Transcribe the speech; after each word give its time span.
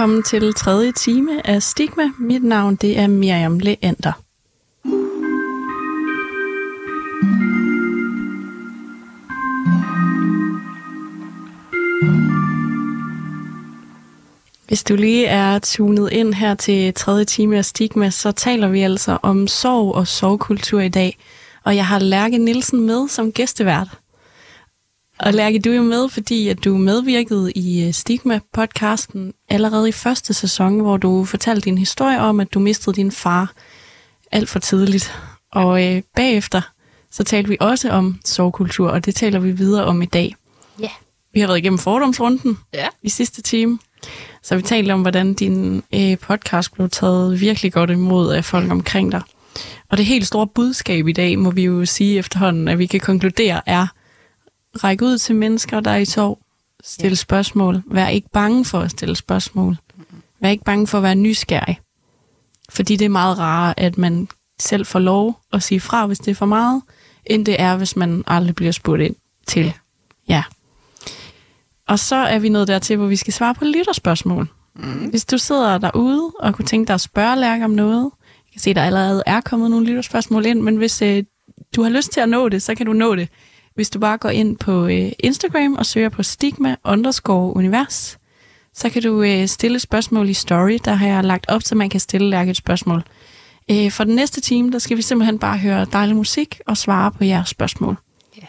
Velkommen 0.00 0.22
til 0.22 0.54
tredje 0.54 0.92
time 0.92 1.46
af 1.46 1.62
Stigma. 1.62 2.02
Mit 2.18 2.44
navn 2.44 2.76
det 2.76 2.98
er 2.98 3.06
Miriam 3.06 3.58
Leander. 3.58 4.12
Hvis 14.68 14.84
du 14.84 14.96
lige 14.96 15.26
er 15.26 15.58
tunet 15.58 16.12
ind 16.12 16.34
her 16.34 16.54
til 16.54 16.94
tredje 16.94 17.24
time 17.24 17.58
af 17.58 17.64
Stigma, 17.64 18.10
så 18.10 18.32
taler 18.32 18.68
vi 18.68 18.80
altså 18.80 19.18
om 19.22 19.46
sorg 19.46 19.94
og 19.94 20.06
sorgkultur 20.06 20.80
i 20.80 20.88
dag. 20.88 21.18
Og 21.64 21.76
jeg 21.76 21.86
har 21.86 21.98
Lærke 21.98 22.38
Nielsen 22.38 22.86
med 22.86 23.08
som 23.08 23.32
gæstevært. 23.32 23.99
Og 25.22 25.32
Lærke, 25.34 25.58
du 25.58 25.70
er 25.70 25.74
jo 25.76 25.82
med, 25.82 26.08
fordi 26.08 26.48
at 26.48 26.64
du 26.64 26.76
medvirkede 26.76 27.52
i 27.52 27.84
øh, 27.84 27.88
Stigma-podcasten 27.94 29.44
allerede 29.48 29.88
i 29.88 29.92
første 29.92 30.34
sæson, 30.34 30.80
hvor 30.80 30.96
du 30.96 31.24
fortalte 31.24 31.64
din 31.64 31.78
historie 31.78 32.20
om, 32.20 32.40
at 32.40 32.54
du 32.54 32.60
mistede 32.60 32.96
din 32.96 33.10
far 33.12 33.52
alt 34.32 34.48
for 34.48 34.58
tidligt. 34.58 35.14
Og 35.52 35.86
øh, 35.86 36.02
bagefter, 36.16 36.60
så 37.10 37.24
talte 37.24 37.48
vi 37.48 37.56
også 37.60 37.90
om 37.90 38.20
sorgkultur, 38.24 38.90
og 38.90 39.04
det 39.04 39.14
taler 39.14 39.38
vi 39.38 39.50
videre 39.50 39.84
om 39.84 40.02
i 40.02 40.06
dag. 40.06 40.34
Ja. 40.78 40.82
Yeah. 40.84 40.92
Vi 41.34 41.40
har 41.40 41.46
været 41.46 41.58
igennem 41.58 41.78
fordomsrunden 41.78 42.58
Ja. 42.74 42.86
i 43.02 43.08
sidste 43.08 43.42
time, 43.42 43.78
så 44.42 44.56
vi 44.56 44.62
talte 44.62 44.92
om, 44.92 45.00
hvordan 45.02 45.34
din 45.34 45.82
øh, 45.94 46.18
podcast 46.18 46.72
blev 46.72 46.88
taget 46.88 47.40
virkelig 47.40 47.72
godt 47.72 47.90
imod 47.90 48.32
af 48.32 48.44
folk 48.44 48.70
omkring 48.70 49.12
dig. 49.12 49.22
Og 49.88 49.96
det 49.96 50.06
helt 50.06 50.26
store 50.26 50.46
budskab 50.46 51.08
i 51.08 51.12
dag, 51.12 51.38
må 51.38 51.50
vi 51.50 51.62
jo 51.64 51.84
sige 51.86 52.18
efterhånden, 52.18 52.68
at 52.68 52.78
vi 52.78 52.86
kan 52.86 53.00
konkludere, 53.00 53.60
er 53.66 53.86
række 54.76 55.04
ud 55.04 55.18
til 55.18 55.36
mennesker, 55.36 55.80
der 55.80 55.90
er 55.90 55.96
i 55.96 56.04
sorg. 56.04 56.38
Stille 56.84 57.08
Ja. 57.10 57.14
spørgsmål. 57.14 57.82
Vær 57.86 58.08
ikke 58.08 58.28
bange 58.32 58.64
for 58.64 58.80
at 58.80 58.90
stille 58.90 59.16
spørgsmål. 59.16 59.76
Vær 60.40 60.48
ikke 60.48 60.64
bange 60.64 60.86
for 60.86 60.98
at 60.98 61.02
være 61.04 61.14
nysgerrig. 61.14 61.80
Fordi 62.70 62.96
det 62.96 63.04
er 63.04 63.08
meget 63.08 63.38
rarere, 63.38 63.80
at 63.80 63.98
man 63.98 64.28
selv 64.60 64.86
får 64.86 64.98
lov 64.98 65.40
at 65.52 65.62
sige 65.62 65.80
fra, 65.80 66.06
hvis 66.06 66.18
det 66.18 66.30
er 66.30 66.34
for 66.34 66.46
meget, 66.46 66.82
end 67.26 67.46
det 67.46 67.60
er, 67.60 67.76
hvis 67.76 67.96
man 67.96 68.24
aldrig 68.26 68.54
bliver 68.54 68.72
spurgt 68.72 69.02
ind 69.02 69.14
til. 69.46 69.72
Ja. 70.28 70.42
Og 71.88 71.98
så 71.98 72.16
er 72.16 72.38
vi 72.38 72.48
nået 72.48 72.68
dertil, 72.68 72.96
hvor 72.96 73.06
vi 73.06 73.16
skal 73.16 73.32
svare 73.32 73.54
på 73.54 73.64
lytterspørgsmål. 73.64 74.48
Mm. 74.76 75.08
Hvis 75.10 75.24
du 75.24 75.38
sidder 75.38 75.78
derude 75.78 76.32
og 76.40 76.54
kunne 76.54 76.66
tænke 76.66 76.88
dig 76.88 76.94
at 76.94 77.00
spørge 77.00 77.36
Lærke 77.36 77.64
om 77.64 77.70
noget, 77.70 78.10
jeg 78.46 78.52
kan 78.52 78.60
se, 78.60 78.74
der 78.74 78.82
allerede 78.82 79.22
er 79.26 79.40
kommet 79.40 79.70
nogle 79.70 79.86
lytterspørgsmål 79.86 80.46
ind, 80.46 80.60
men 80.60 80.76
hvis 80.76 81.02
øh, 81.02 81.24
du 81.76 81.82
har 81.82 81.90
lyst 81.90 82.12
til 82.12 82.20
at 82.20 82.28
nå 82.28 82.48
det, 82.48 82.62
så 82.62 82.74
kan 82.74 82.86
du 82.86 82.92
nå 82.92 83.14
det. 83.16 83.28
Hvis 83.80 83.90
du 83.90 83.98
bare 83.98 84.18
går 84.18 84.28
ind 84.28 84.56
på 84.56 84.86
øh, 84.86 85.12
Instagram 85.18 85.74
og 85.74 85.86
søger 85.86 86.08
på 86.08 86.22
stigma 86.22 86.76
underscore 86.84 87.56
univers, 87.56 88.18
så 88.74 88.90
kan 88.90 89.02
du 89.02 89.22
øh, 89.22 89.46
stille 89.46 89.76
et 89.76 89.82
spørgsmål 89.82 90.28
i 90.28 90.34
story. 90.34 90.78
Der 90.84 90.94
har 90.94 91.06
jeg 91.06 91.24
lagt 91.24 91.46
op, 91.48 91.62
så 91.62 91.74
man 91.74 91.90
kan 91.90 92.00
stille 92.00 92.30
Lærke 92.30 92.50
et 92.50 92.56
spørgsmål. 92.56 93.02
Øh, 93.70 93.90
for 93.90 94.04
den 94.04 94.14
næste 94.14 94.40
time, 94.40 94.72
der 94.72 94.78
skal 94.78 94.96
vi 94.96 95.02
simpelthen 95.02 95.38
bare 95.38 95.58
høre 95.58 95.86
dejlig 95.92 96.16
musik 96.16 96.60
og 96.66 96.76
svare 96.76 97.12
på 97.12 97.24
jeres 97.24 97.48
spørgsmål. 97.48 97.96
Ja. 98.36 98.46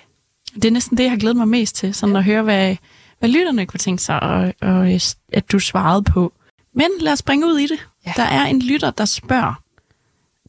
Det 0.56 0.66
er 0.66 0.72
næsten 0.72 0.97
det, 0.97 1.03
jeg 1.03 1.11
har 1.11 1.17
glædet 1.17 1.38
mig 1.38 1.47
mest 1.47 1.75
til, 1.75 1.94
sådan 1.94 2.16
at 2.16 2.23
høre, 2.23 2.44
hvad, 2.44 2.75
hvad 3.19 3.29
lytterne 3.29 3.66
kunne 3.66 3.79
tænke 3.79 4.03
sig, 4.03 4.23
og, 4.23 4.53
og 4.61 5.00
at 5.33 5.51
du 5.51 5.59
svarede 5.59 6.03
på. 6.03 6.33
Men 6.75 6.88
lad 7.00 7.13
os 7.13 7.19
springe 7.19 7.47
ud 7.47 7.57
i 7.57 7.67
det. 7.67 7.88
Ja. 8.06 8.13
Der 8.16 8.23
er 8.23 8.45
en 8.45 8.61
lytter, 8.61 8.91
der 8.91 9.06
spørger 9.06 9.61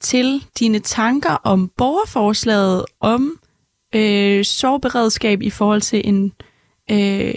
til 0.00 0.44
dine 0.58 0.78
tanker 0.78 1.34
om 1.44 1.70
borgerforslaget 1.76 2.84
om 3.00 3.38
øh, 3.92 4.44
sårberedskab 4.44 5.42
i 5.42 5.50
forhold 5.50 5.80
til 5.80 6.02
en 6.08 6.32
øh, 6.90 7.34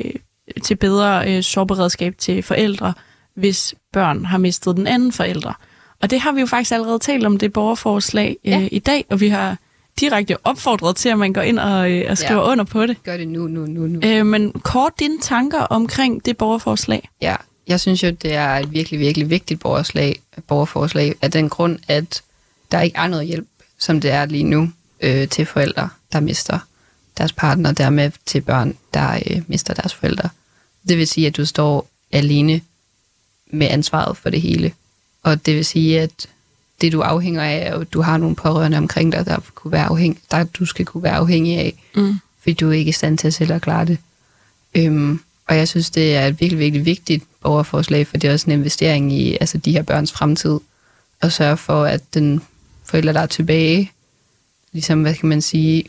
til 0.63 0.75
bedre 0.75 1.35
øh, 1.37 1.43
sårberedskab 1.43 2.15
til 2.17 2.43
forældre, 2.43 2.93
hvis 3.35 3.75
børn 3.93 4.25
har 4.25 4.37
mistet 4.37 4.75
den 4.77 4.87
anden 4.87 5.11
forælder. 5.11 5.59
Og 6.01 6.09
det 6.09 6.19
har 6.19 6.31
vi 6.31 6.39
jo 6.39 6.45
faktisk 6.45 6.71
allerede 6.71 6.99
talt 6.99 7.25
om, 7.25 7.37
det 7.37 7.53
borgerforslag 7.53 8.37
øh, 8.45 8.51
Ja. 8.51 8.67
i 8.71 8.79
dag, 8.79 9.05
og 9.09 9.19
vi 9.19 9.27
har 9.29 9.57
direkte 9.99 10.37
opfordret 10.43 10.95
til, 10.95 11.09
at 11.09 11.17
man 11.19 11.33
går 11.33 11.41
ind 11.41 11.59
og, 11.59 11.91
øh, 11.91 12.05
og 12.09 12.17
skriver 12.17 12.41
Ja. 12.41 12.51
under 12.51 12.63
på 12.63 12.85
det. 12.85 13.03
Gør 13.03 13.17
det 13.17 13.27
nu, 13.27 13.47
nu, 13.47 13.65
nu, 13.65 13.87
nu. 13.87 13.99
Øh, 14.03 14.25
men 14.25 14.51
kort 14.51 14.93
dine 14.99 15.19
tanker 15.21 15.59
omkring 15.59 16.25
det 16.25 16.37
borgerforslag. 16.37 17.09
Ja, 17.21 17.35
jeg 17.67 17.79
synes 17.79 18.03
jo, 18.03 18.09
det 18.09 18.33
er 18.33 18.49
et 18.49 18.71
virkelig, 18.71 18.99
virkelig 18.99 19.29
vigtigt 19.29 19.59
borgerslag, 19.59 20.19
borgerforslag 20.47 21.15
af 21.21 21.31
den 21.31 21.49
grund, 21.49 21.79
at 21.87 22.21
der 22.71 22.81
ikke 22.81 22.97
er 22.97 23.07
noget 23.07 23.27
hjælp, 23.27 23.47
som 23.79 24.01
det 24.01 24.11
er 24.11 24.25
lige 24.25 24.43
nu, 24.43 24.69
øh, 25.01 25.27
til 25.27 25.45
forældre, 25.45 25.89
der 26.13 26.19
mister 26.19 26.59
deres 27.17 27.33
partner, 27.33 27.69
og 27.69 27.77
dermed 27.77 28.11
til 28.25 28.41
børn, 28.41 28.77
der 28.93 29.19
øh, 29.27 29.41
mister 29.47 29.73
deres 29.73 29.93
forældre. 29.93 30.29
Det 30.87 30.97
vil 30.97 31.07
sige, 31.07 31.27
at 31.27 31.37
du 31.37 31.45
står 31.45 31.89
alene 32.11 32.61
med 33.47 33.67
ansvaret 33.67 34.17
for 34.17 34.29
det 34.29 34.41
hele. 34.41 34.73
Og 35.23 35.45
det 35.45 35.55
vil 35.55 35.65
sige, 35.65 36.01
at 36.01 36.27
det 36.81 36.91
du 36.91 37.01
afhænger 37.01 37.43
af, 37.43 37.57
er 37.57 37.79
at 37.79 37.93
du 37.93 38.01
har 38.01 38.17
nogle 38.17 38.35
pårørende 38.35 38.77
omkring 38.77 39.11
dig, 39.11 39.25
der, 39.25 39.39
kunne 39.55 39.71
være 39.71 39.85
afhæng, 39.85 40.19
der 40.31 40.43
du 40.43 40.65
skal 40.65 40.85
kunne 40.85 41.03
være 41.03 41.15
afhængig 41.15 41.57
af, 41.57 41.83
Mm. 41.95 42.19
fordi 42.39 42.53
du 42.53 42.69
er 42.69 42.73
ikke 42.73 42.89
i 42.89 42.91
stand 42.91 43.17
til 43.17 43.33
selv 43.33 43.51
at 43.51 43.61
klare 43.61 43.85
det. 43.85 43.97
Øhm, 44.75 45.19
og 45.47 45.57
jeg 45.57 45.67
synes, 45.67 45.89
det 45.89 46.15
er 46.15 46.27
et 46.27 46.41
virkelig, 46.41 46.59
virkelig 46.59 46.85
vigtigt 46.85 47.23
borgerforslag, 47.41 48.07
for 48.07 48.17
det 48.17 48.27
er 48.27 48.33
også 48.33 48.45
en 48.45 48.51
investering 48.59 49.13
i 49.13 49.37
altså, 49.41 49.57
de 49.57 49.71
her 49.71 49.81
børns 49.81 50.11
fremtid, 50.11 50.59
og 51.21 51.31
sørge 51.31 51.57
for, 51.57 51.83
at 51.85 52.13
den 52.13 52.41
forælder, 52.83 53.13
der 53.13 53.19
er 53.19 53.25
tilbage, 53.25 53.91
ligesom, 54.71 55.01
hvad 55.01 55.15
kan 55.15 55.29
man 55.29 55.41
sige, 55.41 55.83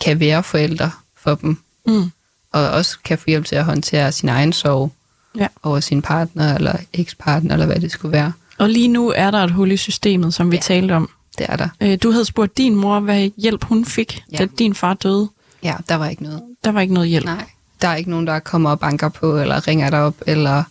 kan 0.00 0.20
være 0.20 0.42
forældre 0.42 0.90
for 1.16 1.34
dem, 1.34 1.56
Mm. 1.86 2.10
og 2.52 2.70
også 2.70 2.98
kan 3.04 3.18
få 3.18 3.24
hjælp 3.26 3.44
til 3.46 3.56
at 3.56 3.64
håndtere 3.64 4.12
sin 4.12 4.28
egen 4.28 4.52
sorg 4.52 4.92
Ja. 5.38 5.46
over 5.62 5.80
sin 5.80 6.02
partner, 6.02 6.54
eller 6.54 6.76
ekspartner, 6.92 7.52
eller 7.54 7.66
hvad 7.66 7.80
det 7.80 7.92
skulle 7.92 8.12
være. 8.12 8.32
Og 8.58 8.68
lige 8.70 8.88
nu 8.88 9.12
er 9.16 9.30
der 9.30 9.38
et 9.38 9.50
hul 9.50 9.70
i 9.72 9.76
systemet, 9.76 10.34
som 10.34 10.50
vi 10.50 10.56
Ja. 10.56 10.62
talte 10.62 10.92
om. 10.92 11.10
Det 11.38 11.46
er 11.48 11.56
der. 11.56 11.68
Øh, 11.80 11.98
du 12.02 12.10
havde 12.10 12.24
spurgt 12.24 12.56
din 12.58 12.74
mor, 12.74 13.00
hvad 13.00 13.30
hjælp 13.36 13.64
hun 13.64 13.84
fik, 13.84 14.22
Ja. 14.32 14.36
da 14.38 14.46
din 14.58 14.74
far 14.74 14.94
døde. 14.94 15.28
Ja, 15.62 15.74
der 15.88 15.94
var 15.94 16.08
ikke 16.08 16.22
noget. 16.22 16.42
Der 16.64 16.72
var 16.72 16.80
ikke 16.80 16.94
noget 16.94 17.08
hjælp. 17.08 17.24
Nej, 17.24 17.44
der 17.82 17.88
er 17.88 17.94
ikke 17.96 18.10
nogen, 18.10 18.26
der 18.26 18.38
kommer 18.38 18.70
og 18.70 18.80
banker 18.80 19.08
på, 19.08 19.36
eller 19.38 19.68
ringer 19.68 19.90
dig 19.90 20.00
op, 20.00 20.14
eller 20.26 20.62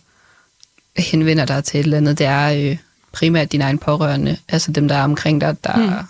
henvender 0.96 1.44
dig 1.44 1.64
til 1.64 1.80
et 1.80 1.84
eller 1.84 1.96
andet. 1.96 2.18
Det 2.18 2.26
er 2.26 2.70
øh, 2.70 2.76
primært 3.12 3.52
dine 3.52 3.64
egne 3.64 3.78
pårørende, 3.78 4.36
altså 4.48 4.72
dem, 4.72 4.88
der 4.88 4.94
er 4.94 5.04
omkring 5.04 5.40
dig, 5.40 5.64
der, 5.64 5.76
mm. 5.76 6.06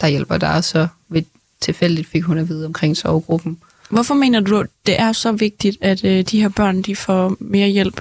der 0.00 0.06
hjælper 0.06 0.38
dig. 0.38 0.64
Så 0.64 0.88
ved, 1.08 1.22
tilfældigt 1.66 2.08
fik 2.08 2.22
hun 2.22 2.38
at 2.38 2.48
vide 2.48 2.66
omkring 2.66 2.96
sovegruppen. 2.96 3.58
Hvorfor 3.90 4.14
mener 4.14 4.40
du, 4.40 4.58
at 4.60 4.66
det 4.86 5.00
er 5.00 5.12
så 5.12 5.32
vigtigt, 5.32 5.76
at 5.80 6.04
øh, 6.04 6.22
de 6.24 6.40
her 6.40 6.48
børn 6.48 6.82
de 6.82 6.96
får 6.96 7.36
mere 7.40 7.68
hjælp 7.68 8.00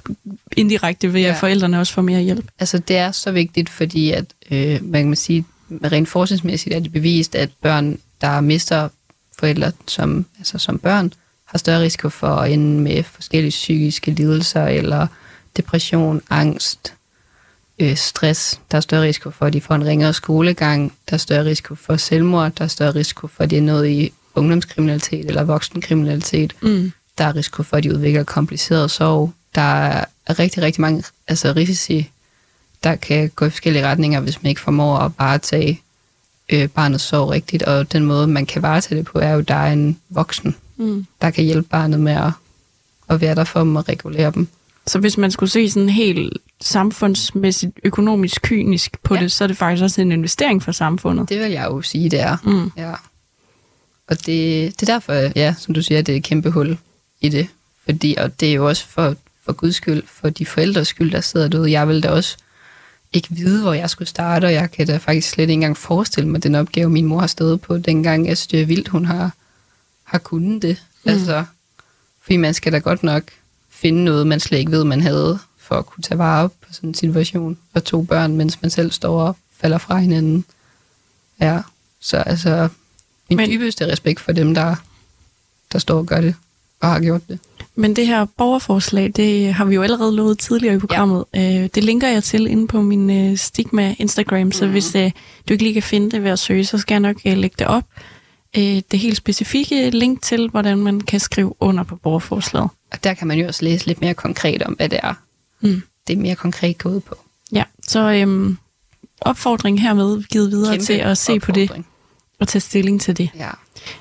indirekte 0.57 1.13
ved, 1.13 1.21
at 1.21 1.27
Ja. 1.27 1.33
forældrene 1.39 1.79
også 1.79 1.93
får 1.93 2.01
mere 2.01 2.21
hjælp? 2.21 2.45
Altså, 2.59 2.77
det 2.77 2.97
er 2.97 3.11
så 3.11 3.31
vigtigt, 3.31 3.69
fordi 3.69 4.11
at, 4.11 4.25
øh, 4.51 4.79
man 4.83 5.05
kan 5.05 5.15
sige, 5.15 5.45
rent 5.83 6.09
forskningsmæssigt 6.09 6.75
er 6.75 6.79
det 6.79 6.91
bevist, 6.91 7.35
at 7.35 7.49
børn, 7.61 7.97
der 8.21 8.41
mister 8.41 8.89
forældre 9.39 9.71
som, 9.87 10.25
altså 10.37 10.57
som 10.57 10.79
børn, 10.79 11.13
har 11.45 11.57
større 11.57 11.81
risiko 11.81 12.09
for 12.09 12.27
at 12.27 12.51
ende 12.51 12.81
med 12.81 13.03
forskellige 13.03 13.49
psykiske 13.49 14.11
lidelser, 14.11 14.65
eller 14.65 15.07
depression, 15.57 16.21
angst, 16.29 16.93
øh, 17.80 17.98
stress. 17.98 18.60
Der 18.72 18.77
er 18.77 18.81
større 18.81 19.04
risiko 19.04 19.30
for, 19.31 19.45
at 19.45 19.54
de 19.54 19.62
får 19.62 19.75
en 19.75 19.86
ringere 19.86 20.13
skolegang. 20.13 20.94
Der 21.10 21.13
er 21.13 21.18
større 21.18 21.45
risiko 21.45 21.75
for 21.75 21.95
selvmord. 21.98 22.51
Der 22.51 22.63
er 22.63 22.68
større 22.68 22.95
risiko 22.95 23.27
for, 23.27 23.44
at 23.44 23.50
de 23.50 23.57
er 23.57 23.62
noget 23.62 23.88
i 23.89 24.13
ungdomskriminalitet 24.36 25.25
eller 25.25 25.44
voksenkriminalitet. 25.44 26.56
Mm. 26.62 26.92
Der 27.18 27.25
er 27.25 27.36
risiko 27.36 27.63
for, 27.63 27.77
at 27.77 27.83
de 27.83 27.94
udvikler 27.94 28.24
kompliceret 28.24 28.92
sorg. 28.92 29.33
Der 29.56 29.62
er 29.62 30.06
rigtig, 30.39 30.63
rigtig 30.63 30.81
mange 30.81 31.04
altså 31.27 31.54
risici, 31.56 32.10
der 32.83 32.95
kan 32.95 33.31
gå 33.36 33.45
i 33.45 33.50
forskellige 33.50 33.88
retninger, 33.88 34.19
hvis 34.19 34.44
man 34.44 34.50
ikke 34.50 34.62
formår 34.62 34.98
at 34.98 35.12
varetage 35.18 35.81
øh, 36.50 36.68
barnets 36.69 37.04
sorg 37.04 37.30
rigtigt. 37.30 37.63
Og 37.63 37.92
den 37.94 38.06
måde, 38.06 38.28
man 38.28 38.45
kan 38.45 38.62
varetage 38.62 38.98
det 38.98 39.06
på, 39.06 39.19
er 39.19 39.31
jo, 39.31 39.39
at 39.39 39.48
der 39.48 39.56
er 39.56 39.74
en 39.74 40.00
voksen, 40.10 40.56
Mm. 40.78 41.06
der 41.21 41.30
kan 41.31 41.44
hjælpe 41.44 41.68
barnet 41.69 42.00
med 42.00 42.13
at, 42.13 42.31
at 43.10 43.21
være 43.21 43.36
der 43.36 43.44
for 43.44 43.60
dem 43.60 43.75
og 43.75 43.89
regulere 43.89 44.31
dem. 44.31 44.48
Så 44.88 45.00
hvis 45.00 45.18
man 45.18 45.31
skulle 45.31 45.50
se 45.50 45.69
sådan 45.69 45.89
helt 45.89 46.38
samfundsmæssigt, 46.62 47.80
økonomisk, 47.84 48.42
kynisk 48.42 48.98
på 49.04 49.16
ja. 49.16 49.22
Det, 49.22 49.31
så 49.31 49.44
er 49.44 49.48
det 49.48 49.57
faktisk 49.57 49.84
også 49.84 50.02
en 50.02 50.12
investering 50.12 50.63
for 50.63 50.72
samfundet. 50.72 51.30
Det 51.30 51.40
vil 51.40 51.52
jeg 51.52 51.66
jo 51.66 51.81
sige, 51.81 52.10
det 52.10 52.19
er. 52.19 52.38
Mm. 52.44 52.72
Ja. 52.78 52.94
Og 54.07 54.18
det, 54.18 54.80
det 54.80 54.90
er 54.90 54.94
derfor, 54.94 55.13
ja, 55.13 55.56
som 55.60 55.74
du 55.74 55.81
siger, 55.81 56.02
det 56.02 56.13
er 56.13 56.18
et 56.18 56.24
kæmpe 56.24 56.50
hul 56.50 56.78
i 57.22 57.30
det. 57.30 57.48
Fordi, 57.86 58.16
og 58.18 58.40
det 58.40 58.50
er 58.50 58.54
jo 58.54 58.68
også 58.68 58.88
for, 58.88 59.16
for 59.46 59.54
Guds 59.54 59.75
skyld, 59.75 60.04
for 60.07 60.30
de 60.30 60.46
forældres 60.46 60.88
skyld, 60.88 61.12
der 61.12 61.22
sidder 61.22 61.48
derude. 61.48 61.72
Jeg 61.72 61.88
vil 61.88 62.04
da 62.04 62.10
også 62.10 62.38
ikke 63.13 63.28
vide, 63.31 63.62
hvor 63.62 63.74
jeg 63.74 63.90
skulle 63.90 64.07
starte, 64.07 64.46
og 64.46 64.54
jeg 64.54 64.72
kan 64.72 64.88
da 64.88 64.98
faktisk 64.98 65.30
slet 65.30 65.44
ikke 65.44 65.54
engang 65.54 65.78
forestille 65.78 66.30
mig 66.30 66.44
den 66.44 66.56
opgave, 66.56 66.90
min 66.90 67.06
mor 67.06 67.19
har 67.19 67.28
stået 67.28 67.62
på 67.62 67.78
dengang. 67.78 68.28
Jeg 68.28 68.38
synes, 68.38 68.48
det 68.48 68.62
er 68.62 68.66
vildt, 68.66 68.88
hun 68.88 69.06
har, 69.06 69.31
har 70.04 70.18
kunnet 70.18 70.62
det. 70.62 70.84
Mm. 71.04 71.12
Altså, 71.12 71.46
fordi 72.22 72.38
man 72.38 72.54
skal 72.54 72.72
da 72.74 72.78
godt 72.78 73.04
nok 73.04 73.24
finde 73.69 74.04
noget, 74.04 74.28
man 74.28 74.40
slet 74.40 74.60
ikke 74.60 74.72
ved, 74.72 74.84
man 74.84 75.02
havde, 75.02 75.40
for 75.67 75.75
at 75.75 75.85
kunne 75.85 76.01
tage 76.01 76.17
vare 76.17 76.50
på 76.50 76.73
sådan 76.73 76.89
en 76.89 76.94
situation. 76.94 77.57
Og 77.73 77.83
to 77.83 78.01
børn, 78.01 78.35
mens 78.35 78.62
man 78.62 78.71
selv 78.71 78.91
står 78.91 79.21
og 79.21 79.35
falder 79.62 79.77
fra 79.77 79.97
hinanden. 79.97 80.45
Ja, 81.41 81.59
så 82.00 82.17
altså, 82.17 82.67
min 83.29 83.38
Men- 83.38 83.50
dybeste 83.50 83.91
respekt 83.91 84.19
for 84.19 84.31
dem, 84.31 84.56
der, 84.56 84.75
der 85.71 85.79
står 85.79 85.97
og 85.97 86.06
gør 86.06 86.21
det. 86.21 86.35
og 86.79 86.88
har 86.89 87.00
gjort 87.00 87.21
det. 87.27 87.39
Men 87.75 87.95
det 87.95 88.07
her 88.07 88.25
borgerforslag, 88.38 89.12
det 89.15 89.53
har 89.53 89.65
vi 89.65 89.75
jo 89.75 89.83
allerede 89.83 90.15
lovet 90.15 90.39
tidligere 90.39 90.75
i 90.75 90.79
programmet. 90.79 91.25
Ja. 91.33 91.63
Øh, 91.63 91.69
det 91.75 91.83
linker 91.83 92.07
jeg 92.07 92.23
til 92.23 92.47
inde 92.47 92.68
på 92.68 92.81
min 92.81 93.09
øh, 93.09 93.38
Stigma 93.38 93.95
Instagram, 94.00 94.51
så 94.51 94.65
mm. 94.65 94.71
hvis 94.71 94.95
øh, 94.95 95.11
du 95.50 95.53
ikke 95.53 95.63
lige 95.63 95.73
kan 95.73 95.83
finde 95.83 96.11
det 96.11 96.23
ved 96.23 96.31
at 96.31 96.39
søge, 96.39 96.65
så 96.65 96.77
skal 96.77 96.94
jeg 96.94 97.00
nok 97.00 97.18
lægge 97.23 97.56
det 97.59 97.68
op. 97.68 97.83
Det 98.56 99.00
helt 99.00 99.18
specifikke 99.18 99.89
link 99.89 100.21
til, 100.21 100.50
hvordan 100.50 100.77
man 100.77 101.01
kan 101.01 101.19
skrive 101.19 101.53
under 101.59 101.83
på 101.83 101.95
borgerforslaget. 101.95 102.69
Og 102.91 103.03
der 103.03 103.13
kan 103.13 103.27
man 103.27 103.39
jo 103.39 103.47
også 103.47 103.65
læse 103.65 103.85
lidt 103.88 104.01
mere 104.01 104.13
konkret 104.13 104.63
om, 104.63 104.73
hvad 104.73 104.89
det 104.89 105.00
er. 105.03 105.13
Mm. 105.62 105.81
Det 106.07 106.13
er 106.13 106.18
mere 106.18 106.36
konkret 106.36 106.78
gået 106.78 107.04
på. 107.04 107.16
Ja, 107.52 107.63
så 107.88 108.00
øhm, 108.13 108.57
opfordring 109.22 109.81
hermed 109.81 110.24
givet 110.24 110.52
videre 110.52 110.72
Kæmpe 110.74 110.86
til 110.86 110.94
at 110.94 111.18
se 111.18 111.40
på 111.40 111.52
det 111.52 111.63
opfordring. 111.63 111.88
og 112.40 112.48
tage 112.48 112.60
stilling 112.60 113.02
til 113.02 113.18
det. 113.18 113.30
Ja. 113.36 113.50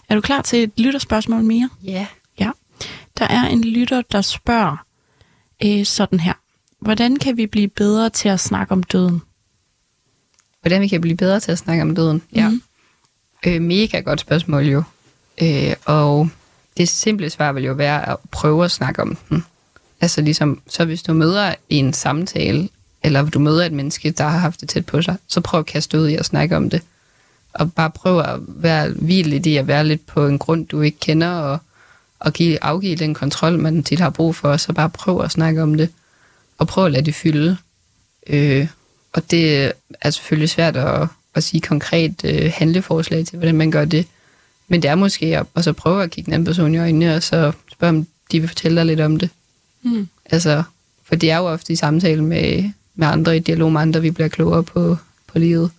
Er 0.09 0.15
du 0.15 0.21
klar 0.21 0.43
til 0.43 0.63
et 0.63 0.73
lytterspørgsmål 0.77 1.43
mere? 1.45 1.71
Ja. 1.85 2.07
Ja. 2.41 2.51
Der 3.19 3.25
er 3.25 3.47
en 3.47 3.65
lytter, 3.65 4.03
der 4.13 4.21
spørger 4.21 4.77
øh, 5.65 5.85
sådan 5.85 6.21
her. 6.21 6.33
Hvordan 6.81 7.17
kan 7.17 7.37
vi 7.37 7.47
blive 7.47 7.69
bedre 7.69 8.11
til 8.11 8.29
at 8.29 8.41
snakke 8.41 8.73
om 8.73 8.83
døden? 8.83 9.23
Hvordan 10.61 10.81
vi 10.83 10.89
kan 10.89 11.01
blive 11.01 11.17
bedre 11.17 11.41
til 11.41 11.53
at 11.53 11.59
snakke 11.59 11.83
om 11.83 11.95
døden? 11.97 12.23
Ja. 12.35 12.49
Mhm. 12.49 12.63
Øh, 13.47 13.63
mega 13.63 14.01
godt 14.01 14.21
spørgsmål 14.21 14.63
jo. 14.65 14.83
Øh, 15.43 15.75
og 15.85 16.29
det 16.77 16.89
simple 16.89 17.31
svar 17.31 17.53
vil 17.53 17.65
jo 17.65 17.73
være 17.73 18.09
at 18.09 18.17
prøve 18.31 18.65
at 18.65 18.71
snakke 18.71 19.03
om 19.03 19.17
den. 19.29 19.45
Altså 20.05 20.21
ligesom, 20.21 20.61
så 20.69 20.85
hvis 20.85 21.03
du 21.03 21.13
møder 21.13 21.55
en 21.69 21.93
samtale, 21.93 22.69
eller 23.03 23.23
du 23.23 23.39
møder 23.39 23.67
et 23.67 23.73
menneske, 23.73 24.11
der 24.11 24.25
har 24.25 24.39
haft 24.39 24.61
det 24.61 24.69
tæt 24.69 24.87
på 24.87 25.03
sig, 25.03 25.17
så 25.29 25.41
prøv 25.41 25.61
at 25.61 25.67
kaste 25.67 26.01
ud 26.01 26.09
i 26.09 26.15
at 26.15 26.25
snakke 26.25 26.57
om 26.57 26.71
det. 26.71 26.83
Og 27.53 27.73
bare 27.73 27.91
prøv 27.91 28.21
at 28.21 28.41
være 28.49 28.89
hvil 28.89 29.27
lidt 29.27 29.47
i 29.47 29.57
at 29.57 29.67
være 29.67 29.87
lidt 29.87 30.07
på 30.07 30.27
en 30.27 30.39
grund, 30.39 30.67
du 30.67 30.81
ikke 30.81 30.99
kender, 30.99 31.29
og, 31.29 31.59
og 32.19 32.33
give, 32.33 32.65
afgive 32.65 32.97
den 32.97 33.15
kontrol, 33.15 33.59
man 33.59 33.83
tit 33.83 34.01
har 34.01 34.11
brug 34.11 34.37
for, 34.37 34.57
så 34.57 34.73
bare 34.73 34.91
prøv 34.91 35.21
at 35.21 35.31
snakke 35.31 35.63
om 35.63 35.75
det, 35.75 35.89
og 36.59 36.67
prøv 36.67 36.87
at 36.87 36.93
lade 36.93 37.07
det 37.07 37.15
fylde. 37.15 37.57
Øh, 38.27 38.69
og 39.13 39.31
det 39.31 39.73
er 40.01 40.11
selvfølgelig 40.11 40.51
svært 40.51 40.77
at, 40.77 41.09
at 41.35 41.45
sige 41.45 41.61
konkret 41.61 42.25
øh, 42.25 42.53
handleforslag 42.55 43.27
til, 43.27 43.39
hvordan 43.39 43.57
man 43.57 43.71
gør 43.71 43.85
det. 43.85 44.07
Men 44.69 44.83
det 44.83 44.91
er 44.91 44.95
måske 44.95 45.39
at, 45.39 45.47
at 45.57 45.65
så 45.65 45.73
prøve 45.73 46.03
at 46.03 46.11
kigge 46.11 46.27
den 46.27 46.35
anden 46.35 46.47
person 46.47 46.75
i 46.75 46.79
øjnene, 46.79 47.15
og 47.15 47.23
så 47.23 47.53
spørge, 47.73 47.91
om 47.91 48.07
de 48.33 48.41
vil 48.41 48.49
fortælle 48.49 48.77
dig 48.77 48.87
lidt 48.87 49.01
om 49.01 49.19
det. 49.19 49.31
Mm. 49.85 50.09
Altså, 50.25 50.63
for 51.05 51.15
det 51.15 51.31
er 51.31 51.37
jo 51.37 51.47
ofte 51.47 51.73
i 51.73 51.77
samtale 51.77 52.25
med, 52.25 52.71
med 52.95 53.07
andre, 53.07 53.37
i 53.37 53.41
dialog 53.41 53.73
med 53.73 53.81
andre, 53.81 54.03
vi 54.03 54.11
bliver 54.11 54.29
klogere 54.29 54.63
på, 54.63 54.97
på 55.27 55.39
livet. 55.39 55.71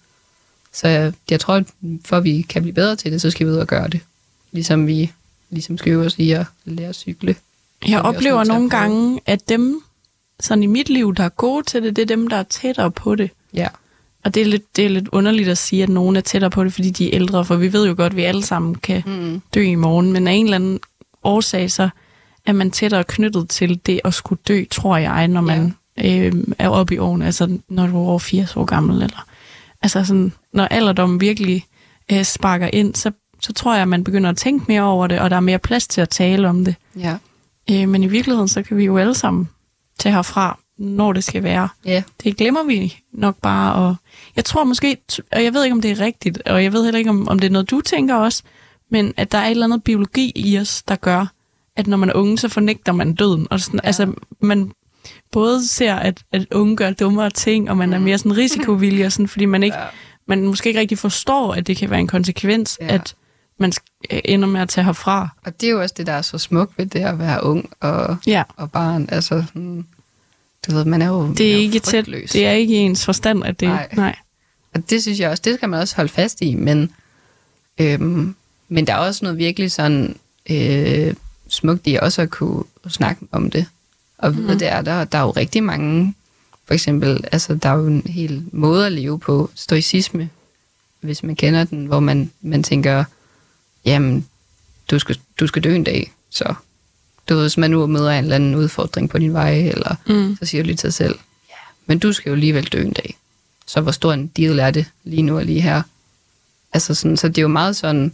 Så 0.73 0.87
jeg, 0.87 1.13
jeg 1.31 1.39
tror, 1.39 1.53
at 1.53 1.65
for 2.05 2.17
at 2.17 2.23
vi 2.23 2.41
kan 2.41 2.61
blive 2.61 2.73
bedre 2.73 2.95
til 2.95 3.11
det, 3.11 3.21
så 3.21 3.31
skal 3.31 3.47
vi 3.47 3.51
ud 3.51 3.57
og 3.57 3.67
gøre 3.67 3.87
det. 3.87 3.99
Ligesom 4.51 4.87
vi 4.87 5.11
ligesom 5.49 5.77
skal 5.77 5.91
øve 5.91 6.05
os 6.05 6.15
i 6.17 6.31
at 6.31 6.45
lære 6.65 6.89
at 6.89 6.95
cykle. 6.95 7.35
Jeg 7.87 8.01
oplever 8.01 8.43
nogle 8.43 8.69
gange, 8.69 9.19
at 9.25 9.49
dem 9.49 9.81
sådan 10.39 10.63
i 10.63 10.67
mit 10.67 10.89
liv, 10.89 11.15
der 11.15 11.23
er 11.23 11.29
gode 11.29 11.63
til 11.63 11.83
det, 11.83 11.95
det 11.95 12.01
er 12.01 12.05
dem, 12.05 12.27
der 12.27 12.37
er 12.37 12.43
tættere 12.43 12.91
på 12.91 13.15
det. 13.15 13.29
Ja, 13.53 13.67
Og 14.23 14.35
det 14.35 14.41
er, 14.41 14.45
lidt, 14.45 14.75
det 14.75 14.85
er 14.85 14.89
lidt 14.89 15.07
underligt 15.11 15.49
at 15.49 15.57
sige, 15.57 15.83
at 15.83 15.89
nogen 15.89 16.15
er 16.15 16.21
tættere 16.21 16.51
på 16.51 16.63
det, 16.63 16.73
fordi 16.73 16.89
de 16.89 17.05
er 17.07 17.15
ældre, 17.15 17.45
for 17.45 17.55
vi 17.55 17.73
ved 17.73 17.87
jo 17.87 17.93
godt, 17.97 18.13
at 18.13 18.17
vi 18.17 18.23
alle 18.23 18.43
sammen 18.43 18.75
kan 18.75 19.03
mm. 19.05 19.41
dø 19.53 19.61
i 19.61 19.75
morgen, 19.75 20.13
men 20.13 20.27
af 20.27 20.31
en 20.31 20.45
eller 20.45 20.55
anden 20.55 20.79
årsag, 21.23 21.71
så 21.71 21.89
er 22.45 22.53
man 22.53 22.71
tættere 22.71 23.03
knyttet 23.03 23.49
til 23.49 23.79
det 23.85 24.01
at 24.05 24.13
skulle 24.13 24.41
dø, 24.47 24.63
tror 24.71 24.97
jeg, 24.97 25.27
når 25.27 25.41
man 25.41 25.73
øh, 26.05 26.33
er 26.59 26.69
oppe 26.69 26.95
i 26.95 26.97
årene, 26.97 27.25
altså 27.25 27.57
når 27.69 27.87
du 27.87 27.95
er 27.95 27.99
over 28.07 28.19
80 28.19 28.55
år 28.55 28.65
gammel, 28.65 28.95
eller 29.01 29.25
altså 29.81 30.03
sådan, 30.05 30.33
når 30.53 30.65
alderdommen 30.65 31.21
virkelig 31.21 31.65
øh, 32.11 32.23
sparker 32.23 32.69
ind, 32.73 32.95
så, 32.95 33.11
så 33.41 33.53
tror 33.53 33.73
jeg, 33.73 33.81
at 33.81 33.87
man 33.87 34.03
begynder 34.03 34.29
at 34.29 34.37
tænke 34.37 34.65
mere 34.67 34.81
over 34.81 35.07
det, 35.07 35.19
og 35.19 35.29
der 35.29 35.35
er 35.35 35.39
mere 35.39 35.59
plads 35.59 35.87
til 35.87 36.01
at 36.01 36.09
tale 36.09 36.49
om 36.49 36.65
det. 36.65 36.75
ja, 36.99 37.17
Øh, 37.71 37.89
men 37.89 38.03
i 38.03 38.07
virkeligheden, 38.07 38.47
så 38.47 38.61
kan 38.63 38.77
vi 38.77 38.85
jo 38.85 38.97
alle 38.97 39.13
sammen 39.13 39.49
tage 39.99 40.13
herfra, 40.15 40.59
når 40.77 41.13
det 41.13 41.23
skal 41.23 41.43
være. 41.43 41.69
ja, 41.85 42.03
Det 42.23 42.37
glemmer 42.37 42.63
vi 42.63 42.95
nok 43.13 43.35
bare. 43.41 43.73
Og 43.73 43.95
jeg 44.35 44.45
tror 44.45 44.63
måske, 44.63 44.97
og 45.31 45.43
jeg 45.43 45.53
ved 45.53 45.63
ikke, 45.63 45.73
om 45.73 45.81
det 45.81 45.91
er 45.91 45.99
rigtigt, 45.99 46.41
og 46.45 46.63
jeg 46.63 46.73
ved 46.73 46.83
heller 46.83 46.97
ikke, 46.97 47.09
om, 47.09 47.27
om 47.27 47.39
det 47.39 47.47
er 47.47 47.51
noget, 47.51 47.69
du 47.71 47.81
tænker 47.81 48.15
også, 48.15 48.43
men 48.91 49.13
at 49.17 49.31
der 49.31 49.37
er 49.37 49.45
et 49.45 49.51
eller 49.51 49.65
andet 49.65 49.83
biologi 49.83 50.31
i 50.35 50.59
os, 50.59 50.83
der 50.83 50.95
gør, 50.95 51.25
at 51.75 51.87
når 51.87 51.97
man 51.97 52.09
er 52.09 52.13
unge, 52.13 52.37
så 52.37 52.49
fornægter 52.49 52.91
man 52.91 53.13
døden. 53.13 53.47
Og 53.49 53.59
sådan, 53.59 53.79
Ja. 53.83 53.87
altså, 53.87 54.13
man 54.39 54.71
både 55.31 55.67
ser, 55.67 55.95
at, 55.95 56.23
at 56.31 56.45
unge 56.51 56.75
gør 56.75 56.91
dummere 56.91 57.29
ting, 57.29 57.69
og 57.69 57.77
man 57.77 57.93
er 57.93 57.99
mere 57.99 58.17
sådan 58.17 58.37
risikovillig, 58.37 59.05
og 59.05 59.11
sådan, 59.11 59.27
fordi 59.27 59.45
man, 59.45 59.63
ikke, 59.63 59.77
ja. 59.77 59.85
man 60.27 60.43
måske 60.47 60.67
ikke 60.67 60.79
rigtig 60.79 60.97
forstår, 60.97 61.53
at 61.53 61.67
det 61.67 61.77
kan 61.77 61.89
være 61.89 61.99
en 61.99 62.07
konsekvens, 62.07 62.77
Ja. 62.81 62.87
at 62.93 63.15
man 63.59 63.73
øh, 64.11 64.19
ender 64.25 64.47
med 64.47 64.61
at 64.61 64.69
tage 64.69 64.85
herfra. 64.85 65.29
Og 65.45 65.61
det 65.61 65.67
er 65.67 65.71
jo 65.71 65.81
også 65.81 65.95
det, 65.97 66.07
der 66.07 66.13
er 66.13 66.21
så 66.21 66.37
smukt 66.37 66.77
ved 66.77 66.85
det 66.85 66.99
at 66.99 67.19
være 67.19 67.43
ung 67.43 67.69
og, 67.79 68.17
Ja, 68.27 68.43
og 68.57 68.71
barn. 68.71 69.09
Altså, 69.11 69.43
sådan, 69.47 69.85
du 70.67 70.75
ved, 70.75 70.85
man 70.85 71.01
er 71.01 71.07
jo 71.07 71.33
det 71.33 71.49
er, 71.49 71.53
jo 71.53 71.59
ikke 71.59 71.79
tæt, 71.79 72.05
det 72.05 72.45
er 72.45 72.51
ikke 72.51 72.75
ens 72.75 73.05
forstand, 73.05 73.43
at 73.43 73.59
det... 73.59 73.67
Nej. 73.69 73.87
nej. 73.93 74.15
Og 74.73 74.89
det 74.89 75.01
synes 75.01 75.19
jeg 75.19 75.29
også, 75.29 75.41
det 75.45 75.55
skal 75.55 75.69
man 75.69 75.79
også 75.79 75.95
holde 75.95 76.09
fast 76.09 76.41
i, 76.41 76.55
men, 76.55 76.91
øhm, 77.77 78.35
men 78.69 78.87
der 78.87 78.93
er 78.93 78.97
også 78.97 79.25
noget 79.25 79.37
virkelig 79.37 79.71
sådan 79.71 80.15
øh, 80.49 81.13
smukt 81.49 81.87
i 81.87 81.97
også 82.01 82.21
at 82.21 82.29
kunne 82.29 82.63
snakke 82.89 83.25
om 83.31 83.51
det. 83.51 83.65
Og 84.17 84.31
Mhm. 84.33 84.47
det 84.59 84.67
er 84.67 84.81
der, 84.81 85.03
der 85.03 85.17
er 85.17 85.21
jo 85.21 85.31
rigtig 85.31 85.63
mange, 85.63 86.13
for 86.65 86.73
eksempel, 86.73 87.23
altså 87.31 87.55
der 87.55 87.69
er 87.69 87.73
jo 87.73 87.87
en 87.87 88.01
hel 88.05 88.43
måde 88.51 88.85
at 88.85 88.91
leve 88.91 89.19
på, 89.19 89.49
stoicisme, 89.55 90.29
hvis 91.01 91.23
man 91.23 91.35
kender 91.35 91.63
den, 91.63 91.85
hvor 91.85 91.99
man, 91.99 92.31
man 92.41 92.63
tænker, 92.63 93.03
jamen, 93.85 94.27
du 94.91 94.99
skal, 94.99 95.17
du 95.39 95.47
skal 95.47 95.63
dø 95.63 95.75
en 95.75 95.83
dag, 95.83 96.11
så 96.29 96.53
du 97.29 97.33
ved, 97.33 97.43
hvis 97.43 97.57
man 97.57 97.71
nu 97.71 97.87
møder 97.87 98.11
en 98.11 98.23
eller 98.23 98.35
anden 98.35 98.55
udfordring 98.55 99.09
på 99.09 99.17
din 99.19 99.33
vej, 99.33 99.53
eller 99.53 99.95
Mm. 100.07 100.37
så 100.39 100.45
siger 100.45 100.63
du 100.63 100.65
lige 100.67 100.75
til 100.77 100.87
dig 100.87 100.93
selv, 100.93 101.15
ja, 101.49 101.55
men 101.85 101.99
du 101.99 102.13
skal 102.13 102.29
jo 102.29 102.33
alligevel 102.33 102.63
dø 102.65 102.81
en 102.81 102.93
dag. 102.93 103.17
Så 103.67 103.81
hvor 103.81 103.91
stor 103.91 104.13
en 104.13 104.27
deal 104.27 104.59
er 104.59 104.71
det 104.71 104.85
lige 105.03 105.21
nu 105.21 105.37
og 105.37 105.45
lige 105.45 105.61
her? 105.61 105.81
Altså 106.73 106.93
sådan, 106.93 107.17
så 107.17 107.27
det 107.27 107.37
er 107.37 107.41
jo 107.41 107.47
meget 107.47 107.75
sådan, 107.75 108.13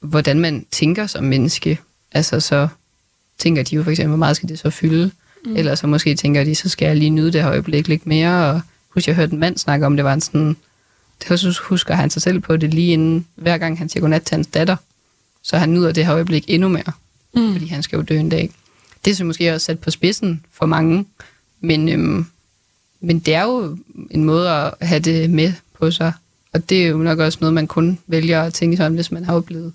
hvordan 0.00 0.40
man 0.40 0.66
tænker 0.70 1.06
som 1.06 1.24
menneske. 1.24 1.78
Altså 2.14 2.40
så 2.40 2.68
tænker 3.38 3.62
de 3.62 3.76
jo 3.76 3.82
for 3.82 3.90
eksempel, 3.90 4.08
hvor 4.08 4.16
meget 4.16 4.36
skal 4.36 4.48
det 4.48 4.58
så 4.58 4.70
fylde? 4.70 5.10
Mm. 5.44 5.56
Eller 5.56 5.74
så 5.74 5.86
måske 5.86 6.14
tænker 6.14 6.44
de, 6.44 6.54
så 6.54 6.68
skal 6.68 6.86
jeg 6.86 6.96
lige 6.96 7.10
nyde 7.10 7.32
det 7.32 7.42
her 7.42 7.50
øjeblik 7.50 7.88
lidt 7.88 8.06
mere. 8.06 8.50
Og 8.50 8.60
husk, 8.88 9.08
jeg 9.08 9.16
hørte 9.16 9.32
en 9.32 9.38
mand 9.38 9.58
snakke 9.58 9.86
om, 9.86 9.96
det 9.96 10.04
var 10.04 10.12
en 10.14 10.20
sådan, 10.20 10.56
det 11.28 11.58
husker 11.68 11.94
han 11.94 12.10
sig 12.10 12.22
selv 12.22 12.40
på 12.40 12.56
det 12.56 12.74
lige 12.74 12.92
inden, 12.92 13.26
hver 13.34 13.58
gang 13.58 13.78
han 13.78 13.88
siger 13.88 14.00
godnat 14.00 14.22
til 14.22 14.34
hans 14.34 14.46
datter. 14.46 14.76
Så 15.42 15.58
han 15.58 15.72
nyder 15.72 15.92
det 15.92 16.06
her 16.06 16.14
øjeblik 16.14 16.44
endnu 16.48 16.68
mere 16.68 16.92
Mm. 17.36 17.52
fordi 17.52 17.66
han 17.66 17.82
skal 17.82 17.96
jo 17.96 18.02
dø 18.02 18.18
en 18.18 18.28
dag. 18.28 18.50
Det 19.04 19.10
er 19.10 19.14
så 19.14 19.24
måske 19.24 19.54
også 19.54 19.64
sat 19.64 19.78
på 19.78 19.90
spidsen 19.90 20.44
for 20.52 20.66
mange, 20.66 21.06
men, 21.60 21.88
øhm, 21.88 22.26
men 23.00 23.18
det 23.18 23.34
er 23.34 23.42
jo 23.42 23.78
en 24.10 24.24
måde 24.24 24.50
at 24.50 24.74
have 24.80 25.00
det 25.00 25.30
med 25.30 25.52
på 25.78 25.90
sig, 25.90 26.12
og 26.52 26.68
det 26.68 26.84
er 26.84 26.88
jo 26.88 26.98
nok 26.98 27.18
også 27.18 27.38
noget, 27.40 27.54
man 27.54 27.66
kun 27.66 27.98
vælger 28.06 28.42
at 28.42 28.54
tænke 28.54 28.76
sådan, 28.76 28.94
hvis 28.94 29.10
man 29.10 29.24
har 29.24 29.34
oplevet 29.34 29.72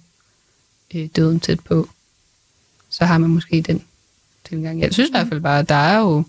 øh, 0.96 1.08
døden 1.16 1.40
tæt 1.40 1.60
på. 1.60 1.90
Så 3.00 3.06
har 3.06 3.18
man 3.18 3.30
måske 3.30 3.62
den 3.62 3.82
tilgang. 4.50 4.82
Jeg 4.82 4.94
synes 4.94 5.10
i 5.10 5.14
hvert 5.14 5.28
fald 5.28 5.42
bare, 5.42 5.60
at 5.60 5.70
der 5.70 5.76
er 5.76 6.00
jo, 6.00 6.24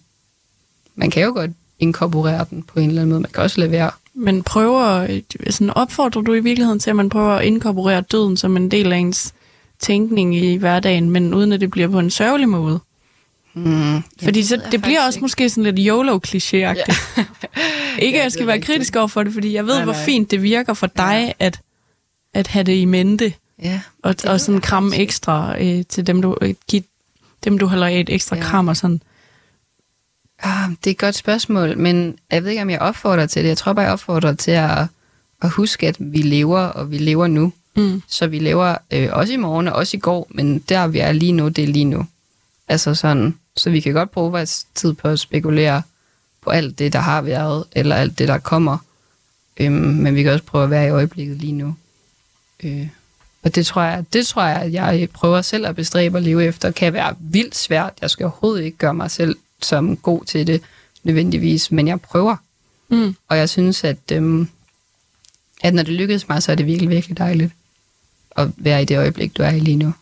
man 0.95 1.11
kan 1.11 1.23
jo 1.23 1.33
godt 1.35 1.51
inkorporere 1.79 2.47
den 2.51 2.63
på 2.63 2.81
en 2.81 2.89
eller 2.89 3.03
anden 3.03 3.11
måde. 3.11 3.21
Man 3.21 3.31
kan 3.35 3.43
også 3.43 3.61
lade 3.61 3.71
være. 3.71 3.91
Men 4.15 4.43
prøver, 4.43 5.21
sådan 5.51 5.71
opfordrer 5.71 6.23
du 6.23 6.35
i 6.35 6.41
virkeligheden 6.41 6.79
til, 6.79 6.91
at 6.91 6.97
man 6.97 7.09
prøver 7.09 7.33
at 7.33 7.45
inkorporere 7.45 8.01
døden 8.01 8.37
som 8.37 8.57
en 8.57 8.71
del 8.71 8.93
af 8.93 8.97
ens 8.97 9.35
tænkning 9.79 10.37
i 10.37 10.57
hverdagen, 10.57 11.11
men 11.11 11.35
uden 11.35 11.53
at 11.53 11.61
det 11.61 11.71
bliver 11.71 11.89
på 11.89 11.99
en 11.99 12.11
sørgelig 12.11 12.49
måde? 12.49 12.81
Mm, 13.55 14.03
Fordi 14.23 14.43
så, 14.43 14.61
det 14.73 14.83
bliver 14.83 15.07
også 15.07 15.21
måske 15.21 15.49
sådan 15.49 15.75
lidt 15.75 15.79
YOLO-klichéagtigt. 15.89 17.17
Ja. 17.17 17.25
ikke 18.05 18.17
Ja, 18.19 18.21
at 18.21 18.25
jeg 18.25 18.33
skal 18.33 18.47
være 18.47 18.61
kritisk 18.61 18.97
over 18.97 19.07
for 19.07 19.23
det, 19.23 19.33
fordi 19.33 19.53
jeg 19.55 19.67
ved, 19.67 19.75
Nej, 19.75 19.85
hvor 19.85 19.93
nej. 19.93 20.05
fint 20.05 20.31
det 20.31 20.43
virker 20.43 20.75
for 20.75 20.87
dig 20.87 21.35
Ja. 21.41 21.47
at, 21.47 21.61
at 22.35 22.47
have 22.47 22.63
det 22.63 22.73
i 22.75 22.85
mente, 22.85 23.33
Ja, 23.63 23.81
og, 24.03 24.23
Det 24.23 24.31
og 24.31 24.41
sådan 24.41 24.61
kramme 24.61 24.97
ekstra 24.97 25.63
øh, 25.63 25.85
til 25.89 26.07
dem, 26.07 26.23
du, 26.23 26.37
øh, 26.41 26.55
give, 26.69 26.83
dem, 27.45 27.59
du 27.59 27.67
holder 27.67 27.87
af 27.87 28.01
et 28.01 28.11
ekstra 28.11 28.37
ja. 28.37 28.43
kram 28.43 28.69
og 28.69 28.77
sådan. 28.77 29.03
Ah, 30.39 30.71
det 30.71 30.87
er 30.87 30.91
et 30.91 30.99
godt 30.99 31.15
spørgsmål, 31.15 31.79
men 31.79 32.19
jeg 32.31 32.43
ved 32.43 32.51
ikke, 32.51 32.63
om 32.63 32.71
jeg 32.71 32.79
opfordrer 32.79 33.27
til 33.27 33.43
det. 33.43 33.49
Jeg 33.49 33.59
tror 33.59 33.73
bare, 33.73 33.85
jeg 33.85 33.93
opfordrer 33.93 34.35
til 34.35 34.51
at, 34.51 34.87
at 35.43 35.51
huske, 35.51 35.89
at 35.89 35.97
vi 35.99 36.19
lever, 36.19 36.61
og 36.61 36.91
vi 36.91 36.99
lever 36.99 37.27
nu. 37.27 37.53
Mm. 37.77 38.03
Så 38.09 38.27
vi 38.27 38.39
lever 38.39 38.77
øh, 38.91 39.09
også 39.13 39.33
i 39.33 39.37
morgen 39.37 39.69
og 39.69 39.75
også 39.75 39.97
i 39.97 40.01
går, 40.01 40.27
men 40.31 40.59
der 40.59 40.87
vi 40.87 40.99
er 40.99 41.13
lige 41.13 41.33
nu, 41.33 41.49
det 41.49 41.65
er 41.65 41.69
lige 41.69 41.85
nu. 41.85 42.07
Altså 42.69 42.95
sådan, 42.95 43.39
så 43.57 43.71
vi 43.71 43.81
kan 43.81 43.93
godt 43.93 44.11
bruge 44.11 44.31
vores 44.31 44.67
tid 44.75 44.93
på 44.93 45.09
at 45.09 45.19
spekulere 45.19 45.83
på 46.41 46.51
alt 46.51 46.79
det, 46.79 46.93
der 46.93 46.99
har 46.99 47.23
været, 47.23 47.65
eller 47.73 47.97
alt 47.97 48.19
det, 48.19 48.29
der 48.29 48.39
kommer. 48.39 48.79
Øhm, 49.57 49.75
men 49.75 50.15
vi 50.15 50.23
kan 50.23 50.33
også 50.33 50.45
prøve 50.45 50.65
at 50.65 50.71
være 50.71 50.87
i 50.87 50.91
øjeblikket 50.91 51.37
lige 51.37 51.53
nu. 51.53 51.75
Øh, 52.65 52.89
og 53.43 53.55
det 53.55 53.67
tror, 53.67 53.83
jeg, 53.83 54.05
det 54.13 54.27
tror 54.27 54.43
jeg, 54.43 54.57
at 54.57 54.73
jeg 54.73 55.11
prøver 55.11 55.43
selv 55.43 55.67
at 55.67 55.77
bestræbe 55.77 56.17
at 56.17 56.23
leve 56.25 56.45
efter, 56.45 56.71
kan 56.71 56.93
være 56.93 57.15
vildt 57.21 57.57
svært. 57.57 57.93
Jeg 58.01 58.11
skal 58.11 58.25
overhovedet 58.25 58.65
ikke 58.65 58.79
gøre 58.79 58.95
mig 58.95 59.11
selv 59.11 59.37
som 59.63 59.97
god 59.97 60.25
til 60.25 60.47
det 60.47 60.63
nødvendigvis, 61.03 61.71
men 61.71 61.89
jeg 61.89 62.01
prøver. 62.01 62.37
Mm. 62.89 63.17
Og 63.29 63.37
jeg 63.37 63.49
synes, 63.49 63.85
at, 63.85 64.13
øhm, 64.13 64.49
at 65.63 65.75
når 65.75 65.83
det 65.83 65.93
lykkedes 65.93 66.29
mig, 66.29 66.43
så 66.43 66.53
er 66.53 66.57
det 66.57 66.67
virkelig, 66.67 66.91
virkelig 66.91 67.19
dejligt 67.19 67.53
at 68.37 68.49
være 68.57 68.83
i 68.83 68.85
det 68.85 68.99
øjeblik, 68.99 69.37
du 69.37 69.43
er 69.43 69.51
i 69.51 69.61
lige 69.61 69.77
nu. 69.77 69.95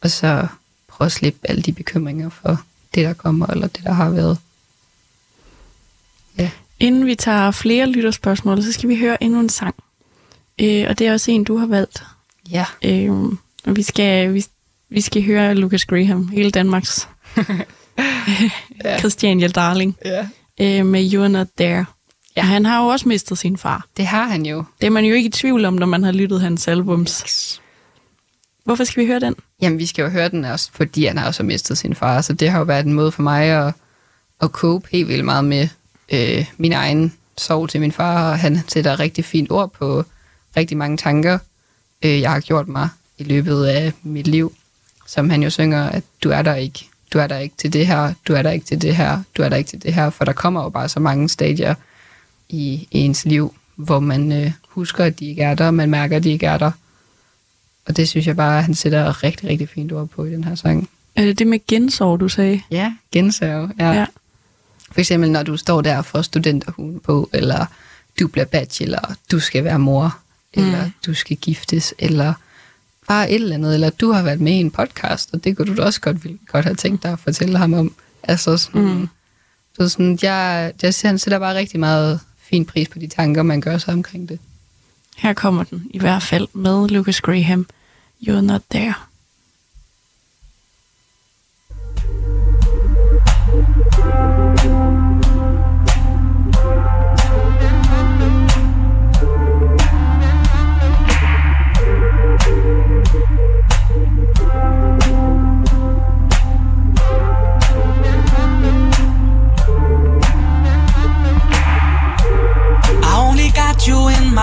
Og 0.00 0.10
så, 0.10 0.46
prøve 0.88 1.06
at 1.06 1.12
slippe 1.12 1.50
alle 1.50 1.62
de 1.62 1.72
bekymringer 1.72 2.28
for 2.28 2.62
det, 2.94 3.04
der 3.04 3.12
kommer, 3.12 3.46
eller 3.46 3.66
det, 3.66 3.84
der 3.84 3.92
har 3.92 4.10
været. 4.10 4.38
Ja. 6.38 6.50
Inden 6.80 7.06
vi 7.06 7.14
tager 7.14 7.50
flere 7.50 7.86
lytterspørgsmål, 7.86 8.62
så 8.62 8.72
skal 8.72 8.88
vi 8.88 8.96
høre 8.96 9.22
endnu 9.22 9.40
en 9.40 9.48
sang. 9.48 9.74
Øh, 10.60 10.86
og 10.88 10.98
det 10.98 11.06
er 11.06 11.12
også 11.12 11.30
en, 11.30 11.44
du 11.44 11.56
har 11.56 11.66
valgt. 11.66 12.02
Ja. 12.50 12.64
Øh, 12.84 13.10
og 13.64 13.76
vi 13.76 13.82
skal, 13.82 14.34
vi, 14.34 14.44
vi 14.88 15.00
skal 15.00 15.24
høre 15.24 15.54
Lucas 15.54 15.84
Graham, 15.84 16.28
hele 16.28 16.50
Danmarks 16.50 17.08
Ja. 18.84 18.98
Christiania 18.98 19.48
Darling, 19.48 19.96
ja. 20.04 20.28
øh, 20.60 20.86
med 20.86 21.12
You're 21.12 21.28
Not 21.28 21.46
There. 21.58 21.84
Ja. 22.36 22.42
Han 22.42 22.66
har 22.66 22.82
jo 22.82 22.86
også 22.88 23.08
mistet 23.08 23.38
sin 23.38 23.56
far. 23.56 23.86
Det 23.96 24.06
har 24.06 24.24
han 24.24 24.46
jo. 24.46 24.64
Det 24.80 24.86
er 24.86 24.90
man 24.90 25.04
jo 25.04 25.14
ikke 25.14 25.26
i 25.26 25.30
tvivl 25.30 25.64
om, 25.64 25.74
når 25.74 25.86
man 25.86 26.02
har 26.02 26.12
lyttet 26.12 26.40
hans 26.40 26.68
albums. 26.68 27.60
Hvorfor 28.64 28.84
skal 28.84 29.02
vi 29.02 29.06
høre 29.06 29.20
den? 29.20 29.34
Jamen, 29.62 29.78
vi 29.78 29.86
skal 29.86 30.02
jo 30.02 30.08
høre 30.08 30.28
den 30.28 30.44
også, 30.44 30.70
fordi 30.72 31.04
han 31.04 31.18
har 31.18 31.26
også 31.26 31.42
mistet 31.42 31.78
sin 31.78 31.94
far, 31.94 32.20
så 32.20 32.32
det 32.32 32.50
har 32.50 32.58
jo 32.58 32.64
været 32.64 32.86
en 32.86 32.92
måde 32.92 33.12
for 33.12 33.22
mig 33.22 33.44
at, 33.44 33.74
at 34.40 34.50
cope 34.50 34.88
helt 34.92 35.08
vildt 35.08 35.24
meget 35.24 35.44
med 35.44 35.68
øh, 36.12 36.46
min 36.56 36.72
egen 36.72 37.12
sorg 37.38 37.68
til 37.68 37.80
min 37.80 37.92
far, 37.92 38.30
og 38.30 38.38
han 38.38 38.58
sætter 38.68 39.00
rigtig 39.00 39.24
fint 39.24 39.50
ord 39.50 39.70
på 39.72 40.04
rigtig 40.56 40.76
mange 40.76 40.96
tanker, 40.96 41.38
øh, 42.04 42.20
jeg 42.20 42.30
har 42.30 42.40
gjort 42.40 42.68
mig 42.68 42.88
i 43.18 43.24
løbet 43.24 43.64
af 43.64 43.92
mit 44.02 44.26
liv, 44.26 44.54
som 45.06 45.30
han 45.30 45.42
jo 45.42 45.50
synger, 45.50 45.88
at 45.88 46.04
du 46.24 46.30
er 46.30 46.42
der 46.42 46.54
ikke, 46.54 46.86
du 47.12 47.18
er 47.18 47.26
der 47.26 47.38
ikke 47.38 47.54
til 47.58 47.72
det 47.72 47.86
her, 47.86 48.12
du 48.28 48.32
er 48.32 48.42
der 48.42 48.50
ikke 48.50 48.66
til 48.66 48.82
det 48.82 48.96
her, 48.96 49.22
du 49.36 49.42
er 49.42 49.48
der 49.48 49.56
ikke 49.56 49.68
til 49.68 49.82
det 49.82 49.94
her, 49.94 50.10
for 50.10 50.24
der 50.24 50.32
kommer 50.32 50.62
jo 50.62 50.68
bare 50.68 50.88
så 50.88 51.00
mange 51.00 51.28
stadier 51.28 51.74
i 52.48 52.88
ens 52.90 53.24
liv, 53.24 53.54
hvor 53.76 54.00
man 54.00 54.32
øh, 54.32 54.52
husker, 54.68 55.04
at 55.04 55.20
de 55.20 55.26
ikke 55.26 55.42
er 55.42 55.54
der, 55.54 55.66
og 55.66 55.74
man 55.74 55.90
mærker, 55.90 56.16
at 56.16 56.24
de 56.24 56.30
ikke 56.30 56.46
er 56.46 56.58
der. 56.58 56.70
Og 57.86 57.96
det 57.96 58.08
synes 58.08 58.26
jeg 58.26 58.36
bare, 58.36 58.58
at 58.58 58.64
han 58.64 58.74
sætter 58.74 59.22
rigtig, 59.22 59.48
rigtig 59.48 59.68
fint 59.68 59.92
ord 59.92 60.08
på 60.08 60.24
i 60.24 60.32
den 60.32 60.44
her 60.44 60.54
sang. 60.54 60.88
Er 61.16 61.24
det 61.24 61.38
det 61.38 61.46
med 61.46 61.58
gensorg, 61.68 62.20
du 62.20 62.28
sagde? 62.28 62.62
Ja, 62.70 62.92
gensav. 63.12 63.68
Ja. 63.78 63.86
Ja. 63.86 63.92
ja. 63.92 64.06
For 64.92 65.00
eksempel, 65.00 65.30
når 65.30 65.42
du 65.42 65.56
står 65.56 65.80
der 65.80 66.02
for 66.02 66.22
studenterhuen 66.22 67.00
på, 67.00 67.30
eller 67.32 67.66
du 68.20 68.28
bliver 68.28 68.44
bachelor, 68.44 69.14
du 69.30 69.40
skal 69.40 69.64
være 69.64 69.78
mor, 69.78 70.18
mm. 70.56 70.62
eller 70.62 70.90
du 71.06 71.14
skal 71.14 71.36
giftes, 71.36 71.94
eller 71.98 72.34
bare 73.08 73.30
et 73.30 73.34
eller 73.34 73.54
andet, 73.54 73.74
eller 73.74 73.90
du 73.90 74.12
har 74.12 74.22
været 74.22 74.40
med 74.40 74.52
i 74.52 74.60
en 74.60 74.70
podcast, 74.70 75.30
og 75.32 75.44
det 75.44 75.56
kunne 75.56 75.66
du 75.66 75.76
da 75.76 75.82
også 75.82 76.00
godt, 76.00 76.24
ville, 76.24 76.38
godt 76.48 76.64
have 76.64 76.76
tænkt 76.76 77.02
dig 77.02 77.12
at 77.12 77.18
fortælle 77.18 77.58
ham 77.58 77.72
om. 77.72 77.94
Altså 78.22 78.56
sådan, 78.56 78.82
mm. 78.82 79.08
så 79.76 79.88
sådan 79.88 80.18
jeg, 80.22 80.72
jeg 80.82 80.94
ser, 80.94 81.08
han 81.08 81.18
sætter 81.18 81.38
bare 81.38 81.54
rigtig 81.54 81.80
meget 81.80 82.20
fin 82.38 82.64
pris 82.64 82.88
på 82.88 82.98
de 82.98 83.06
tanker, 83.06 83.42
man 83.42 83.60
gør 83.60 83.78
sig 83.78 83.94
omkring 83.94 84.28
det. 84.28 84.38
Her 85.16 85.32
kommer 85.32 85.64
den 85.64 85.86
i 85.90 85.98
hvert 85.98 86.22
fald 86.22 86.48
med 86.52 86.88
Lucas 86.88 87.20
Graham. 87.20 87.66
You're 88.22 88.40
Not 88.40 88.62
There. 88.70 88.94
I 94.36 94.39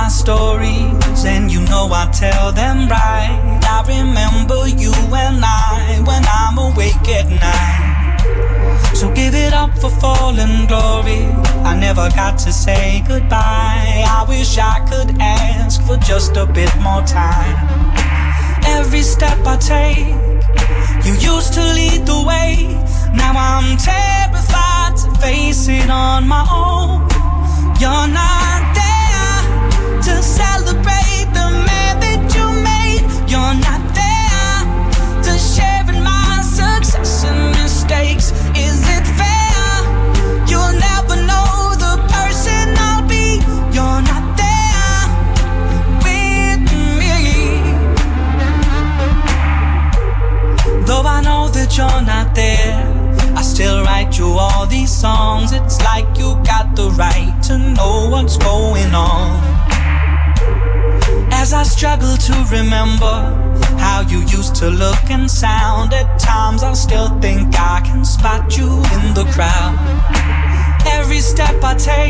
my 0.08 0.12
stories, 0.12 1.26
and 1.26 1.52
you 1.52 1.60
know 1.66 1.90
I 1.92 2.10
tell 2.14 2.54
them 2.54 2.88
right. 2.88 3.60
I 3.76 3.84
remember 3.88 4.66
you 4.66 4.94
and 5.14 5.44
I 5.44 6.02
when 6.08 6.24
I'm 6.40 6.58
awake 6.58 7.08
at 7.20 7.28
night. 7.28 8.96
So 8.96 9.12
give 9.14 9.36
it 9.36 9.54
up 9.54 9.78
for 9.78 9.90
fallen 9.90 10.66
glory. 10.68 11.24
I 11.70 11.76
never 11.78 12.08
got 12.16 12.38
to 12.46 12.54
say 12.54 13.04
goodbye. 13.06 14.06
I 14.08 14.26
wish 14.30 14.58
I 14.58 14.80
could 14.90 15.20
ask 15.20 15.86
for 15.86 15.98
just 15.98 16.38
a 16.38 16.46
bit 16.46 16.74
more 16.80 17.04
time. 17.04 17.58
Every 18.66 19.02
step 19.02 19.40
I 19.46 19.58
take, 19.58 20.08
you 21.06 21.14
used 21.34 21.52
to 21.56 21.64
lead 21.78 22.06
the 22.06 22.24
way. 22.32 22.54
Now 23.14 23.34
I'm 23.36 23.76
terrified 23.76 24.96
to 25.04 25.10
face 25.20 25.68
it 25.68 25.90
on 25.90 26.30
my 26.30 26.48
own. 26.50 27.10
You're 27.82 28.08
not 28.08 28.57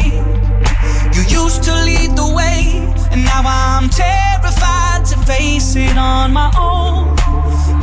you 0.06 1.22
used 1.42 1.63
to 1.63 1.74
lead 1.84 2.16
the 2.16 2.34
way, 2.36 2.82
and 3.12 3.24
now 3.24 3.42
I'm 3.46 3.89
terrified 3.89 5.06
to 5.06 5.18
face 5.25 5.75
it 5.75 5.98
on 5.98 6.34
my 6.34 6.51
own. 6.58 7.16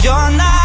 You're 0.02 0.30
not 0.36 0.63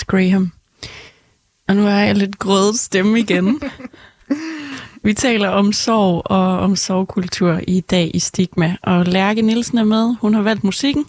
med 0.00 0.06
Graham. 0.06 0.52
Og 1.68 1.76
nu 1.76 1.86
er 1.86 1.98
jeg 1.98 2.14
lidt 2.14 2.38
grødet 2.38 2.78
stemme 2.78 3.20
igen. 3.20 3.60
Vi 5.02 5.14
taler 5.14 5.48
om 5.48 5.72
sorg 5.72 6.22
og 6.24 6.58
om 6.58 6.76
sorgkultur 6.76 7.60
i 7.68 7.80
dag 7.80 8.10
i 8.14 8.18
Stigma. 8.18 8.76
Og 8.82 9.04
Lærke 9.04 9.42
Nielsen 9.42 9.78
er 9.78 9.84
med. 9.84 10.14
Hun 10.20 10.34
har 10.34 10.42
valgt 10.42 10.64
musikken, 10.64 11.04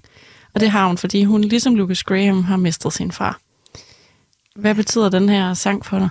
og 0.54 0.62
det 0.62 0.70
har 0.70 0.88
hun, 0.88 0.98
fordi 0.98 1.24
hun 1.24 1.42
ligesom 1.42 1.76
Lucas 1.76 2.04
Graham 2.04 2.44
har 2.44 2.58
mistet 2.58 2.94
sin 2.94 3.12
far. 3.12 3.40
Hvad 4.56 4.76
betyder 4.76 5.10
den 5.10 5.30
her 5.30 5.54
sang 5.54 5.86
for 5.86 6.00
dig? 6.00 6.10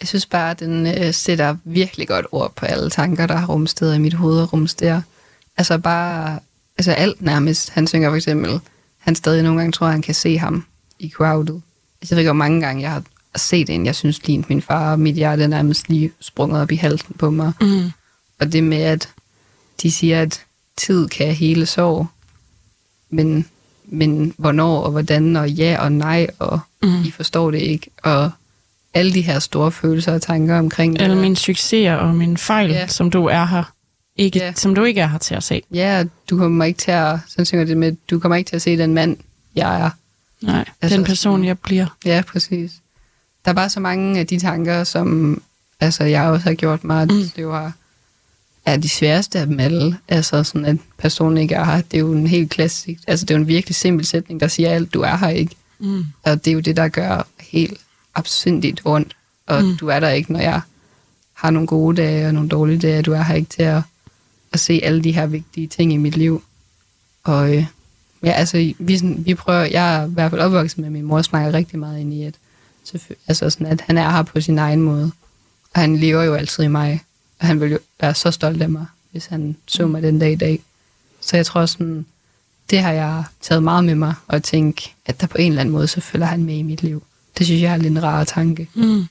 Jeg 0.00 0.08
synes 0.08 0.26
bare, 0.26 0.50
at 0.50 0.60
den 0.60 0.86
øh, 0.86 1.14
sætter 1.14 1.56
virkelig 1.64 2.08
godt 2.08 2.26
ord 2.32 2.52
på 2.56 2.66
alle 2.66 2.90
tanker, 2.90 3.26
der 3.26 3.36
har 3.36 3.46
rumsteder 3.46 3.94
i 3.94 3.98
mit 3.98 4.14
hoved 4.14 4.40
og 4.40 4.52
rumsteder. 4.52 5.02
Altså 5.56 5.78
bare, 5.78 6.38
altså 6.78 6.92
alt 6.92 7.22
nærmest. 7.22 7.70
Han 7.70 7.86
synger 7.86 8.10
for 8.10 8.16
eksempel, 8.16 8.60
han 8.98 9.14
stadig 9.14 9.42
nogle 9.42 9.58
gange 9.58 9.72
tror, 9.72 9.86
at 9.86 9.92
han 9.92 10.02
kan 10.02 10.14
se 10.14 10.38
ham 10.38 10.64
i 10.98 11.10
crowdet. 11.10 11.62
Altså, 12.04 12.14
jeg 12.14 12.16
ved 12.16 12.20
ikke, 12.22 12.28
hvor 12.28 12.38
mange 12.38 12.60
gange 12.60 12.82
jeg 12.82 12.90
har 12.92 13.02
set 13.36 13.70
en, 13.70 13.86
jeg 13.86 13.94
synes 13.94 14.26
lignede 14.26 14.46
min 14.48 14.62
far, 14.62 14.92
og 14.92 15.00
mit 15.00 15.14
hjerte 15.14 15.42
er 15.42 15.46
nærmest 15.46 15.88
lige 15.88 16.10
sprunget 16.20 16.60
op 16.60 16.72
i 16.72 16.76
halsen 16.76 17.14
på 17.18 17.30
mig. 17.30 17.52
Mm. 17.60 17.90
Og 18.40 18.52
det 18.52 18.64
med, 18.64 18.82
at 18.82 19.08
de 19.82 19.92
siger, 19.92 20.22
at 20.22 20.44
tid 20.76 21.08
kan 21.08 21.34
hele 21.34 21.66
sorg, 21.66 22.06
men, 23.10 23.46
men 23.84 24.34
hvornår 24.38 24.80
og 24.80 24.90
hvordan, 24.90 25.36
og 25.36 25.50
ja 25.50 25.76
og 25.80 25.92
nej, 25.92 26.26
og 26.38 26.60
mm. 26.82 27.02
I 27.04 27.10
forstår 27.10 27.50
det 27.50 27.58
ikke, 27.58 27.90
og 28.02 28.30
alle 28.94 29.14
de 29.14 29.20
her 29.20 29.38
store 29.38 29.72
følelser 29.72 30.12
og 30.14 30.22
tanker 30.22 30.58
omkring 30.58 31.00
Alle 31.00 31.14
det. 31.14 31.22
mine 31.22 31.36
succeser 31.36 31.94
og 31.94 32.14
mine 32.14 32.36
fejl, 32.38 32.70
Ja. 32.70 32.86
som 32.86 33.10
du 33.10 33.24
er 33.26 33.44
her. 33.46 33.72
Ikke, 34.16 34.38
Ja. 34.38 34.52
Som 34.56 34.74
du 34.74 34.84
ikke 34.84 35.00
er 35.00 35.06
her 35.06 35.18
til 35.18 35.34
at 35.34 35.42
se. 35.42 35.62
Ja, 35.72 36.04
du 36.30 36.38
kommer 36.38 36.64
ikke 36.64 36.78
til 36.78 36.90
at, 36.90 37.18
sådan 37.28 37.44
synger 37.46 37.64
det 37.64 37.76
med, 37.76 37.92
du 38.10 38.18
kommer 38.18 38.36
ikke 38.36 38.48
til 38.48 38.56
at 38.56 38.62
se 38.62 38.78
den 38.78 38.94
mand, 38.94 39.16
jeg 39.56 39.80
er. 39.80 39.90
Nej, 40.44 40.64
Altså, 40.82 40.96
den 40.96 41.04
person, 41.04 41.44
jeg 41.44 41.58
bliver. 41.58 41.86
Ja, 42.04 42.22
præcis. 42.28 42.72
Der 43.44 43.50
er 43.50 43.54
bare 43.54 43.70
så 43.70 43.80
mange 43.80 44.18
af 44.20 44.26
de 44.26 44.38
tanker, 44.38 44.84
som 44.84 45.42
altså, 45.80 46.04
jeg 46.04 46.22
også 46.22 46.44
har 46.48 46.54
gjort 46.54 46.84
mig, 46.84 47.06
Mm. 47.12 47.28
det 47.36 47.46
var 47.46 47.72
er 48.66 48.76
de 48.76 48.88
sværeste 48.88 49.38
af 49.38 49.46
dem 49.46 49.60
alle. 49.60 49.98
Altså 50.08 50.44
sådan, 50.44 50.64
at 50.64 50.76
personen 50.98 51.38
ikke 51.38 51.54
er 51.54 51.64
her. 51.64 51.76
Det 51.80 51.94
er 51.94 51.98
jo 51.98 52.12
en 52.12 52.26
helt 52.26 52.50
klassisk, 52.50 53.00
altså 53.06 53.26
det 53.26 53.34
er 53.34 53.38
jo 53.38 53.42
en 53.42 53.48
virkelig 53.48 53.74
simpel 53.76 54.06
sætning, 54.06 54.40
der 54.40 54.48
siger 54.48 54.70
alt, 54.70 54.94
du 54.94 55.00
er 55.00 55.16
her 55.16 55.28
ikke. 55.28 55.56
Mm. 55.78 56.04
Og 56.22 56.44
det 56.44 56.50
er 56.50 56.54
jo 56.54 56.60
det, 56.60 56.76
der 56.76 56.88
gør 56.88 57.26
helt 57.40 57.80
absindigt 58.14 58.80
ondt. 58.84 59.16
Og 59.46 59.64
mm. 59.64 59.76
du 59.76 59.88
er 59.88 60.00
der 60.00 60.08
ikke, 60.08 60.32
når 60.32 60.40
jeg 60.40 60.60
har 61.34 61.50
nogle 61.50 61.66
gode 61.66 61.96
dage 62.02 62.26
og 62.26 62.34
nogle 62.34 62.48
dårlige 62.48 62.78
dage. 62.78 63.02
Du 63.02 63.12
er 63.12 63.22
her 63.22 63.34
ikke 63.34 63.48
til 63.50 63.62
at, 63.62 63.82
at 64.52 64.60
se 64.60 64.80
alle 64.82 65.04
de 65.04 65.12
her 65.12 65.26
vigtige 65.26 65.66
ting 65.66 65.92
i 65.92 65.96
mit 65.96 66.16
liv. 66.16 66.42
Og 67.24 67.56
øh, 67.56 67.66
ja, 68.24 68.32
altså, 68.32 68.72
vi, 68.78 68.96
sådan, 68.98 69.26
vi 69.26 69.34
prøver, 69.34 69.60
jeg 69.64 69.96
er 69.96 70.06
i 70.06 70.10
hvert 70.10 70.30
fald 70.30 70.40
opvokset 70.40 70.78
med, 70.78 70.90
min 70.90 71.02
mor 71.04 71.22
snakker 71.22 71.52
rigtig 71.52 71.78
meget 71.78 72.00
ind 72.00 72.14
i, 72.14 72.22
at, 72.22 72.34
altså 73.28 73.50
sådan, 73.50 73.66
at 73.66 73.80
han 73.80 73.98
er 73.98 74.10
her 74.10 74.22
på 74.22 74.40
sin 74.40 74.58
egen 74.58 74.80
måde. 74.82 75.12
Og 75.74 75.80
han 75.80 75.96
lever 75.96 76.22
jo 76.22 76.34
altid 76.34 76.64
i 76.64 76.68
mig. 76.68 77.02
Og 77.40 77.46
han 77.46 77.60
vil 77.60 77.70
jo 77.70 77.78
være 78.00 78.14
så 78.14 78.30
stolt 78.30 78.62
af 78.62 78.68
mig, 78.68 78.86
hvis 79.10 79.26
han 79.26 79.56
så 79.66 79.86
mig 79.86 80.02
den 80.02 80.18
dag 80.18 80.32
i 80.32 80.36
dag. 80.36 80.60
Så 81.20 81.36
jeg 81.36 81.46
tror 81.46 81.66
sådan, 81.66 82.06
det 82.70 82.80
har 82.80 82.92
jeg 82.92 83.24
taget 83.40 83.62
meget 83.62 83.84
med 83.84 83.94
mig, 83.94 84.14
og 84.28 84.42
tænke, 84.42 84.94
at 85.06 85.20
der 85.20 85.26
på 85.26 85.38
en 85.38 85.48
eller 85.52 85.60
anden 85.60 85.72
måde, 85.72 85.86
så 85.86 86.00
følger 86.00 86.26
han 86.26 86.44
med 86.44 86.54
i 86.56 86.62
mit 86.62 86.82
liv. 86.82 87.02
Det 87.38 87.46
synes 87.46 87.62
jeg 87.62 87.72
er 87.72 87.76
lidt 87.76 87.90
en 87.90 88.02
rar 88.02 88.24
tanke 88.24 88.68
Mm. 88.74 89.04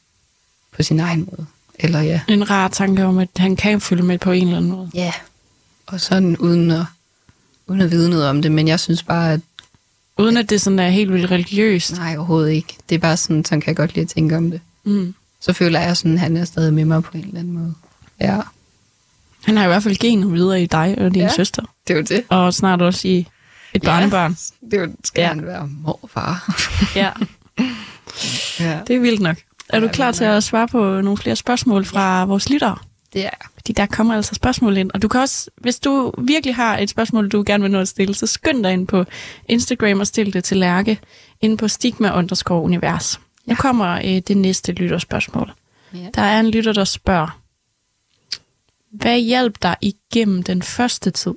på 0.71 0.83
sin 0.83 0.99
egen 0.99 1.19
måde. 1.31 1.45
Eller 1.79 2.01
ja. 2.01 2.21
En 2.27 2.49
rar 2.49 2.67
tanke 2.67 3.05
om, 3.05 3.17
at 3.17 3.29
han 3.37 3.55
kan 3.55 3.81
følge 3.81 4.03
med 4.03 4.17
på 4.17 4.31
en 4.31 4.43
eller 4.43 4.57
anden 4.57 4.71
måde. 4.71 4.89
Ja. 4.93 5.13
Og 5.85 6.01
sådan 6.01 6.37
uden 6.37 6.71
at, 6.71 6.85
uden 7.67 7.81
at 7.81 7.91
vide 7.91 8.09
noget 8.09 8.27
om 8.27 8.41
det, 8.41 8.51
men 8.51 8.67
jeg 8.67 8.79
synes 8.79 9.03
bare, 9.03 9.33
at 9.33 9.39
Uden 10.17 10.37
at 10.37 10.49
det 10.49 10.61
sådan 10.61 10.79
er 10.79 10.89
helt 10.89 11.13
vildt 11.13 11.31
religiøst. 11.31 11.97
nej, 11.97 12.15
overhovedet 12.17 12.51
ikke. 12.51 12.77
Det 12.89 12.95
er 12.95 12.99
bare 12.99 13.17
sådan, 13.17 13.45
sådan 13.45 13.61
kan 13.61 13.67
jeg 13.67 13.75
godt 13.75 13.95
lide 13.95 14.03
at 14.03 14.09
tænke 14.09 14.37
om 14.37 14.51
det. 14.51 14.61
Mm. 14.83 15.13
Så 15.41 15.53
føler 15.53 15.79
jeg 15.79 15.97
sådan, 15.97 16.13
at 16.13 16.19
han 16.19 16.37
er 16.37 16.45
stadig 16.45 16.73
med 16.73 16.85
mig 16.85 17.03
på 17.03 17.17
en 17.17 17.23
eller 17.23 17.39
anden 17.39 17.53
måde. 17.53 17.73
Ja, 18.21 18.39
Han 19.43 19.57
har 19.57 19.63
i 19.63 19.67
hvert 19.67 19.83
fald 19.83 19.97
genet 19.97 20.33
videre 20.33 20.61
i 20.63 20.65
dig 20.65 20.95
og 20.97 21.11
din 21.13 21.21
ja. 21.21 21.27
Ja. 21.27 21.33
søster. 21.35 21.61
det 21.87 21.93
er 21.93 21.97
jo 21.97 22.03
det. 22.03 22.23
Og 22.29 22.53
snart 22.53 22.81
også 22.81 23.07
i 23.07 23.17
et 23.73 23.83
Ja. 23.83 23.87
barnebarn. 23.89 24.37
Det 24.71 24.73
er 24.73 24.81
jo, 24.81 24.91
skal 25.03 25.21
Ja. 25.21 25.27
ja. 25.27 25.33
han 25.33 25.45
være 25.45 25.67
morfar. 25.67 26.55
Ja, 26.95 27.09
ja, 28.59 28.79
det 28.87 28.95
er 28.95 28.99
vildt 28.99 29.21
nok. 29.21 29.37
Er 29.69 29.79
du 29.79 29.85
Ja, 29.85 29.91
klar 29.91 30.11
til 30.11 30.23
at 30.23 30.43
svare 30.43 30.67
på 30.67 31.01
nogle 31.01 31.17
flere 31.17 31.35
spørgsmål 31.35 31.85
fra 31.85 32.25
vores 32.25 32.49
lyttere? 32.49 32.77
Det 33.13 33.25
er. 33.25 33.29
Fordi 33.55 33.73
der 33.73 33.85
kommer 33.85 34.15
altså 34.15 34.35
spørgsmål 34.35 34.77
ind. 34.77 34.91
Og 34.93 35.01
du 35.01 35.07
kan 35.07 35.21
også, 35.21 35.49
hvis 35.57 35.79
du 35.79 36.13
virkelig 36.17 36.55
har 36.55 36.77
et 36.77 36.89
spørgsmål, 36.89 37.29
du 37.29 37.43
gerne 37.45 37.61
vil 37.61 37.71
nå 37.71 37.79
at 37.79 37.87
stille, 37.87 38.15
så 38.15 38.27
skynd 38.27 38.63
dig 38.63 38.73
ind 38.73 38.87
på 38.87 39.05
Instagram 39.47 39.99
og 39.99 40.07
stil 40.07 40.33
det 40.33 40.43
til 40.43 40.57
Lærke 40.57 40.99
ind 41.41 41.57
på 41.57 41.67
stigma 41.67 42.17
underscore 42.17 42.61
univers. 42.61 43.19
Nu 43.45 43.51
Ja. 43.51 43.55
kommer 43.55 43.95
øh, 43.95 44.21
det 44.27 44.37
næste 44.37 44.71
lytterspørgsmål. 44.71 45.53
Ja. 45.93 46.09
Der 46.15 46.21
er 46.21 46.39
en 46.39 46.49
lytter, 46.49 46.73
der 46.73 46.83
spørger, 46.83 47.39
hvad 48.91 49.19
hjalp 49.19 49.55
dig 49.61 49.75
igennem 49.81 50.43
den 50.43 50.61
første 50.61 51.11
tid? 51.11 51.33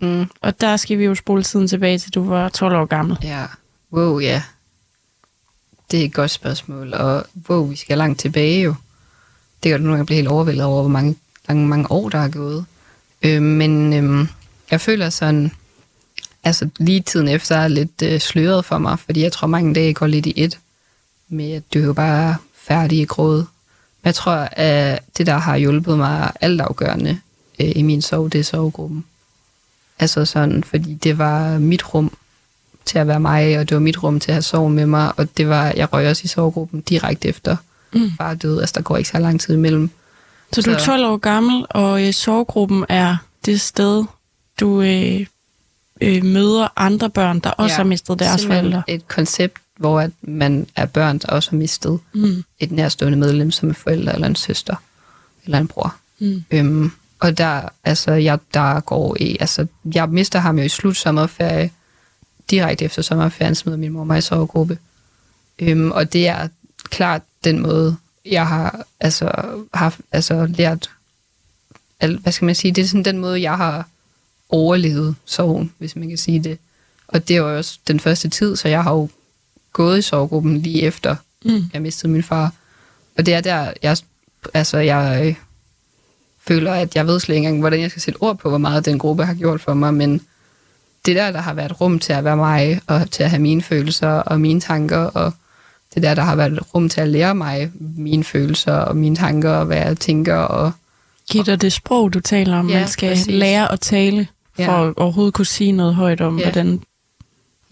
Mm. 0.00 0.26
Og 0.40 0.60
der 0.60 0.76
skal 0.76 0.98
vi 0.98 1.04
jo 1.04 1.14
spole 1.14 1.42
tiden 1.42 1.68
tilbage 1.68 1.98
til, 1.98 2.14
du 2.14 2.24
var 2.24 2.48
12 2.48 2.76
år 2.76 2.84
gammel. 2.84 3.16
Ja, 3.22 3.46
wow, 3.92 4.18
ja. 4.18 4.42
Det 5.90 6.00
er 6.00 6.04
et 6.04 6.12
godt 6.14 6.30
spørgsmål, 6.30 6.94
og 6.94 7.24
wow, 7.50 7.66
vi 7.66 7.76
skal 7.76 7.98
langt 7.98 8.20
tilbage 8.20 8.62
jo. 8.62 8.74
Det 9.62 9.70
kan 9.70 9.78
du 9.80 9.84
nogle 9.84 9.96
gange 9.96 10.06
bliver 10.06 10.16
helt 10.16 10.28
overvældet 10.28 10.64
over, 10.64 10.80
hvor 10.80 10.90
mange, 10.90 11.16
mange, 11.48 11.68
mange 11.68 11.90
år, 11.90 12.08
der 12.08 12.18
er 12.18 12.28
gået. 12.28 12.64
Øh, 13.22 13.42
men 13.42 13.92
øh, 13.92 14.26
jeg 14.70 14.80
føler 14.80 15.10
sådan, 15.10 15.52
altså 16.44 16.68
lige 16.78 17.00
tiden 17.00 17.28
efter 17.28 17.56
er 17.56 17.68
lidt 17.68 18.02
øh, 18.02 18.20
sløret 18.20 18.64
for 18.64 18.78
mig, 18.78 18.98
fordi 18.98 19.22
jeg 19.22 19.32
tror, 19.32 19.46
mange 19.48 19.74
dage 19.74 19.94
går 19.94 20.06
lidt 20.06 20.26
i 20.26 20.32
et, 20.36 20.58
med 21.28 21.52
at 21.52 21.62
du 21.74 21.78
er 21.78 21.84
jo 21.84 21.92
bare 21.92 22.36
færdig 22.54 22.98
i 22.98 23.04
gråd. 23.04 23.38
Men 23.38 24.04
jeg 24.04 24.14
tror, 24.14 24.48
at 24.52 25.02
det, 25.18 25.26
der 25.26 25.36
har 25.36 25.56
hjulpet 25.56 25.98
mig 25.98 26.30
altafgørende 26.40 27.20
øh, 27.60 27.72
i 27.76 27.82
min 27.82 28.02
sov, 28.02 28.30
det 28.30 28.38
er 28.38 28.44
sovegruppen. 28.44 29.04
Altså 29.98 30.24
sådan, 30.24 30.64
fordi 30.64 30.94
det 30.94 31.18
var 31.18 31.58
mit 31.58 31.94
rum, 31.94 32.16
til 32.84 32.98
at 32.98 33.06
være 33.06 33.20
mig, 33.20 33.58
og 33.58 33.68
det 33.68 33.74
var 33.74 33.80
mit 33.80 34.02
rum 34.02 34.20
til 34.20 34.30
at 34.30 34.34
have 34.34 34.42
sorg 34.42 34.70
med 34.70 34.86
mig, 34.86 35.12
og 35.16 35.36
det 35.36 35.48
var, 35.48 35.72
jeg 35.76 35.92
røg 35.92 36.08
også 36.10 36.22
i 36.24 36.28
sorggruppen 36.28 36.80
direkte 36.80 37.28
efter 37.28 37.56
Mm. 37.92 38.10
far 38.16 38.34
døde, 38.34 38.60
altså 38.60 38.72
der 38.76 38.82
går 38.82 38.96
ikke 38.96 39.08
så 39.10 39.18
lang 39.18 39.40
tid 39.40 39.54
imellem. 39.54 39.90
Så 40.52 40.62
du 40.62 40.70
er 40.70 40.78
Så- 40.78 40.84
12 40.84 41.04
år 41.06 41.16
gammel, 41.16 41.66
og 41.70 42.06
øh, 42.06 42.12
sorggruppen 42.14 42.84
er 42.88 43.16
det 43.46 43.60
sted, 43.60 44.04
du 44.60 44.82
øh, 44.82 45.26
øh, 46.00 46.24
møder 46.24 46.68
andre 46.76 47.10
børn, 47.10 47.38
der 47.40 47.50
også 47.50 47.72
Ja, 47.72 47.76
har 47.76 47.84
mistet 47.84 48.18
deres 48.18 48.46
forældre. 48.46 48.82
et 48.88 49.08
koncept, 49.08 49.58
hvor 49.76 50.00
at 50.00 50.10
man 50.22 50.66
er 50.76 50.86
børn, 50.86 51.18
der 51.18 51.28
også 51.28 51.50
har 51.50 51.56
mistet 51.58 52.00
Mm. 52.12 52.44
et 52.60 52.72
nærstående 52.72 53.18
medlem, 53.18 53.50
som 53.50 53.68
en 53.68 53.74
forælder 53.74 54.12
eller 54.12 54.26
en 54.26 54.36
søster 54.36 54.76
eller 55.44 55.58
en 55.58 55.68
bror. 55.68 55.94
Mm. 56.18 56.44
Øhm, 56.50 56.90
og 57.20 57.38
der, 57.38 57.62
altså, 57.84 58.12
jeg, 58.12 58.38
der 58.54 58.80
går 58.80 59.16
i, 59.20 59.36
altså, 59.40 59.66
jeg 59.94 60.08
mister 60.08 60.38
ham 60.38 60.58
jo 60.58 60.64
i 60.64 60.68
slut 60.68 60.96
sommerferie, 60.96 61.70
direkte 62.50 62.84
efter 62.84 63.02
sommerferien 63.02 63.54
smider 63.54 63.78
min 63.78 63.92
mor 63.92 64.04
mig 64.04 64.18
i 64.18 64.20
sovegruppe. 64.20 64.78
Øhm, 65.58 65.90
og 65.90 66.12
det 66.12 66.28
er 66.28 66.48
klart 66.90 67.22
den 67.44 67.58
måde, 67.58 67.96
jeg 68.26 68.46
har 68.46 68.86
altså, 69.00 69.32
haft, 69.74 70.00
altså, 70.12 70.46
lært, 70.46 70.90
al, 72.00 72.18
hvad 72.18 72.32
skal 72.32 72.46
man 72.46 72.54
sige, 72.54 72.72
det 72.72 72.82
er 72.82 72.88
sådan 72.88 73.04
den 73.04 73.18
måde, 73.18 73.42
jeg 73.42 73.56
har 73.56 73.88
overlevet 74.48 75.14
sorgen, 75.24 75.72
hvis 75.78 75.96
man 75.96 76.08
kan 76.08 76.18
sige 76.18 76.44
det. 76.44 76.58
Og 77.08 77.28
det 77.28 77.42
var 77.42 77.48
også 77.56 77.78
den 77.88 78.00
første 78.00 78.28
tid, 78.28 78.56
så 78.56 78.68
jeg 78.68 78.82
har 78.82 78.92
jo 78.92 79.08
gået 79.72 79.98
i 79.98 80.02
sovegruppen 80.02 80.58
lige 80.58 80.82
efter, 80.82 81.16
Mm. 81.44 81.64
jeg 81.72 81.82
mistede 81.82 82.12
min 82.12 82.22
far. 82.22 82.52
Og 83.18 83.26
det 83.26 83.34
er 83.34 83.40
der, 83.40 83.72
jeg, 83.82 83.96
altså, 84.54 84.78
jeg 84.78 85.26
øh, 85.26 85.34
føler, 86.48 86.72
at 86.72 86.96
jeg 86.96 87.06
ved 87.06 87.20
slet 87.20 87.34
ikke 87.36 87.46
engang, 87.46 87.60
hvordan 87.60 87.80
jeg 87.80 87.90
skal 87.90 88.02
sætte 88.02 88.22
ord 88.22 88.38
på, 88.38 88.48
hvor 88.48 88.58
meget 88.58 88.84
den 88.84 88.98
gruppe 88.98 89.24
har 89.24 89.34
gjort 89.34 89.60
for 89.60 89.74
mig, 89.74 89.94
men 89.94 90.20
det 91.06 91.18
er 91.18 91.24
der, 91.24 91.32
der 91.32 91.40
har 91.40 91.54
været 91.54 91.80
rum 91.80 91.98
til 91.98 92.12
at 92.12 92.24
være 92.24 92.36
mig, 92.36 92.80
og 92.86 93.10
til 93.10 93.22
at 93.22 93.30
have 93.30 93.42
mine 93.42 93.62
følelser 93.62 94.08
og 94.08 94.40
mine 94.40 94.60
tanker, 94.60 94.98
og 94.98 95.32
det 95.94 95.96
er 95.96 96.08
der, 96.08 96.14
der 96.14 96.22
har 96.22 96.36
været 96.36 96.74
rum 96.74 96.88
til 96.88 97.00
at 97.00 97.08
lære 97.08 97.34
mig 97.34 97.70
mine 97.96 98.24
følelser 98.24 98.72
og 98.74 98.96
mine 98.96 99.16
tanker, 99.16 99.50
og 99.50 99.66
hvad 99.66 99.76
jeg 99.76 99.96
tænker, 99.98 100.34
og 100.36 100.72
Giv 101.30 101.44
dig 101.44 101.60
det 101.62 101.72
sprog, 101.72 102.12
du 102.14 102.20
taler 102.20 102.58
om. 102.58 102.68
Ja, 102.70 102.78
Man 102.78 102.88
skal 102.88 103.10
præcis. 103.10 103.26
lære 103.26 103.72
at 103.72 103.80
tale, 103.80 104.26
for 104.56 104.62
Ja. 104.62 104.88
at 104.88 104.94
overhovedet 104.96 105.34
kunne 105.34 105.46
sige 105.46 105.72
noget 105.72 105.94
højt 105.94 106.20
om, 106.20 106.38
Ja. 106.38 106.44
hvordan 106.44 106.66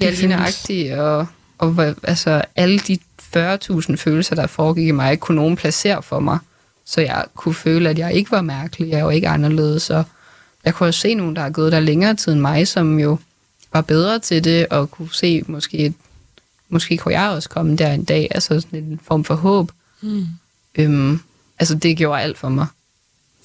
Ja, 0.01 0.05
Det 0.07 0.13
lige 0.13 0.17
føles. 0.17 0.37
nøjagtigt, 0.37 0.93
og, 0.93 1.27
og 1.59 1.71
hvad- 1.71 1.95
altså, 2.03 2.43
alle 2.57 2.79
de 2.79 2.99
40.000 3.23 3.97
følelser, 3.97 4.35
der 4.35 4.47
foregik 4.47 4.89
i 4.89 4.91
mig, 4.91 5.21
kunne 5.21 5.37
nogen 5.37 5.57
placere 5.57 6.03
for 6.03 6.21
mig, 6.21 6.39
så 6.85 7.01
jeg 7.01 7.25
kunne 7.35 7.55
føle, 7.55 7.91
at 7.91 7.99
jeg 7.99 8.13
ikke 8.15 8.31
var 8.31 8.43
mærkelig, 8.43 8.89
jeg 8.91 9.05
var 9.05 9.11
ikke 9.11 9.29
anderledes, 9.29 9.91
og 9.91 10.05
jeg 10.65 10.75
kunne 10.75 10.89
også 10.89 11.01
se 11.01 11.15
nogen, 11.15 11.37
der 11.37 11.43
har 11.43 11.51
gået 11.51 11.73
der 11.73 11.81
længere 11.81 12.15
tid 12.15 12.33
end 12.33 12.41
mig, 12.41 12.69
som 12.69 12.99
jo 13.01 13.19
var 13.73 13.81
bedre 13.81 14.19
til 14.19 14.45
det, 14.45 14.67
og 14.67 14.91
kunne 14.91 15.09
se, 15.13 15.43
måske, 15.47 15.95
måske 16.69 16.97
kunne 16.97 17.15
jeg 17.15 17.31
også 17.31 17.49
komme 17.49 17.77
der 17.77 17.93
en 17.93 18.05
dag, 18.05 18.29
altså 18.31 18.61
sådan 18.61 18.79
en 18.79 19.01
form 19.05 19.25
for 19.25 19.35
håb. 19.35 19.73
Mm. 20.01 20.27
Øhm, 20.75 21.21
altså, 21.59 21.75
det 21.75 21.97
gjorde 21.97 22.23
alt 22.23 22.39
for 22.39 22.49
mig, 22.49 22.67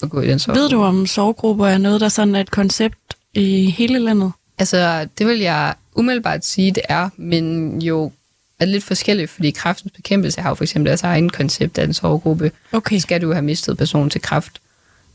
at 0.02 0.10
gå 0.10 0.20
i 0.20 0.28
den 0.28 0.38
sorg. 0.38 0.56
Ved 0.56 0.68
du, 0.68 0.82
om 0.82 1.06
sorggrupper 1.06 1.66
er 1.66 1.78
noget, 1.78 2.00
der 2.00 2.08
sådan 2.08 2.34
er 2.34 2.40
et 2.40 2.50
koncept 2.50 3.16
i 3.34 3.70
hele 3.70 3.98
landet? 3.98 4.32
Altså, 4.58 5.08
det 5.18 5.26
vil 5.26 5.38
jeg 5.38 5.74
umiddelbart 5.94 6.44
sige, 6.44 6.72
det 6.72 6.82
er, 6.88 7.08
men 7.16 7.82
jo 7.82 8.12
er 8.58 8.64
lidt 8.64 8.84
forskelligt, 8.84 9.30
fordi 9.30 9.50
kræftens 9.50 9.92
bekæmpelse 9.92 10.40
har 10.40 10.48
jo 10.48 10.54
for 10.54 10.64
eksempel 10.64 10.88
deres 10.88 11.02
egen 11.02 11.30
koncept 11.30 11.78
af 11.78 11.84
en 11.84 11.94
sorggruppe. 11.94 12.52
Okay. 12.72 12.98
Skal 12.98 13.22
du 13.22 13.32
have 13.32 13.42
mistet 13.42 13.78
personen 13.78 14.10
til 14.10 14.22
kræft? 14.22 14.60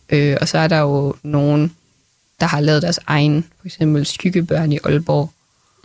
Øh, 0.10 0.38
og 0.42 0.48
så 0.48 0.58
er 0.58 0.68
der 0.68 0.80
jo 0.80 1.16
nogen, 1.24 1.76
der 2.40 2.46
har 2.46 2.60
lavet 2.60 2.82
deres 2.82 3.00
egen, 3.08 3.46
for 3.60 3.66
eksempel 3.66 4.06
Skyggebørn 4.06 4.72
i 4.72 4.80
Aalborg. 4.84 5.32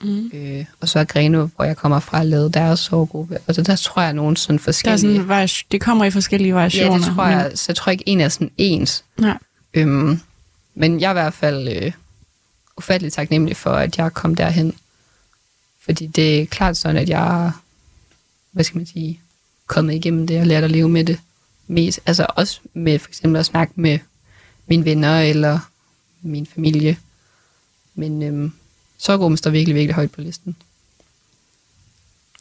Mm. 0.02 0.30
Øh, 0.34 0.64
og 0.80 0.88
så 0.88 0.98
er 0.98 1.04
Greno, 1.04 1.48
hvor 1.56 1.64
jeg 1.64 1.76
kommer 1.76 2.00
fra, 2.00 2.22
lavet 2.22 2.54
deres 2.54 2.80
sorggruppe. 2.80 3.38
Og 3.46 3.54
så 3.54 3.62
der 3.62 3.76
tror 3.76 4.02
jeg, 4.02 4.12
nogen 4.12 4.36
sådan 4.36 4.56
Der 4.56 4.60
er 4.60 4.64
forskellige... 4.64 5.24
sådan, 5.26 5.48
det 5.72 5.80
kommer 5.80 6.04
i 6.04 6.10
forskellige 6.10 6.48
ja, 6.48 6.54
variationer. 6.54 6.96
det 6.96 7.06
tror 7.14 7.26
jeg. 7.26 7.52
Så 7.54 7.64
jeg 7.68 7.76
tror 7.76 7.92
ikke, 7.92 8.08
en 8.08 8.20
er 8.20 8.28
sådan 8.28 8.50
ens. 8.58 9.04
Men, 9.16 9.24
nej. 9.26 9.38
Øhm, 9.74 10.20
men 10.74 11.00
jeg 11.00 11.06
er 11.06 11.10
i 11.10 11.12
hvert 11.12 11.34
fald 11.34 11.68
øh, 11.68 11.92
ufattelig 12.76 13.12
taknemmelig 13.12 13.56
for, 13.56 13.70
at 13.70 13.98
jeg 13.98 14.12
kom 14.14 14.34
derhen. 14.34 14.74
Fordi 15.84 16.06
det 16.06 16.40
er 16.40 16.46
klart 16.46 16.76
sådan, 16.76 16.96
at 16.96 17.08
jeg 17.08 17.52
hvad 18.52 18.64
skal 18.64 18.78
man 18.78 18.86
sige, 18.86 19.20
kommet 19.66 19.94
igennem 19.94 20.26
det 20.26 20.40
og 20.40 20.46
lært 20.46 20.64
at 20.64 20.70
leve 20.70 20.88
med 20.88 21.04
det 21.04 21.18
mest. 21.66 22.00
Altså 22.06 22.26
også 22.28 22.60
med 22.74 22.98
for 22.98 23.08
eksempel 23.08 23.38
at 23.38 23.46
snakke 23.46 23.72
med 23.76 23.98
mine 24.66 24.84
venner 24.84 25.20
eller 25.20 25.58
min 26.22 26.46
familie. 26.46 26.96
Men 27.94 28.22
øhm, 28.22 28.52
sorggruppen 29.02 29.36
står 29.36 29.50
virkelig, 29.50 29.74
virkelig 29.74 29.94
højt 29.94 30.10
på 30.10 30.20
listen. 30.20 30.56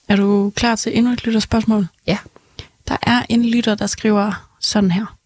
Er 0.08 0.15
du 0.15 0.50
klar 0.56 0.76
til 0.76 0.97
endnu 0.97 1.12
et 1.12 1.26
lytterspørgsmål? 1.26 1.88
Ja. 2.08 2.17
Der 2.88 2.97
er 3.02 3.26
en 3.30 3.45
lytter, 3.45 3.76
der 3.76 3.88
skriver 3.88 4.50
sådan 4.60 4.91
her. 4.91 5.17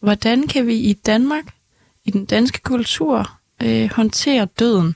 Hvordan 0.00 0.46
kan 0.46 0.66
vi 0.66 0.74
i 0.74 0.92
Danmark, 0.92 1.44
i 2.04 2.10
den 2.10 2.24
danske 2.24 2.60
kultur, 2.60 3.38
øh, 3.62 3.90
håndtere 3.92 4.44
døden, 4.44 4.94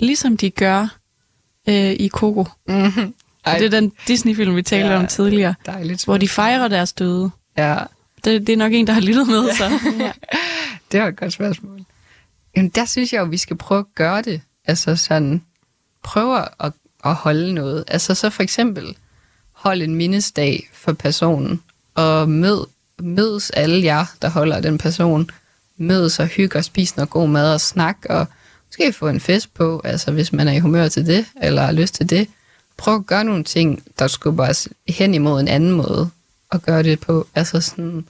ligesom 0.00 0.36
de 0.36 0.50
gør 0.50 0.96
øh, 1.68 1.92
i 1.92 2.08
Coco? 2.08 2.44
Mm-hmm. 2.68 3.14
Det 3.46 3.62
er 3.64 3.68
den 3.70 3.92
Disney-film, 4.06 4.56
vi 4.56 4.62
talte 4.62 4.88
Ja, 4.88 4.98
om 4.98 5.06
tidligere, 5.06 5.54
Dejligt. 5.66 6.04
hvor 6.04 6.18
de 6.18 6.28
fejrer 6.28 6.68
deres 6.68 6.92
døde. 6.92 7.30
Ja, 7.56 7.76
Det, 8.24 8.46
det 8.46 8.52
er 8.52 8.56
nok 8.56 8.72
en, 8.72 8.86
der 8.86 8.92
har 8.92 9.00
lyttet 9.00 9.26
med, 9.26 9.54
så. 9.54 9.64
Ja. 9.98 10.12
det 10.92 11.00
var 11.00 11.08
et 11.08 11.16
godt 11.16 11.32
spørgsmål. 11.32 11.84
Jamen, 12.56 12.68
der 12.70 12.84
synes 12.84 13.12
jeg 13.12 13.20
jo, 13.20 13.24
vi 13.24 13.36
skal 13.36 13.56
prøve 13.56 13.78
at 13.78 13.86
gøre 13.94 14.22
det. 14.22 14.40
Altså 14.66 14.96
sådan, 14.96 15.42
prøver 16.02 16.64
at, 16.64 16.72
at 17.04 17.14
holde 17.14 17.52
noget. 17.52 17.84
Altså 17.88 18.14
så 18.14 18.30
for 18.30 18.42
eksempel, 18.42 18.96
hold 19.52 19.82
en 19.82 19.94
mindesdag 19.94 20.68
for 20.72 20.92
personen, 20.92 21.62
og 21.94 22.28
mød, 22.28 22.66
mødes 22.98 23.50
alle 23.50 23.84
jer, 23.84 24.06
der 24.22 24.28
holder 24.28 24.60
den 24.60 24.78
person. 24.78 25.30
Mødes 25.76 26.18
og 26.18 26.26
hygge 26.26 26.58
og 26.58 26.64
spise 26.64 26.96
noget 26.96 27.10
god 27.10 27.28
mad 27.28 27.54
og 27.54 27.60
snak, 27.60 27.96
og 28.08 28.26
måske 28.66 28.92
få 28.92 29.08
en 29.08 29.20
fest 29.20 29.54
på, 29.54 29.80
altså 29.84 30.12
hvis 30.12 30.32
man 30.32 30.48
er 30.48 30.52
i 30.52 30.58
humør 30.58 30.88
til 30.88 31.06
det, 31.06 31.26
eller 31.42 31.62
har 31.62 31.72
lyst 31.72 31.94
til 31.94 32.10
det. 32.10 32.28
Prøv 32.76 32.94
at 32.94 33.06
gøre 33.06 33.24
nogle 33.24 33.44
ting, 33.44 33.82
der 33.98 34.06
skubber 34.06 34.48
os 34.48 34.68
hen 34.88 35.14
imod 35.14 35.40
en 35.40 35.48
anden 35.48 35.70
måde 35.70 36.10
at 36.52 36.62
gøre 36.62 36.82
det 36.82 37.00
på. 37.00 37.26
Altså 37.34 37.60
sådan, 37.60 38.06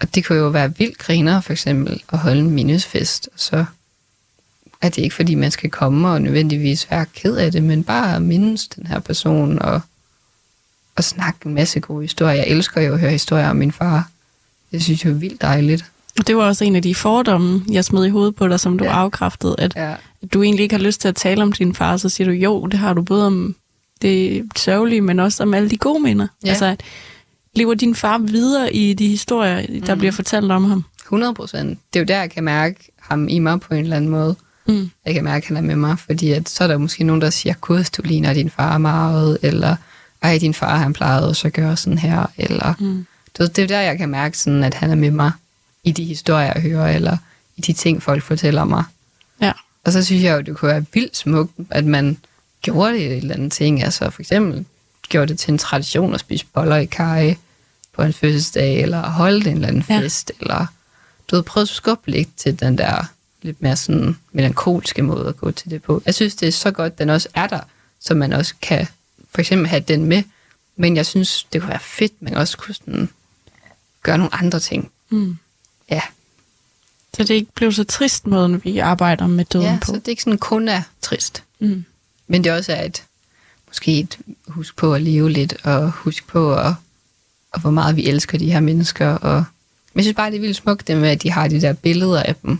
og 0.00 0.14
det 0.14 0.24
kunne 0.24 0.38
jo 0.38 0.48
være 0.48 0.76
vildt 0.76 0.98
griner, 0.98 1.40
for 1.40 1.52
eksempel, 1.52 2.02
at 2.08 2.18
holde 2.18 2.40
en 2.40 2.50
mindesfest. 2.50 3.28
Og 3.32 3.40
så 3.40 3.64
er 4.82 4.88
det 4.88 5.02
ikke, 5.02 5.14
fordi 5.14 5.34
man 5.34 5.50
skal 5.50 5.70
komme 5.70 6.08
og 6.08 6.22
nødvendigvis 6.22 6.90
være 6.90 7.06
ked 7.14 7.36
af 7.36 7.52
det, 7.52 7.62
men 7.62 7.84
bare 7.84 8.20
mindes 8.20 8.68
den 8.68 8.86
her 8.86 8.98
person 8.98 9.58
og, 9.62 9.80
og 10.96 11.04
snakke 11.04 11.38
en 11.46 11.54
masse 11.54 11.80
gode 11.80 12.02
historier. 12.02 12.34
Jeg 12.34 12.46
elsker 12.48 12.80
jo 12.80 12.92
at 12.94 13.00
høre 13.00 13.10
historier 13.10 13.48
om 13.50 13.56
min 13.56 13.72
far. 13.72 14.08
Det 14.72 14.82
synes 14.82 15.04
jeg 15.04 15.10
er 15.10 15.14
vildt 15.14 15.42
dejligt. 15.42 15.84
Det 16.26 16.36
var 16.36 16.42
også 16.44 16.64
en 16.64 16.76
af 16.76 16.82
de 16.82 16.94
fordomme, 16.94 17.62
jeg 17.70 17.84
smed 17.84 18.04
i 18.06 18.08
hovedet 18.08 18.34
på 18.34 18.48
dig, 18.48 18.60
som 18.60 18.78
du 18.78 18.84
Ja. 18.84 18.90
afkræftede, 18.92 19.54
at 19.58 19.72
Ja. 19.76 19.94
at 20.22 20.32
du 20.32 20.42
egentlig 20.42 20.62
ikke 20.62 20.74
har 20.76 20.82
lyst 20.82 21.00
til 21.00 21.08
at 21.08 21.16
tale 21.16 21.42
om 21.42 21.52
din 21.52 21.74
far, 21.74 21.96
så 21.96 22.08
siger 22.08 22.26
du, 22.28 22.32
jo, 22.34 22.66
det 22.66 22.78
har 22.78 22.92
du 22.94 23.02
både 23.02 23.26
om 23.26 23.56
det 24.02 24.44
sørgelige, 24.56 25.00
men 25.00 25.20
også 25.20 25.42
om 25.42 25.54
alle 25.54 25.70
de 25.70 25.76
gode 25.76 26.02
minder. 26.02 26.26
Ja. 26.44 26.48
Altså, 26.48 26.64
at 26.66 26.80
lever 27.54 27.74
din 27.74 27.94
far 27.94 28.18
videre 28.18 28.74
i 28.74 28.94
de 28.94 29.08
historier, 29.08 29.80
der 29.86 29.94
Mm. 29.94 29.98
bliver 29.98 30.12
fortalt 30.12 30.52
om 30.52 30.64
ham? 30.64 30.84
100 31.02 31.34
procent. 31.34 31.78
Det 31.94 31.98
er 32.00 32.04
jo 32.04 32.06
der, 32.06 32.18
jeg 32.20 32.30
kan 32.30 32.44
mærke 32.44 32.92
ham 33.00 33.28
i 33.28 33.38
mig 33.38 33.60
på 33.60 33.74
en 33.74 33.80
eller 33.82 33.96
anden 33.96 34.10
måde. 34.10 34.36
Mm. 34.66 34.90
Jeg 35.06 35.14
kan 35.14 35.24
mærke, 35.24 35.44
at 35.44 35.48
han 35.48 35.56
er 35.56 35.60
med 35.60 35.76
mig, 35.76 35.98
fordi 35.98 36.30
at, 36.32 36.48
så 36.48 36.64
er 36.64 36.68
der 36.68 36.78
måske 36.78 37.04
nogen, 37.04 37.22
der 37.22 37.30
siger, 37.30 37.54
gud, 37.54 37.84
du 37.96 38.02
ligner 38.04 38.32
din 38.34 38.50
far 38.50 38.78
meget, 38.78 39.38
eller 39.42 39.76
ej, 40.22 40.38
din 40.38 40.54
far, 40.54 40.76
han 40.76 40.92
plejede 40.92 41.28
også 41.28 41.46
at 41.48 41.52
gøre 41.52 41.76
sådan 41.76 41.98
her, 41.98 42.26
eller 42.38 42.74
Mm. 42.78 43.06
ved, 43.38 43.48
det 43.48 43.64
er 43.64 43.68
der, 43.68 43.80
jeg 43.80 43.98
kan 43.98 44.08
mærke, 44.08 44.38
sådan, 44.38 44.64
at 44.64 44.74
han 44.74 44.90
er 44.90 44.94
med 44.94 45.10
mig 45.10 45.32
i 45.84 45.92
de 45.92 46.04
historier, 46.04 46.52
jeg 46.54 46.62
hører, 46.62 46.94
eller 46.94 47.16
i 47.56 47.60
de 47.60 47.72
ting, 47.72 48.02
folk 48.02 48.22
fortæller 48.22 48.64
mig. 48.64 48.84
Ja. 49.40 49.52
Og 49.84 49.92
så 49.92 50.04
synes 50.04 50.22
jeg 50.22 50.36
jo, 50.36 50.40
det 50.40 50.56
kunne 50.56 50.70
være 50.70 50.84
vildt 50.94 51.16
smukt, 51.16 51.52
at 51.70 51.84
man 51.84 52.18
gjorde 52.62 52.92
det 52.92 53.06
et 53.06 53.16
eller 53.16 53.34
andet 53.34 53.52
ting. 53.52 53.82
Altså 53.82 54.10
for 54.10 54.20
eksempel 54.22 54.64
gjorde 55.08 55.26
det 55.26 55.38
til 55.38 55.52
en 55.52 55.58
tradition 55.58 56.14
at 56.14 56.20
spise 56.20 56.46
boller 56.54 56.76
i 56.76 56.84
kaj 56.84 57.36
på 57.96 58.02
en 58.02 58.12
fødselsdag, 58.12 58.80
eller 58.82 59.02
holde 59.10 59.50
en 59.50 59.56
eller 59.56 59.68
anden 59.68 59.84
Ja. 59.88 59.98
fest, 60.00 60.32
eller 60.40 60.66
du 61.30 61.36
ved, 61.36 61.42
prøve 61.42 61.62
at 61.62 61.68
skubbe 61.68 62.10
lidt 62.10 62.28
til 62.36 62.60
den 62.60 62.78
der 62.78 63.04
lidt 63.42 63.62
mere 63.62 63.76
sådan 63.76 64.16
melankolske 64.32 65.02
måde 65.02 65.28
at 65.28 65.36
gå 65.36 65.50
til 65.50 65.70
det 65.70 65.82
på. 65.82 66.02
Jeg 66.06 66.14
synes, 66.14 66.34
det 66.34 66.48
er 66.48 66.52
så 66.52 66.70
godt, 66.70 66.98
den 66.98 67.10
også 67.10 67.28
er 67.34 67.46
der, 67.46 67.60
så 68.00 68.14
man 68.14 68.32
også 68.32 68.54
kan 68.62 68.86
for 69.30 69.40
eksempel 69.40 69.68
have 69.68 69.80
den 69.80 70.04
med. 70.04 70.22
Men 70.76 70.96
jeg 70.96 71.06
synes, 71.06 71.46
det 71.52 71.60
kunne 71.60 71.68
være 71.70 71.80
fedt, 71.80 72.22
man 72.22 72.34
også 72.34 72.58
kunne 72.58 72.74
sådan 72.74 73.08
gøre 74.02 74.18
nogle 74.18 74.34
andre 74.34 74.60
ting. 74.60 74.90
Mm. 75.10 75.36
Ja, 75.90 76.00
Så 77.16 77.22
det 77.24 77.30
ikke 77.30 77.52
blev 77.54 77.72
så 77.72 77.84
trist 77.84 78.26
måden, 78.26 78.64
vi 78.64 78.78
arbejder 78.78 79.26
med 79.26 79.44
døden 79.44 79.66
ja 79.66 79.78
på. 79.80 79.86
så 79.86 79.92
det 79.92 80.08
ikke 80.08 80.22
sådan 80.22 80.38
kun 80.38 80.68
er 80.68 80.82
trist. 81.02 81.42
Mm. 81.60 81.84
Men 82.26 82.44
det 82.44 82.52
også 82.52 82.72
er 82.72 82.82
et, 82.84 83.04
måske 83.68 83.98
et 83.98 84.18
husk 84.48 84.76
på 84.76 84.94
at 84.94 85.02
leve 85.02 85.30
lidt, 85.30 85.54
og 85.64 85.90
husk 85.90 86.26
på, 86.26 86.54
at, 86.54 86.74
og 87.52 87.60
hvor 87.60 87.70
meget 87.70 87.96
vi 87.96 88.06
elsker 88.08 88.38
de 88.38 88.52
her 88.52 88.60
mennesker. 88.60 89.08
Og, 89.08 89.34
men 89.94 89.98
jeg 90.00 90.04
synes 90.04 90.16
bare, 90.16 90.30
det 90.30 90.36
er 90.36 90.40
vildt 90.40 90.56
smukt, 90.56 90.88
det 90.88 90.96
med, 90.96 91.08
at 91.08 91.22
de 91.22 91.30
har 91.30 91.48
de 91.48 91.60
der 91.60 91.72
billeder 91.72 92.22
af 92.22 92.34
dem 92.36 92.58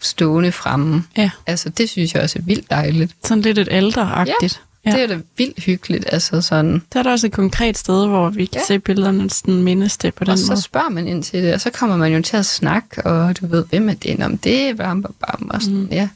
stående 0.00 0.52
fremme. 0.52 1.04
Ja, 1.16 1.30
Altså, 1.46 1.68
det 1.68 1.90
synes 1.90 2.14
jeg 2.14 2.22
også 2.22 2.38
er 2.38 2.42
vildt 2.42 2.70
dejligt. 2.70 3.16
sådan 3.24 3.42
lidt 3.42 3.58
et 3.58 3.68
ældreagtigt. 3.70 4.60
Ja. 4.86 4.90
Det 4.92 5.02
er 5.02 5.06
da 5.06 5.18
vildt 5.36 5.62
hyggeligt. 5.64 6.04
Altså 6.12 6.40
sådan, 6.40 6.82
Der 6.92 6.98
er 6.98 7.02
der 7.02 7.10
også 7.10 7.26
et 7.26 7.32
konkret 7.32 7.78
sted, 7.78 8.06
hvor 8.06 8.30
vi 8.30 8.46
kan 8.46 8.60
Ja. 8.60 8.66
se 8.66 8.78
billederne 8.78 9.30
sådan 9.30 9.62
mindes 9.62 9.96
det 9.96 10.14
på 10.14 10.24
den 10.24 10.30
og 10.32 10.38
så 10.38 10.46
måde. 10.52 10.62
spørger 10.62 10.88
man 10.88 11.08
ind 11.08 11.22
til 11.24 11.42
det, 11.42 11.54
og 11.54 11.60
så 11.60 11.70
kommer 11.70 11.96
man 11.96 12.12
jo 12.12 12.22
til 12.22 12.36
at 12.36 12.46
snakke, 12.46 13.06
og 13.06 13.40
du 13.40 13.46
ved, 13.46 13.64
hvem 13.64 13.88
er 13.88 13.94
det? 13.94 14.22
Om 14.24 14.38
det 14.38 14.60
er 14.68 14.74
bam, 14.74 15.02
bam, 15.02 15.14
bam, 15.20 15.50
og 15.54 15.62
sådan, 15.62 15.78
mm. 15.78 15.88
ja. 15.90 16.08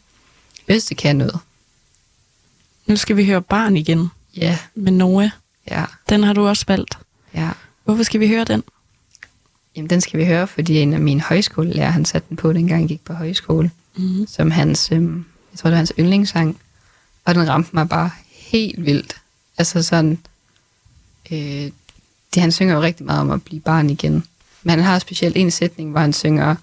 Hvis 0.66 0.84
det 0.84 0.96
kan 0.96 1.16
noget. 1.16 1.38
Nu 2.86 2.96
skal 2.96 3.16
vi 3.16 3.26
høre 3.26 3.42
Barn 3.42 3.76
igen 3.76 4.10
Ja, 4.36 4.58
med 4.74 4.92
Noah. 4.92 5.30
ja, 5.70 5.84
Den 6.08 6.22
har 6.24 6.32
du 6.32 6.48
også 6.48 6.64
valgt. 6.68 6.98
ja. 7.34 7.50
Hvorfor 7.84 8.02
skal 8.02 8.20
vi 8.20 8.28
høre 8.28 8.44
den? 8.44 8.62
Jamen, 9.76 9.90
den 9.90 10.00
skal 10.00 10.20
vi 10.20 10.24
høre, 10.24 10.46
fordi 10.46 10.78
en 10.78 10.92
af 10.94 11.00
mine 11.00 11.20
højskolelærer, 11.20 11.90
han 11.90 12.04
satte 12.04 12.28
den 12.28 12.37
på, 12.37 12.52
dengang 12.52 12.80
jeg 12.80 12.88
gik 12.88 13.04
på 13.04 13.12
højskole, 13.12 13.70
Mm. 13.96 14.26
som 14.26 14.50
hans, 14.50 14.92
øhm, 14.92 15.24
jeg 15.52 15.58
tror, 15.58 15.68
det 15.70 15.72
var 15.72 15.76
hans 15.76 15.92
yndlingssang. 15.98 16.60
Og 17.24 17.34
den 17.34 17.48
ramte 17.48 17.70
mig 17.72 17.88
bare 17.88 18.10
helt 18.30 18.84
vildt. 18.84 19.16
Altså 19.58 19.82
sådan, 19.82 20.18
øh, 21.32 21.70
det, 22.34 22.40
han 22.42 22.52
synger 22.52 22.74
jo 22.74 22.82
rigtig 22.82 23.06
meget 23.06 23.20
om 23.20 23.30
at 23.30 23.42
blive 23.42 23.60
barn 23.60 23.90
igen. 23.90 24.24
Men 24.62 24.70
han 24.70 24.80
har 24.80 24.98
specielt 24.98 25.37
en 25.37 25.50
sætning, 25.50 25.90
hvor 25.90 26.00
han 26.00 26.12
synger, 26.12 26.54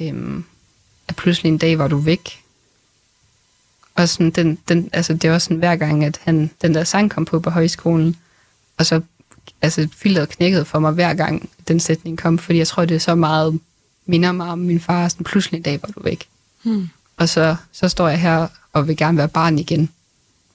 øhm, 0.00 0.44
at 1.08 1.16
pludselig 1.16 1.48
en 1.50 1.58
dag 1.58 1.78
var 1.78 1.88
du 1.88 1.96
væk. 1.98 2.42
Og 3.94 4.08
sådan, 4.08 4.30
den, 4.30 4.58
den, 4.68 4.90
altså, 4.92 5.14
det 5.14 5.30
var 5.30 5.38
sådan 5.38 5.56
hver 5.56 5.76
gang, 5.76 6.04
at 6.04 6.20
han, 6.22 6.50
den 6.62 6.74
der 6.74 6.84
sang 6.84 7.10
kom 7.10 7.24
på 7.24 7.40
på 7.40 7.50
højskolen, 7.50 8.16
og 8.78 8.86
så 8.86 9.00
altså, 9.62 9.88
filteret 9.96 10.28
knækkede 10.28 10.64
for 10.64 10.78
mig 10.78 10.92
hver 10.92 11.14
gang, 11.14 11.48
den 11.68 11.80
sætning 11.80 12.18
kom, 12.18 12.38
fordi 12.38 12.58
jeg 12.58 12.66
tror, 12.66 12.84
det 12.84 12.94
er 12.94 12.98
så 12.98 13.14
meget 13.14 13.58
minder 14.06 14.32
mig 14.32 14.48
om 14.48 14.58
min 14.58 14.80
far, 14.80 15.08
sådan 15.08 15.24
pludselig 15.24 15.56
en 15.58 15.62
dag 15.62 15.78
var 15.82 15.88
du 15.96 16.00
væk. 16.02 16.24
Mm. 16.64 16.88
Og 17.16 17.28
så, 17.28 17.56
så 17.72 17.88
står 17.88 18.08
jeg 18.08 18.20
her 18.20 18.46
og 18.72 18.88
vil 18.88 18.96
gerne 18.96 19.18
være 19.18 19.28
barn 19.28 19.58
igen. 19.58 19.88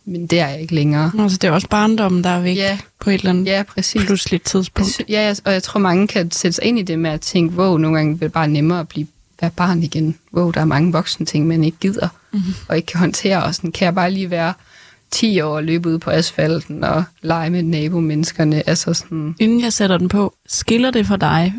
Men 0.06 0.28
det 0.28 0.40
er 0.40 0.48
jeg 0.48 0.62
ikke 0.62 0.76
længere. 0.76 1.12
Altså, 1.20 1.38
det 1.38 1.48
er 1.48 1.52
også 1.52 1.68
barndommen, 1.70 2.24
der 2.24 2.30
er 2.30 2.40
væk 2.42 2.58
Ja, 2.58 2.80
på 3.00 3.10
et 3.10 3.14
eller 3.14 3.30
andet 3.30 3.46
ja 3.46 3.64
præcis. 3.64 4.02
pludseligt 4.06 4.44
Jeg 4.44 4.52
tidspunkt. 4.52 4.92
sy- 4.92 5.02
Ja, 5.10 5.22
jeg- 5.22 5.38
og 5.46 5.54
jeg 5.54 5.64
tror, 5.64 5.80
mange 5.80 6.08
kan 6.08 6.32
sætte 6.32 6.56
sig 6.56 6.64
ind 6.64 6.80
i 6.80 6.82
det 6.82 7.00
med 7.00 7.10
at 7.10 7.22
tænke, 7.22 7.56
wow, 7.58 7.78
nogle 7.78 7.98
gange 7.98 8.14
vil 8.20 8.26
det 8.26 8.34
bare 8.34 8.48
nemmere 8.48 8.80
at 8.80 8.88
blive, 8.88 9.08
være 9.42 9.52
barn 9.52 9.84
igen. 9.84 10.18
Wow, 10.34 10.52
der 10.52 10.62
er 10.62 10.66
mange 10.66 10.92
voksne 10.92 11.26
ting, 11.26 11.48
man 11.48 11.64
ikke 11.64 11.78
gider 11.82 12.08
Mhm. 12.32 12.42
og 12.68 12.76
ikke 12.76 12.86
kan 12.86 13.00
håndtere. 13.00 13.44
Og 13.44 13.56
sådan 13.56 13.72
kan 13.72 13.86
jeg 13.86 13.96
bare 13.96 14.12
lige 14.12 14.30
være 14.30 14.54
10 15.16 15.42
år 15.42 15.56
og 15.56 15.64
løbe 15.64 15.90
ud 15.90 16.00
på 16.00 16.10
asfalten 16.10 16.84
og 16.84 17.04
lege 17.22 17.50
med 17.50 17.64
nabomenneskerne. 17.64 18.70
Altså 18.70 18.94
sådan, 18.94 19.36
Inden 19.40 19.62
jeg 19.62 19.74
sætter 19.74 19.98
den 19.98 20.10
på, 20.10 20.36
skiller 20.46 20.92
det 20.92 21.08
for 21.08 21.16
dig, 21.16 21.54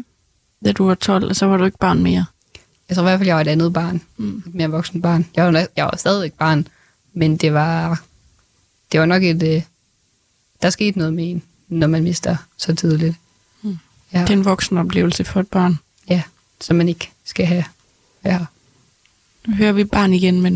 da 0.64 0.73
du 0.73 0.85
var 0.87 0.95
12, 0.95 1.29
og 1.29 1.37
så 1.37 1.47
var 1.47 1.57
du 1.57 1.64
ikke 1.64 1.79
barn 1.79 2.03
mere? 2.03 2.25
jeg 2.88 2.97
tror 2.97 3.03
i 3.03 3.07
hvert 3.07 3.19
fald, 3.19 3.27
jeg 3.27 3.35
var 3.37 3.40
et 3.40 3.49
andet 3.49 3.73
barn. 3.73 4.03
Mm. 4.16 4.42
Et 4.47 4.55
mere 4.55 4.69
voksen 4.71 5.03
barn. 5.03 5.27
Jeg 5.37 5.45
var, 5.53 5.66
jeg 5.77 5.85
var 5.85 5.95
stadig 5.97 6.25
ikke 6.25 6.37
barn, 6.37 6.69
men 7.12 7.37
det 7.37 7.53
var, 7.53 8.03
det 8.92 9.01
var 9.01 9.07
nok 9.07 9.23
et... 9.23 9.42
øh, 9.42 9.62
Der 10.62 10.71
skete 10.71 10.99
noget 10.99 11.14
med 11.14 11.31
en, 11.31 11.42
når 11.69 11.87
man 11.87 12.03
mister 12.03 12.37
så 12.57 12.75
tidligt. 12.75 13.14
Mm. 13.62 13.79
Ja, 14.12 14.21
Det 14.21 14.29
er 14.31 14.33
en 14.37 14.45
voksen 14.45 14.79
oplevelse 14.79 15.25
for 15.25 15.40
et 15.40 15.49
barn. 15.49 15.79
ja, 16.11 16.23
som 16.61 16.77
man 16.77 16.88
ikke 16.88 17.11
skal 17.25 17.47
have. 17.47 17.64
Ja. 18.25 18.38
Nu 19.47 19.55
hører 19.55 19.73
vi 19.73 19.85
barn 19.85 20.12
igen 20.12 20.40
med 20.42 20.51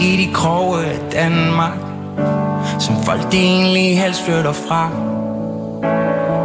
i 0.00 0.16
de 0.16 0.34
kroge 0.34 0.84
af 0.84 0.98
Danmark 1.12 1.78
Som 2.78 3.02
folk 3.02 3.32
de 3.32 3.38
egentlig 3.38 3.98
helst 3.98 4.24
flytter 4.24 4.52
fra. 4.52 4.90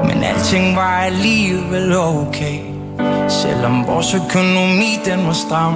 Men 0.04 0.24
alting 0.24 0.76
var 0.76 1.00
alligevel 1.00 1.98
okay 1.98 2.60
Selvom 3.30 3.88
vores 3.88 4.14
økonomi 4.14 5.00
den 5.06 5.28
var 5.28 5.34
stram. 5.34 5.76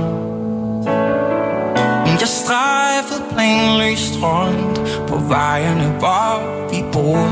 Jeg 2.20 2.28
strejfede 2.28 3.24
planløst 3.34 4.14
rundt 4.24 4.82
På 5.08 5.16
vejene 5.16 5.94
hvor 6.00 6.42
vi 6.72 6.84
bor 6.94 7.30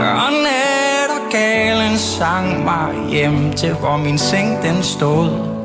Og 0.00 0.32
nat 0.44 1.10
og 1.10 1.32
galen 1.32 1.98
sang 1.98 2.64
mig 2.64 3.10
hjem 3.10 3.52
til 3.52 3.72
hvor 3.72 3.96
min 3.96 4.18
seng 4.18 4.62
den 4.62 4.82
stod. 4.82 5.59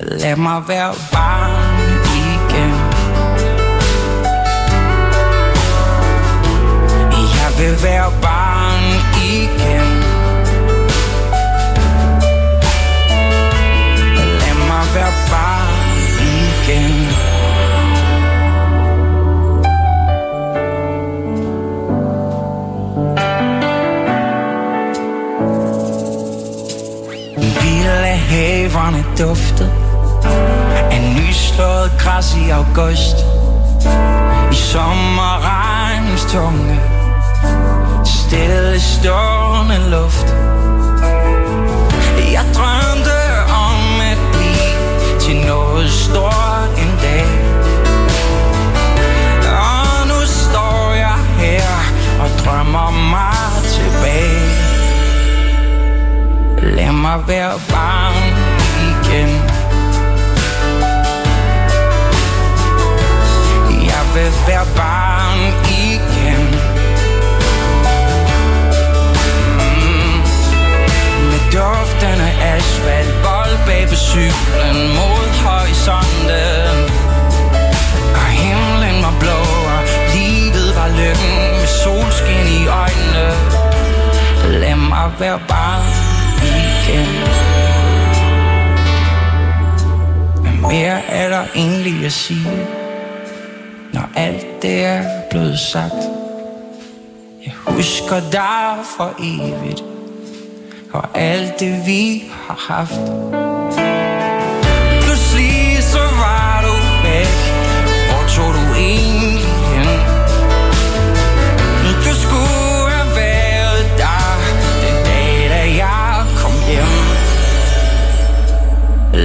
Lad 0.00 0.36
mig 0.36 0.62
være 0.68 0.94
barn 1.12 1.80
igen. 2.10 2.74
Jeg 7.36 7.50
vil 7.58 7.82
være 7.82 8.12
barn 8.22 8.82
igen. 9.24 9.90
Lad 14.40 14.54
mig 14.68 14.84
være 14.94 15.12
barn 15.30 15.98
igen. 16.22 17.08
Ville 27.36 28.16
haverne 28.16 29.04
duftede 29.18 29.83
slået 31.54 31.90
græs 31.98 32.36
i 32.36 32.50
august. 32.50 33.16
I 34.52 34.54
sommerregnens 34.54 36.24
tunge 36.32 36.80
Stille 38.04 38.80
stående 38.80 39.90
luft. 39.90 40.28
Jeg 42.32 42.44
drømte 42.54 43.18
om 43.66 44.00
at 44.12 44.18
blive 44.32 45.20
Til 45.20 45.46
noget 45.46 45.90
stort 45.90 46.68
en 46.78 46.92
dag. 47.02 47.26
Og 49.46 50.06
nu 50.06 50.26
står 50.26 50.92
jeg 50.92 51.18
her 51.38 51.70
Og 52.20 52.28
drømmer 52.44 52.90
mig 52.90 53.50
tilbage. 53.76 54.50
Lad 56.76 56.92
mig 56.92 57.28
være 57.28 57.52
barn 57.70 58.14
igen. 58.90 59.43
Jeg 64.14 64.22
vil 64.22 64.32
være 64.46 64.66
barn 64.76 65.38
igen. 65.82 66.44
Mm. 69.58 70.18
Med 71.30 71.42
duften 71.52 72.18
af 72.28 72.34
asfalt 72.56 73.14
Bold 73.24 73.66
bag 73.66 73.88
på 73.88 73.94
cyklen 73.94 74.76
Mod 74.98 75.28
horisonten. 75.44 76.76
Og 78.14 78.26
himlen 78.40 79.02
var 79.02 79.14
blå 79.20 79.40
Og 79.76 79.82
livet 80.14 80.76
var 80.76 80.88
lykken 80.88 81.34
Med 81.58 81.66
solskin 81.82 82.46
i 82.58 82.66
øjnene. 82.82 83.28
Lad 84.60 84.76
mig 84.76 85.12
være 85.18 85.40
barn 85.48 85.84
igen. 86.42 87.10
Hvad 90.42 90.70
mere 90.70 91.06
er 91.06 91.28
der 91.28 91.44
egentlig 91.54 92.04
at 92.06 92.12
sige? 92.12 92.83
Når 94.04 94.20
alt 94.20 94.62
det 94.62 94.84
er 94.84 95.02
blevet 95.30 95.58
sagt. 95.58 96.02
Jeg 97.44 97.52
husker 97.66 98.20
dig 98.32 98.84
for 98.96 99.14
evigt 99.18 99.84
Og 100.92 101.04
alt 101.14 101.60
det 101.60 101.86
vi 101.86 102.32
har 102.46 102.74
haft. 102.74 103.04
Pludselig 105.04 105.82
så 105.82 105.98
var 105.98 106.64
du 106.66 106.74
væk. 107.08 107.34
Hvor 108.08 108.24
tog 108.28 108.54
du 108.54 108.74
egentlig 108.74 109.40
hen? 109.74 109.88
Du 112.04 112.14
skulle 112.24 112.90
have 112.96 113.16
været 113.16 113.84
der 113.98 114.36
Den 114.82 115.04
dag 115.04 115.50
da 115.50 115.62
jeg 115.84 116.24
kom 116.36 116.52
hjem. 116.68 116.94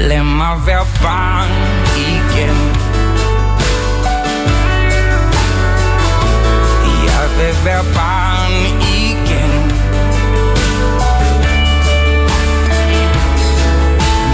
Lad 0.08 0.24
mig 0.24 0.58
være 0.66 0.86
barn. 1.04 1.59
Være 7.66 7.84
barn 7.96 8.54
igen. 9.06 9.54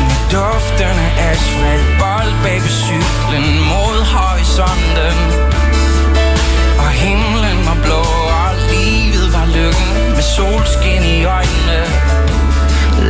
Med 0.08 0.20
duften 0.32 0.96
af 1.08 1.12
asfalt 1.32 1.88
Bold 2.00 2.34
bag 2.44 2.60
ved 2.66 2.74
cyklen 2.86 3.48
Mod 3.70 3.98
horisonten. 4.14 5.18
Og 6.84 6.90
himlen 7.04 7.58
var 7.68 7.78
blå 7.84 8.04
Og 8.44 8.52
livet 8.72 9.34
var 9.34 9.46
lykken 9.46 10.14
Med 10.16 10.26
solskin 10.36 11.04
i 11.16 11.26
øjnene. 11.26 11.82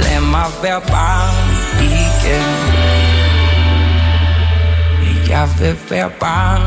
Lad 0.04 0.22
mig 0.22 0.50
være 0.64 0.82
barn 0.82 1.36
igen. 1.82 2.46
Jeg 5.30 5.50
vil 5.60 5.78
være 5.90 6.10
barn 6.10 6.62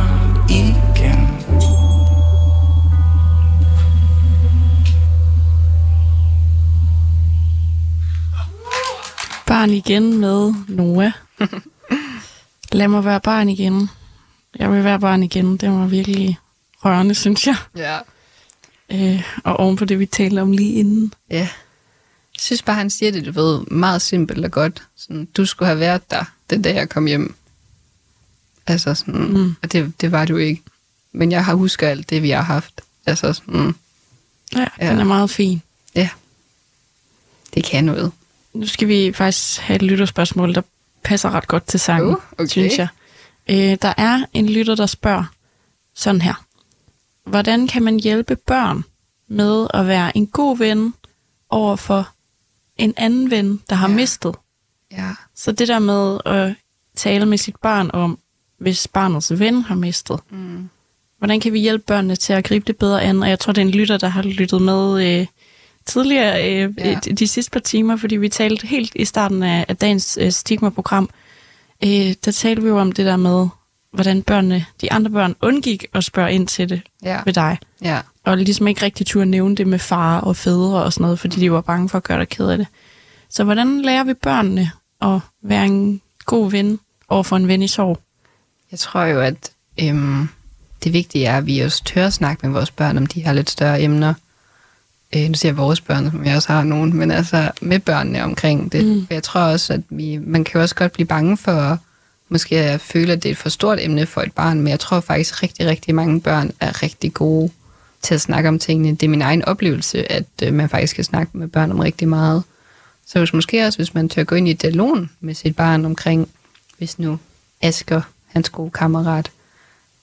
igen. 0.49 0.88
Barn 9.49 9.71
igen 9.71 10.19
med 10.19 10.55
Noah. 10.69 11.13
Lad 12.73 12.89
mig 12.89 13.05
være 13.05 13.21
barn 13.21 13.49
igen. 13.49 13.89
Jeg 14.59 14.73
vil 14.73 14.85
være 14.85 15.01
barn 15.01 15.23
igen. 15.23 15.57
Det 15.57 15.71
var 15.71 15.87
virkelig 15.87 16.39
rørende, 16.85 17.15
synes 17.15 17.47
jeg. 17.47 17.57
Ja. 17.77 17.99
Øh, 18.91 19.23
og 19.45 19.57
oven 19.57 19.77
på 19.77 19.85
det, 19.85 19.99
vi 19.99 20.07
talte 20.07 20.41
om 20.41 20.53
lige 20.53 20.73
inden. 20.75 21.13
Ja. 21.31 21.37
Jeg 22.35 22.41
synes 22.41 22.63
bare, 22.63 22.77
han 22.77 22.91
siger 22.91 23.13
det, 23.13 23.27
du 23.27 23.33
ved, 23.33 23.61
meget 23.67 24.03
simpelt 24.03 24.45
og 24.45 24.51
godt. 24.51 24.83
Sådan, 24.97 25.25
du 25.37 25.47
skulle 25.47 25.67
have 25.67 25.81
været 25.81 26.11
der, 26.11 26.25
den 26.51 26.63
dag 26.63 26.75
jeg 26.75 26.89
kom 26.89 27.07
hjem. 27.07 27.35
Altså 28.67 28.95
sådan, 28.95 29.15
mm. 29.29 29.55
og 29.63 29.73
det, 29.73 30.01
det 30.01 30.13
var 30.13 30.25
du 30.25 30.37
ikke. 30.37 30.63
Men 31.13 31.33
jeg 31.33 31.45
har 31.45 31.55
husket 31.55 31.87
alt 31.87 32.11
det, 32.11 32.23
vi 32.23 32.31
har 32.31 32.43
haft. 32.43 32.81
Altså 33.07 33.33
sådan, 33.33 33.75
Ja, 34.57 34.67
Ja. 34.81 34.91
den 34.91 34.99
er 34.99 35.05
meget 35.05 35.31
fin. 35.31 35.63
ja. 35.95 36.09
Det 37.55 37.65
kan 37.65 37.85
noget. 37.85 38.13
Nu 38.53 38.67
skal 38.67 38.89
vi 38.89 39.13
faktisk 39.13 39.61
have 39.61 39.75
et 39.77 39.83
lytterspørgsmål, 39.83 40.55
der 40.55 40.63
passer 41.05 41.31
ret 41.31 41.47
godt 41.47 41.67
til 41.67 41.81
sangen, 41.81 42.09
Uh, 42.11 42.17
okay. 42.33 42.47
synes 42.47 42.79
jeg. 42.79 42.89
Øh, 43.51 43.77
der 43.83 43.95
er 43.97 44.25
en 44.33 44.49
lytter, 44.49 44.75
der 44.75 44.87
spørger 44.87 45.25
sådan 45.95 46.21
her. 46.21 46.45
Hvordan 47.31 47.67
kan 47.67 47.83
man 47.83 48.01
hjælpe 48.01 48.37
børn 48.37 48.85
med 49.29 49.67
at 49.75 49.87
være 49.87 50.17
en 50.17 50.27
god 50.27 50.59
ven 50.59 50.95
over 51.51 51.77
for 51.77 52.09
en 52.77 52.95
anden 52.97 53.31
ven, 53.31 53.61
der 53.71 53.77
har 53.77 53.89
Ja. 53.89 53.95
mistet? 53.95 54.35
Ja. 54.93 55.11
Så 55.35 55.53
det 55.53 55.69
der 55.69 55.79
med 55.79 56.19
at 56.25 56.55
tale 56.97 57.27
med 57.27 57.39
sit 57.39 57.57
barn 57.57 57.91
om, 57.93 58.19
hvis 58.59 58.89
barnets 58.89 59.39
ven 59.39 59.63
har 59.63 59.75
mistet, 59.75 60.21
Mm. 60.31 60.69
hvordan 61.19 61.41
kan 61.41 61.53
vi 61.53 61.59
hjælpe 61.61 61.85
børnene 61.87 62.17
til 62.17 62.33
at 62.33 62.45
gribe 62.45 62.65
det 62.67 62.77
bedre 62.77 63.03
an? 63.03 63.23
Og 63.23 63.29
jeg 63.29 63.39
tror, 63.39 63.53
det 63.53 63.63
er 63.63 63.67
en 63.67 63.71
lytter, 63.73 63.97
der 63.99 64.09
har 64.09 64.23
lyttet 64.23 64.63
med 64.63 65.07
øh, 65.21 65.27
tidligere 65.89 66.51
øh, 66.53 66.75
Ja. 66.79 66.95
de 67.19 67.27
sidste 67.27 67.51
par 67.51 67.61
timer, 67.61 67.97
fordi 67.97 68.17
vi 68.17 68.29
talte 68.29 68.67
helt 68.67 68.93
i 68.97 69.05
starten 69.05 69.43
af, 69.43 69.65
af 69.69 69.77
dagens 69.77 70.19
øh, 70.21 70.33
stigma-program. 70.33 71.11
Øh, 71.85 72.15
der 72.25 72.31
talte 72.33 72.63
vi 72.63 72.69
jo 72.69 72.79
om 72.79 72.93
det 72.93 73.07
der 73.07 73.17
med, 73.17 73.47
hvordan 73.93 74.23
børnene, 74.23 74.65
de 74.81 74.93
andre 74.93 75.11
børn 75.11 75.35
undgik 75.43 75.85
at 75.95 76.05
spørge 76.05 76.33
ind 76.33 76.47
til 76.49 76.69
det 76.69 76.83
Ja. 77.03 77.21
ved 77.25 77.33
dig. 77.33 77.59
Ja. 77.83 78.01
Og 78.25 78.37
ligesom 78.37 78.67
ikke 78.69 78.83
rigtig 78.83 79.07
turde 79.07 79.27
nævne 79.27 79.57
det 79.57 79.67
med 79.67 79.79
far 79.79 80.21
og 80.21 80.37
fædre 80.37 80.83
og 80.83 80.93
sådan 80.93 81.03
noget, 81.03 81.19
fordi 81.19 81.41
de 81.41 81.53
var 81.53 81.61
bange 81.61 81.89
for 81.89 81.99
at 81.99 82.05
gøre 82.05 82.19
dig 82.19 82.29
ked 82.29 82.49
af 82.49 82.59
det. 82.59 82.67
Så 83.31 83.45
hvordan 83.45 83.83
lærer 83.83 84.05
vi 84.05 84.15
børnene 84.15 84.71
at 85.03 85.21
være 85.43 85.65
en 85.67 86.01
god 86.25 86.51
ven 86.51 86.79
over 87.09 87.23
for 87.23 87.37
en 87.37 87.49
ven 87.49 87.63
i 87.63 87.69
sorg? 87.69 87.99
Jeg 88.71 88.79
tror 88.79 89.05
jo, 89.05 89.21
at 89.21 89.51
øhm, 89.83 90.29
det 90.85 90.93
vigtige 90.93 91.27
er, 91.27 91.37
at 91.39 91.47
vi 91.47 91.61
også 91.61 91.85
tør 91.85 92.07
at 92.07 92.13
snakke 92.13 92.47
med 92.47 92.53
vores 92.55 92.71
børn 92.71 92.97
om 92.99 93.07
de 93.07 93.21
her 93.25 93.33
lidt 93.33 93.51
større 93.51 93.83
emner. 93.83 94.15
Øh, 95.17 95.29
nu 95.29 95.35
siger 95.35 95.53
jeg 95.53 95.57
vores 95.57 95.81
børn, 95.81 96.11
som 96.11 96.25
jeg 96.25 96.37
også 96.37 96.53
har 96.53 96.63
nogen, 96.63 96.97
men 96.97 97.11
altså 97.11 97.51
med 97.61 97.79
børnene 97.79 98.25
omkring 98.25 98.73
det. 98.73 98.85
Mm. 98.85 98.93
Mm. 98.93 99.07
Jeg 99.11 99.23
tror 99.23 99.41
også, 99.41 99.73
at 99.73 99.81
vi, 99.91 100.17
man 100.17 100.45
kan 100.45 100.59
jo 100.59 100.63
også 100.63 100.75
godt 100.75 100.93
blive 100.93 101.07
bange 101.07 101.37
for 101.37 101.79
måske 102.29 102.59
at 102.59 102.81
føle, 102.81 103.13
at 103.13 103.23
det 103.23 103.29
er 103.29 103.33
et 103.33 103.39
for 103.39 103.49
stort 103.49 103.79
emne 103.81 104.07
for 104.07 104.21
et 104.21 104.33
barn, 104.33 104.61
men 104.61 104.69
jeg 104.69 104.81
tror 104.81 105.01
faktisk, 105.01 105.35
at 105.35 105.43
rigtig, 105.43 105.67
rigtig 105.67 105.95
mange 105.95 106.21
børn 106.21 106.51
er 106.61 106.83
rigtig 106.83 107.15
gode 107.15 107.51
til 108.03 108.15
at 108.15 108.21
snakke 108.21 108.49
om 108.49 108.59
tingene. 108.59 108.91
Det 108.91 109.03
er 109.03 109.09
min 109.09 109.23
egen 109.23 109.45
oplevelse, 109.45 110.13
at 110.13 110.25
øh, 110.43 110.55
man 110.55 110.69
faktisk 110.69 110.95
kan 110.95 111.05
snakke 111.05 111.39
med 111.39 111.49
børn 111.49 111.71
om 111.71 111.79
rigtig 111.79 112.09
meget. 112.09 112.43
Så 113.07 113.19
hvis 113.19 113.33
måske 113.33 113.67
også, 113.67 113.79
hvis 113.79 113.95
man 113.95 114.09
tør 114.09 114.25
gå 114.25 114.35
ind 114.35 114.49
i 114.49 114.53
dialogen 114.53 115.11
med 115.21 115.35
sit 115.35 115.57
barn 115.57 115.85
omkring, 115.85 116.29
hvis 116.79 116.99
nu 116.99 117.19
Asger, 117.63 118.01
hans 118.27 118.51
gode 118.51 118.71
kammerat, 118.71 119.31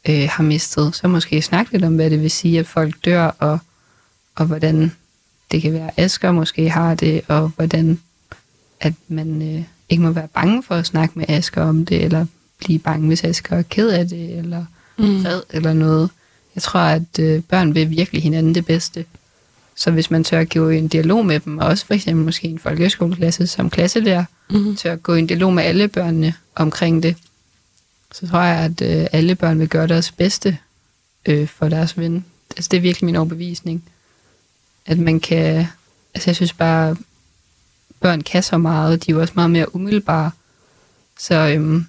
øh, 0.09 0.29
har 0.31 0.43
mistet, 0.43 0.95
så 0.95 1.07
måske 1.07 1.41
snakke 1.41 1.71
lidt 1.71 1.83
om, 1.83 1.95
hvad 1.95 2.09
det 2.09 2.21
vil 2.21 2.31
sige, 2.31 2.59
at 2.59 2.67
folk 2.67 2.95
dør, 3.05 3.25
og, 3.25 3.59
og 4.35 4.45
hvordan 4.45 4.91
det 5.51 5.61
kan 5.61 5.73
være, 5.73 5.87
at 5.87 5.93
Asger 6.05 6.31
måske 6.31 6.69
har 6.69 6.95
det, 6.95 7.21
og 7.27 7.51
hvordan 7.55 7.99
at 8.79 8.93
man 9.07 9.41
øh, 9.55 9.63
ikke 9.89 10.03
må 10.03 10.11
være 10.11 10.27
bange 10.27 10.63
for 10.63 10.75
at 10.75 10.85
snakke 10.85 11.19
med 11.19 11.25
Asger 11.29 11.61
om 11.61 11.85
det, 11.85 12.03
eller 12.03 12.25
blive 12.59 12.79
bange, 12.79 13.07
hvis 13.07 13.23
Asger 13.23 13.57
er 13.57 13.61
ked 13.61 13.89
af 13.89 14.07
det, 14.07 14.37
eller 14.37 14.65
Mm. 14.97 15.23
vred, 15.23 15.41
eller 15.49 15.73
noget. 15.73 16.09
Jeg 16.55 16.63
tror, 16.63 16.79
at 16.79 17.19
øh, 17.19 17.41
børn 17.43 17.75
vil 17.75 17.89
virkelig 17.89 18.23
hinanden 18.23 18.55
det 18.55 18.65
bedste. 18.65 19.05
Så 19.75 19.91
hvis 19.91 20.11
man 20.11 20.23
tør 20.23 20.39
at 20.39 20.49
gå 20.53 20.69
i 20.69 20.77
en 20.77 20.87
dialog 20.87 21.25
med 21.25 21.39
dem, 21.39 21.57
og 21.57 21.67
også 21.67 21.85
for 21.85 21.93
eksempel 21.93 22.25
måske 22.25 22.47
i 22.47 22.51
en 22.51 22.59
folkeskoleklasse 22.59 23.47
som 23.47 23.69
klasselærer, 23.69 24.25
Mm. 24.49 24.75
til 24.75 24.87
at 24.87 25.03
gå 25.03 25.13
i 25.15 25.19
en 25.19 25.27
dialog 25.27 25.53
med 25.53 25.63
alle 25.63 25.87
børnene 25.87 26.33
omkring 26.55 27.03
det, 27.03 27.15
så 28.13 28.27
tror 28.27 28.41
jeg, 28.41 28.57
at 28.59 28.81
øh, 29.01 29.07
alle 29.11 29.35
børn 29.35 29.59
vil 29.59 29.69
gøre 29.69 29.87
deres 29.87 30.11
bedste 30.11 30.57
øh, 31.25 31.47
for 31.47 31.69
deres 31.69 31.97
ven. 31.97 32.25
Altså, 32.57 32.67
det 32.71 32.77
er 32.77 32.81
virkelig 32.81 33.05
min 33.05 33.15
overbevisning. 33.15 33.83
At 34.85 34.99
man 34.99 35.19
kan... 35.19 35.67
Altså, 36.13 36.29
jeg 36.29 36.35
synes 36.35 36.53
bare, 36.53 36.95
børn 38.01 38.21
kan 38.21 38.43
så 38.43 38.57
meget, 38.57 39.05
de 39.05 39.11
er 39.11 39.15
jo 39.15 39.21
også 39.21 39.33
meget 39.35 39.51
mere 39.51 39.75
umiddelbare. 39.75 40.31
Så 41.19 41.35
øhm, 41.35 41.85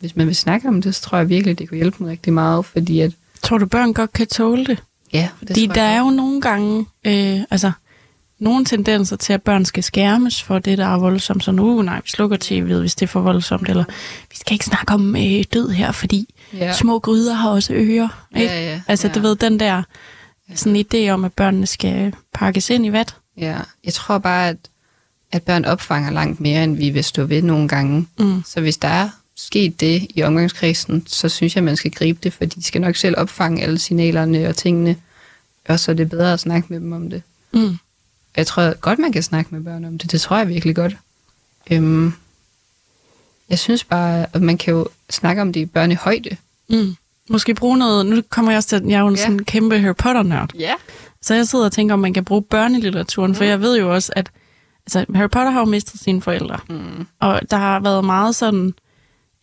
hvis 0.00 0.16
man 0.16 0.26
vil 0.26 0.36
snakke 0.36 0.68
om 0.68 0.82
det, 0.82 0.94
så 0.94 1.02
tror 1.02 1.18
jeg 1.18 1.28
virkelig, 1.28 1.58
det 1.58 1.68
kunne 1.68 1.76
hjælpe 1.76 1.98
dem 1.98 2.06
rigtig 2.06 2.32
meget, 2.32 2.64
fordi 2.64 3.00
at... 3.00 3.12
Tror 3.42 3.58
du, 3.58 3.66
børn 3.66 3.92
godt 3.92 4.12
kan 4.12 4.26
tåle 4.26 4.64
det? 4.66 4.82
Ja, 5.12 5.28
det 5.40 5.48
Fordi 5.48 5.66
der 5.66 5.82
er 5.82 5.98
jo 5.98 6.10
nogle 6.10 6.40
gange, 6.40 6.86
øh, 7.04 7.40
altså, 7.50 7.72
nogle 8.38 8.64
tendenser 8.64 9.16
til, 9.16 9.32
at 9.32 9.42
børn 9.42 9.64
skal 9.64 9.82
skærmes 9.82 10.42
for 10.42 10.58
det, 10.58 10.78
der 10.78 10.86
er 10.86 10.98
voldsomt. 10.98 11.44
Så 11.44 11.52
nu, 11.52 11.82
nej, 11.82 12.00
vi 12.04 12.08
slukker 12.08 12.36
tv'et, 12.44 12.80
hvis 12.80 12.94
det 12.94 13.02
er 13.02 13.10
for 13.10 13.20
voldsomt. 13.20 13.68
Eller, 13.68 13.84
vi 14.30 14.36
skal 14.36 14.52
ikke 14.52 14.64
snakke 14.64 14.94
om 14.94 15.16
øh, 15.16 15.44
død 15.52 15.68
her, 15.68 15.92
fordi 15.92 16.34
Ja. 16.52 16.66
ja. 16.66 16.72
små 16.72 16.98
gryder 16.98 17.34
har 17.34 17.50
også 17.50 17.72
ører. 17.72 18.26
Ikke? 18.36 18.52
Ja, 18.52 18.70
ja, 18.70 18.80
altså, 18.88 19.08
ja. 19.08 19.12
du 19.12 19.20
ved, 19.20 19.36
den 19.36 19.60
der 19.60 19.82
sådan 20.54 20.76
en 20.76 20.86
idé 20.86 21.10
om, 21.10 21.24
at 21.24 21.32
børnene 21.32 21.66
skal 21.66 22.14
pakkes 22.34 22.70
ind 22.70 22.86
i 22.86 22.92
vat. 22.92 23.16
Ja, 23.36 23.60
jeg 23.84 23.94
tror 23.94 24.18
bare, 24.18 24.48
at, 24.48 24.56
at 25.32 25.42
børn 25.42 25.64
opfanger 25.64 26.10
langt 26.10 26.40
mere, 26.40 26.64
end 26.64 26.76
vi 26.76 26.90
vil 26.90 27.04
stå 27.04 27.24
ved 27.24 27.42
nogle 27.42 27.68
gange. 27.68 28.08
Mm. 28.18 28.42
Så 28.46 28.60
hvis 28.60 28.76
der 28.76 28.88
er 28.88 29.10
sket 29.36 29.80
det 29.80 30.06
i 30.10 30.22
omgangskredsen, 30.22 31.06
så 31.06 31.28
synes 31.28 31.56
jeg, 31.56 31.60
at 31.60 31.64
man 31.64 31.76
skal 31.76 31.90
gribe 31.90 32.18
det, 32.22 32.32
fordi 32.32 32.56
de 32.56 32.62
skal 32.62 32.80
nok 32.80 32.96
selv 32.96 33.14
opfange 33.18 33.62
alle 33.62 33.78
signalerne 33.78 34.48
og 34.48 34.56
tingene. 34.56 34.96
Og 35.68 35.80
så 35.80 35.90
er 35.90 35.94
det 35.94 36.10
bedre 36.10 36.32
at 36.32 36.40
snakke 36.40 36.66
med 36.70 36.80
dem 36.80 36.92
om 36.92 37.10
det. 37.10 37.22
Mm. 37.52 37.78
Jeg 38.36 38.46
tror 38.46 38.74
godt, 38.74 38.98
man 38.98 39.12
kan 39.12 39.22
snakke 39.22 39.54
med 39.54 39.64
børn 39.64 39.84
om 39.84 39.98
det. 39.98 40.12
Det 40.12 40.20
tror 40.20 40.38
jeg 40.38 40.48
virkelig 40.48 40.76
godt. 40.76 40.96
Øhm, 41.70 42.12
jeg 43.48 43.58
synes 43.58 43.84
bare, 43.84 44.26
at 44.32 44.42
man 44.42 44.58
kan 44.58 44.74
jo 44.74 44.88
snakke 45.10 45.42
om 45.42 45.52
det 45.52 45.60
i 45.60 45.66
børnehøjde. 45.66 46.36
Mm. 46.68 46.96
Måske 47.30 47.54
bruge 47.54 47.78
noget, 47.78 48.06
nu 48.06 48.22
kommer 48.30 48.50
jeg 48.50 48.56
også 48.56 48.68
til, 48.68 48.82
jeg 48.88 48.96
er 48.96 49.00
jo 49.00 49.08
en 49.08 49.14
Ja. 49.14 49.22
sådan 49.22 49.38
kæmpe 49.38 49.78
Harry 49.78 49.94
Potter-nørd. 49.94 50.50
Ja. 50.58 50.72
Så 51.22 51.34
jeg 51.34 51.46
sidder 51.48 51.64
og 51.64 51.72
tænker, 51.72 51.92
om 51.92 51.98
man 52.00 52.12
kan 52.14 52.24
bruge 52.24 52.42
børnelitteraturen, 52.42 53.30
mm. 53.30 53.34
for 53.34 53.44
jeg 53.44 53.60
ved 53.60 53.78
jo 53.78 53.94
også, 53.94 54.12
at 54.16 54.30
altså, 54.86 55.04
Harry 55.14 55.28
Potter 55.30 55.50
har 55.50 55.60
jo 55.60 55.64
mistet 55.66 56.00
sine 56.00 56.22
forældre. 56.22 56.58
Mm. 56.70 57.06
Og 57.20 57.40
der 57.50 57.56
har 57.56 57.80
været 57.80 58.04
meget 58.04 58.34
sådan, 58.34 58.74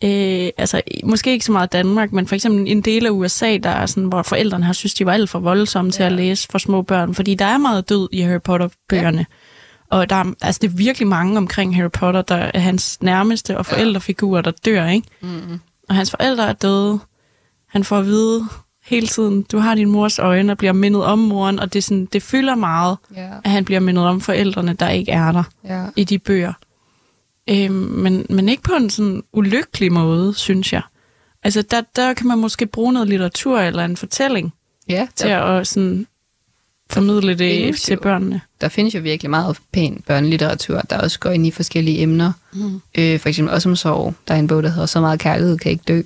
øh, 0.04 0.48
altså 0.58 0.82
måske 1.04 1.32
ikke 1.32 1.44
så 1.44 1.52
meget 1.52 1.72
Danmark, 1.72 2.12
men 2.12 2.26
for 2.26 2.34
eksempel 2.34 2.64
en 2.68 2.80
del 2.80 3.06
af 3.06 3.10
USA, 3.10 3.56
der 3.56 3.70
er 3.70 3.86
sådan, 3.86 4.04
hvor 4.08 4.22
forældrene 4.22 4.64
har 4.64 4.72
synes, 4.72 4.94
de 4.94 5.06
var 5.06 5.12
alt 5.12 5.30
for 5.30 5.38
voldsomme 5.38 5.88
ja. 5.88 5.92
til 5.92 6.02
at 6.02 6.12
læse 6.12 6.48
for 6.50 6.58
små 6.58 6.82
børn, 6.82 7.14
fordi 7.14 7.34
der 7.34 7.44
er 7.44 7.58
meget 7.58 7.88
død 7.88 8.08
i 8.12 8.20
Harry 8.20 8.40
Potter-bøgerne. 8.40 9.18
Ja. 9.18 9.24
Og 9.96 10.10
der 10.10 10.16
er, 10.16 10.24
altså, 10.42 10.58
det 10.62 10.70
er 10.70 10.76
virkelig 10.76 11.08
mange 11.08 11.36
omkring 11.36 11.76
Harry 11.76 11.90
Potter, 11.90 12.22
der 12.22 12.34
er 12.54 12.58
hans 12.58 13.02
nærmeste 13.02 13.58
og 13.58 13.66
forældrefigurer, 13.66 14.40
der 14.40 14.50
dør, 14.64 14.88
ikke? 14.88 15.08
Mm. 15.20 15.60
Og 15.88 15.94
hans 15.94 16.10
forældre 16.10 16.48
er 16.48 16.52
døde. 16.52 17.00
Han 17.72 17.84
får 17.84 17.98
at 17.98 18.06
vide 18.06 18.44
hele 18.84 19.06
tiden, 19.06 19.42
du 19.42 19.58
har 19.58 19.74
din 19.74 19.88
mors 19.90 20.18
øjne 20.18 20.52
og 20.52 20.58
bliver 20.58 20.72
mindet 20.72 21.04
om 21.04 21.18
moren, 21.18 21.58
og 21.58 21.72
det, 21.72 21.78
er 21.78 21.82
sådan, 21.82 22.08
det 22.12 22.22
fylder 22.22 22.54
meget, 22.54 22.96
Ja. 23.16 23.28
at 23.44 23.50
han 23.50 23.64
bliver 23.64 23.80
mindet 23.80 24.04
om 24.04 24.20
forældrene, 24.20 24.72
der 24.72 24.88
ikke 24.88 25.12
er 25.12 25.32
der 25.32 25.42
Ja. 25.64 25.84
i 25.96 26.04
de 26.04 26.18
bøger. 26.18 26.52
Øhm, 27.50 27.72
men, 27.74 28.26
men 28.30 28.48
ikke 28.48 28.62
på 28.62 28.72
en 28.72 28.90
sådan 28.90 29.22
ulykkelig 29.32 29.92
måde, 29.92 30.34
synes 30.34 30.72
jeg. 30.72 30.82
Altså, 31.42 31.62
der, 31.62 31.82
der 31.96 32.14
kan 32.14 32.26
man 32.28 32.38
måske 32.38 32.66
bruge 32.66 32.92
noget 32.92 33.08
litteratur 33.08 33.60
eller 33.60 33.84
en 33.84 33.96
fortælling 33.96 34.52
ja 34.88 35.06
til 35.16 35.28
der, 35.28 35.38
at 35.42 35.66
sådan, 35.66 36.06
formidle 36.90 37.34
det 37.34 37.76
til 37.76 37.96
børnene. 37.96 38.40
der 38.60 38.68
findes 38.68 38.94
jo 38.94 39.00
virkelig 39.00 39.30
meget 39.30 39.58
pæn 39.72 40.02
børnelitteratur, 40.06 40.80
der 40.80 40.98
også 40.98 41.18
går 41.20 41.30
ind 41.30 41.46
i 41.46 41.50
forskellige 41.50 42.00
emner. 42.00 42.32
Mm. 42.52 42.80
Øh, 42.98 43.20
for 43.20 43.28
eksempel 43.28 43.54
også 43.54 43.68
om 43.68 43.76
sorg. 43.76 44.14
Der 44.28 44.34
er 44.34 44.38
en 44.38 44.46
bog, 44.46 44.62
der 44.62 44.68
hedder 44.68 44.86
Så 44.86 45.00
meget 45.00 45.20
kærlighed 45.20 45.58
kan 45.58 45.72
ikke 45.72 45.84
dø, 45.88 46.02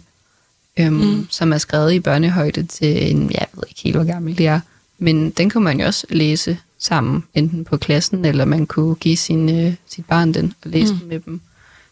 øhm, 0.77 0.95
mm. 0.95 1.27
som 1.31 1.53
er 1.53 1.59
skrevet 1.59 1.93
i 1.93 2.01
børnehøjde 2.01 2.62
til 2.62 3.11
en, 3.11 3.31
jeg 3.31 3.47
ved 3.53 3.62
ikke 3.69 3.81
helt, 3.83 3.97
hvor 3.97 4.05
gammel 4.05 4.39
det 4.39 4.47
er, 4.47 4.61
men 4.99 5.31
den 5.31 5.51
kunne 5.51 5.65
man 5.65 5.81
jo 5.81 5.87
også 5.87 6.07
læse 6.11 6.59
sammen, 6.79 7.25
enten 7.35 7.65
på 7.65 7.77
klassen, 7.77 8.25
eller 8.25 8.45
man 8.45 8.67
kunne 8.67 8.95
give 8.95 9.17
sin, 9.17 9.67
øh, 9.67 9.75
sit 9.87 10.07
barn 10.07 10.35
den 10.35 10.55
og 10.65 10.71
læse 10.71 10.93
mm. 10.93 10.99
den 10.99 11.09
med 11.09 11.21
dem. 11.21 11.41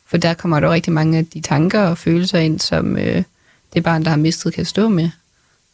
For 0.07 0.17
der 0.17 0.35
kommer 0.35 0.61
der 0.61 0.73
rigtig 0.73 0.93
mange 0.93 1.19
af 1.19 1.27
de 1.27 1.41
tanker 1.41 1.81
og 1.81 1.99
følelser 1.99 2.39
ind, 2.39 2.61
som 2.61 2.97
øh, 2.97 3.23
det 3.75 3.83
barn, 3.83 4.05
der 4.05 4.11
har 4.11 4.17
mistet, 4.17 4.55
kan 4.55 4.65
stå 4.65 4.89
med. 4.89 5.11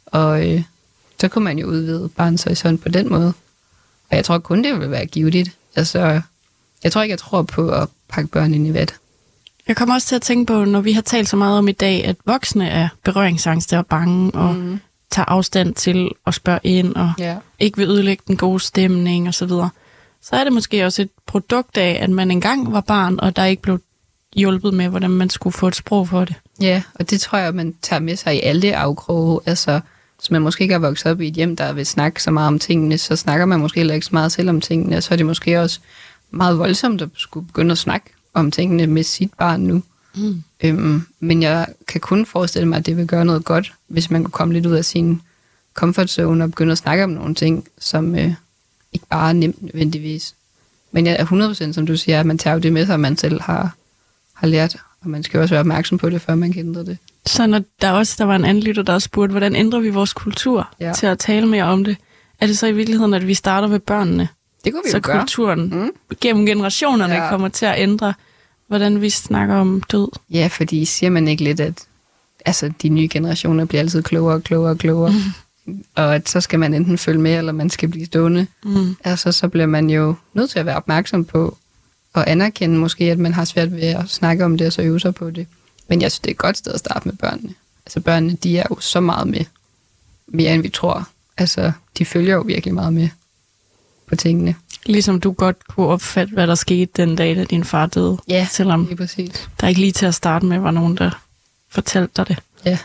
Og 0.07 0.49
øh, 0.49 0.63
så 1.21 1.29
kunne 1.29 1.45
man 1.45 1.59
jo 1.59 1.67
udvide 1.67 2.09
barnets 2.09 2.43
horisont 2.43 2.83
på 2.83 2.89
den 2.89 3.09
måde. 3.09 3.33
Og 4.11 4.17
jeg 4.17 4.25
tror 4.25 4.39
kun, 4.39 4.65
det 4.65 4.81
vil 4.81 4.91
være 4.91 5.07
givetigt. 5.07 5.57
Altså, 5.77 6.21
jeg 6.85 6.93
tror 6.93 7.03
ikke, 7.03 7.13
jeg 7.13 7.19
tror 7.19 7.43
på 7.43 7.71
at 7.71 7.89
pakke 8.09 8.31
børn 8.31 8.55
ind 8.55 8.67
i 8.67 8.75
vat. 8.75 8.95
Jeg 9.71 9.77
kommer 9.77 9.95
også 9.95 10.07
til 10.09 10.15
at 10.17 10.23
tænke 10.23 10.53
på, 10.53 10.65
når 10.65 10.81
vi 10.81 10.93
har 10.93 11.03
talt 11.03 11.29
så 11.29 11.37
meget 11.37 11.59
om 11.59 11.69
i 11.69 11.73
dag, 11.73 12.05
at 12.05 12.17
voksne 12.27 12.69
er 12.69 12.89
berøringsangste 13.05 13.79
og 13.79 13.87
bange 13.87 14.31
og 14.35 14.55
Mhm. 14.55 14.81
tager 15.11 15.27
afstand 15.29 15.75
til 15.75 16.09
at 16.27 16.35
spørge 16.35 16.61
ind 16.63 16.95
og 16.95 17.13
Ja. 17.19 17.37
ikke 17.59 17.77
vil 17.79 17.89
ødelægge 17.89 18.23
den 18.29 18.37
gode 18.37 18.61
stemning 18.61 19.29
og 19.29 19.35
så 19.35 19.47
videre. 19.47 19.71
Så 20.23 20.37
er 20.37 20.45
det 20.45 20.53
måske 20.53 20.85
også 20.87 21.03
et 21.03 21.11
produkt 21.27 21.77
af, 21.77 21.99
at 22.03 22.11
man 22.11 22.31
engang 22.31 22.73
var 22.73 22.81
barn, 22.81 23.21
og 23.21 23.37
der 23.37 23.45
ikke 23.45 23.63
blev 23.63 23.81
hjulpet 24.37 24.75
med, 24.75 24.89
hvordan 24.89 25.11
man 25.11 25.31
skulle 25.31 25.55
få 25.55 25.69
et 25.69 25.77
sprog 25.77 26.09
for 26.09 26.25
det. 26.25 26.35
Ja, 26.61 26.83
og 26.95 27.11
det 27.11 27.21
tror 27.21 27.39
jeg, 27.39 27.55
man 27.55 27.75
tager 27.83 28.01
med 28.01 28.17
sig 28.17 28.37
i 28.37 28.41
alle 28.41 28.77
afkroge. 28.77 29.41
Altså, 29.47 29.81
hvis 30.19 30.31
man 30.31 30.43
måske 30.43 30.63
ikke 30.63 30.75
er 30.75 30.79
vokset 30.79 31.13
op 31.13 31.21
i 31.21 31.29
et 31.29 31.35
hjem, 31.35 31.57
der 31.57 31.73
vil 31.73 31.87
snakke 31.87 32.23
så 32.23 32.31
meget 32.31 32.47
om 32.49 32.59
tingene, 32.59 32.99
så 32.99 33.17
snakker 33.17 33.47
man 33.47 33.61
måske 33.61 33.81
heller 33.81 33.95
ikke 33.95 34.07
så 34.07 34.13
meget 34.13 34.33
selv 34.33 34.49
om 34.51 34.61
tingene, 34.61 34.97
og 34.97 35.03
så 35.03 35.15
er 35.15 35.17
det 35.17 35.27
måske 35.27 35.61
også 35.61 35.81
meget 36.31 36.59
voldsomt 36.59 37.03
at 37.03 37.09
skulle 37.17 37.47
begynde 37.47 37.73
at 37.73 37.79
snakke 37.79 38.11
om 38.35 38.51
tingene 38.51 38.87
med 38.87 39.03
sit 39.03 39.35
barn 39.35 39.61
nu. 39.61 39.83
Mm. 40.17 40.43
Øhm, 40.61 41.03
men 41.21 41.43
jeg 41.43 41.67
kan 41.89 42.01
kun 42.01 42.27
forestille 42.27 42.69
mig, 42.69 42.79
at 42.79 42.87
det 42.87 42.97
vil 42.97 43.07
gøre 43.07 43.25
noget 43.25 43.45
godt, 43.45 43.73
hvis 43.87 44.11
man 44.11 44.25
kunne 44.25 44.33
komme 44.33 44.55
lidt 44.55 44.67
ud 44.67 44.73
af 44.73 44.85
sin 44.85 45.23
comfort 45.75 46.11
zone 46.11 46.45
og 46.45 46.51
begynde 46.51 46.73
at 46.73 46.79
snakke 46.79 47.05
om 47.05 47.11
nogle 47.11 47.35
ting, 47.35 47.69
som 47.79 48.15
øh, 48.15 48.33
ikke 48.93 49.07
bare 49.11 49.29
er 49.29 49.33
nemt 49.33 49.63
nødvendigvis. 49.63 50.35
Men 50.93 51.07
jeg 51.07 51.17
er 51.19 51.25
100% 51.71 51.73
som 51.73 51.87
du 51.87 51.97
siger, 51.97 52.21
at 52.21 52.27
man 52.27 52.39
tager 52.39 52.55
jo 52.55 52.61
det 52.61 52.73
med 52.73 52.87
sig, 52.87 53.01
man 53.01 53.17
selv 53.17 53.41
har, 53.41 53.75
har 54.35 54.47
lært, 54.47 54.77
og 55.01 55.11
man 55.11 55.23
skal 55.23 55.41
også 55.41 55.55
være 55.55 55.61
opmærksom 55.61 55.99
på 55.99 56.11
det, 56.11 56.23
før 56.23 56.35
man 56.35 56.53
kan 56.53 56.67
ændre 56.67 56.85
det. 56.85 56.99
Så 57.27 57.47
når 57.47 57.61
der 57.81 57.91
også 57.91 58.15
der 58.19 58.25
var 58.25 58.37
en 58.37 58.45
anden 58.45 58.63
lytter, 58.65 58.83
der 58.83 58.93
også 58.93 59.05
spurgte, 59.07 59.31
hvordan 59.31 59.57
ændrer 59.57 59.81
vi 59.81 59.89
vores 59.91 60.13
kultur 60.13 60.69
Ja. 60.81 60.93
til 60.93 61.07
at 61.07 61.19
tale 61.19 61.47
mere 61.47 61.65
om 61.65 61.85
det? 61.85 61.97
Er 62.41 62.47
det 62.47 62.59
så 62.59 62.67
i 62.67 62.73
virkeligheden, 62.73 63.15
at 63.15 63.27
vi 63.27 63.35
starter 63.35 63.69
ved 63.69 63.79
børnene? 63.79 64.29
Det 64.65 64.73
kunne 64.73 64.83
vi 64.85 64.91
så 64.91 64.97
jo 64.97 65.01
gøre. 65.05 65.19
kulturen 65.19 65.61
Mm. 65.75 65.91
gennem 66.21 66.47
generationerne 66.47 67.15
ja. 67.15 67.29
kommer 67.29 67.49
til 67.49 67.67
at 67.67 67.75
ændre, 67.79 68.15
hvordan 68.71 69.01
vi 69.01 69.11
snakker 69.11 69.55
om 69.55 69.83
død. 69.93 70.09
Ja, 70.31 70.47
fordi 70.47 70.85
siger 70.85 71.11
man 71.11 71.29
ikke 71.29 71.45
lidt, 71.45 71.61
at 71.61 71.87
altså, 72.45 72.73
de 72.83 72.89
nye 72.89 73.09
generationer 73.09 73.65
bliver 73.65 73.81
altid 73.81 74.03
klogere 74.03 74.35
og 74.35 74.43
klogere 74.43 74.71
og 74.71 74.79
klogere, 74.79 75.15
og 75.95 76.15
at 76.15 76.29
så 76.29 76.41
skal 76.41 76.59
man 76.59 76.75
enten 76.75 76.99
følge 76.99 77.21
med, 77.21 77.39
eller 77.39 77.53
man 77.53 77.71
skal 77.71 77.89
blive 77.89 78.07
stående. 78.07 78.47
Mm. 78.65 78.97
Altså, 79.05 79.33
så 79.33 79.49
bliver 79.49 79.67
man 79.67 79.91
jo 79.91 80.15
nødt 80.35 80.51
til 80.51 80.59
at 80.59 80.67
være 80.67 80.77
opmærksom 80.77 81.25
på 81.25 81.57
og 82.13 82.31
anerkende 82.31 82.79
måske, 82.79 83.05
at 83.05 83.19
man 83.19 83.33
har 83.33 83.45
svært 83.45 83.73
ved 83.73 83.83
at 83.83 84.09
snakke 84.09 84.45
om 84.45 84.59
det, 84.59 84.67
og 84.67 84.73
så 84.73 84.83
øve 84.83 85.01
sig 85.01 85.15
på 85.15 85.31
det. 85.31 85.47
Men 85.89 86.03
jeg 86.03 86.13
synes, 86.13 86.21
det 86.21 86.29
er 86.29 86.35
et 86.35 86.39
godt 86.39 86.57
sted 86.57 86.73
at 86.73 86.79
starte 86.79 87.09
med 87.09 87.17
børnene. 87.17 87.55
Altså, 87.87 88.01
børnene, 88.01 88.33
de 88.33 88.59
er 88.59 88.67
jo 88.71 88.81
så 88.81 89.01
meget 89.01 89.29
med. 89.29 89.45
Mere 90.27 90.55
end 90.55 90.63
vi 90.63 90.69
tror. 90.69 91.09
Altså, 91.37 91.73
de 91.99 92.05
følger 92.05 92.35
jo 92.35 92.41
virkelig 92.41 92.75
meget 92.75 92.93
med 92.93 93.09
på 94.11 94.17
tingene. 94.17 94.55
Ligesom 94.87 95.21
du 95.21 95.33
godt 95.33 95.57
kunne 95.69 95.87
opfatte, 95.87 96.33
hvad 96.35 96.47
der 96.47 96.55
skete 96.55 96.93
den 96.97 97.17
dag, 97.17 97.37
da 97.37 97.45
din 97.45 97.65
far 97.65 97.87
døde. 97.87 98.19
Ja, 98.29 98.49
Selvom 98.51 98.85
lige 98.85 98.97
præcis. 98.97 99.49
der 99.61 99.69
ikke 99.69 99.81
lige 99.81 99.93
til 99.93 100.07
at 100.07 100.15
starte 100.15 100.47
med 100.47 100.59
var 100.59 100.71
nogen, 100.71 100.97
der 100.97 101.11
fortalte 101.69 102.13
dig 102.17 102.29
det. 102.29 102.37
Ja. 102.65 102.79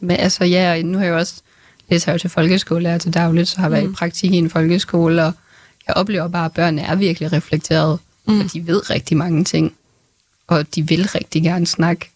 Men 0.00 0.16
altså, 0.16 0.44
ja, 0.44 0.72
og 0.72 0.82
nu 0.84 0.98
har 0.98 1.04
jeg 1.04 1.12
jo 1.12 1.18
også 1.18 1.34
læst 1.88 2.06
her 2.06 2.12
jo 2.12 2.18
til 2.18 2.30
folkeskolelærer 2.30 2.98
til 2.98 3.14
dagligt, 3.14 3.48
så 3.48 3.56
har 3.56 3.64
jeg 3.64 3.72
været 3.72 3.84
Mm. 3.84 3.90
i 3.92 3.94
praktik 3.94 4.32
i 4.32 4.36
en 4.36 4.50
folkeskole, 4.50 5.24
og 5.24 5.32
jeg 5.86 5.96
oplever 5.96 6.28
bare, 6.28 6.44
at 6.44 6.52
børnene 6.52 6.82
er 6.82 6.94
virkelig 6.94 7.32
reflekteret, 7.32 7.98
mm. 8.26 8.34
Mm. 8.34 8.40
og 8.40 8.52
de 8.52 8.66
ved 8.66 8.90
rigtig 8.90 9.16
mange 9.16 9.44
ting, 9.44 9.74
og 10.46 10.74
de 10.74 10.86
vil 10.88 11.08
rigtig 11.08 11.42
gerne 11.42 11.66
snakke. 11.66 12.10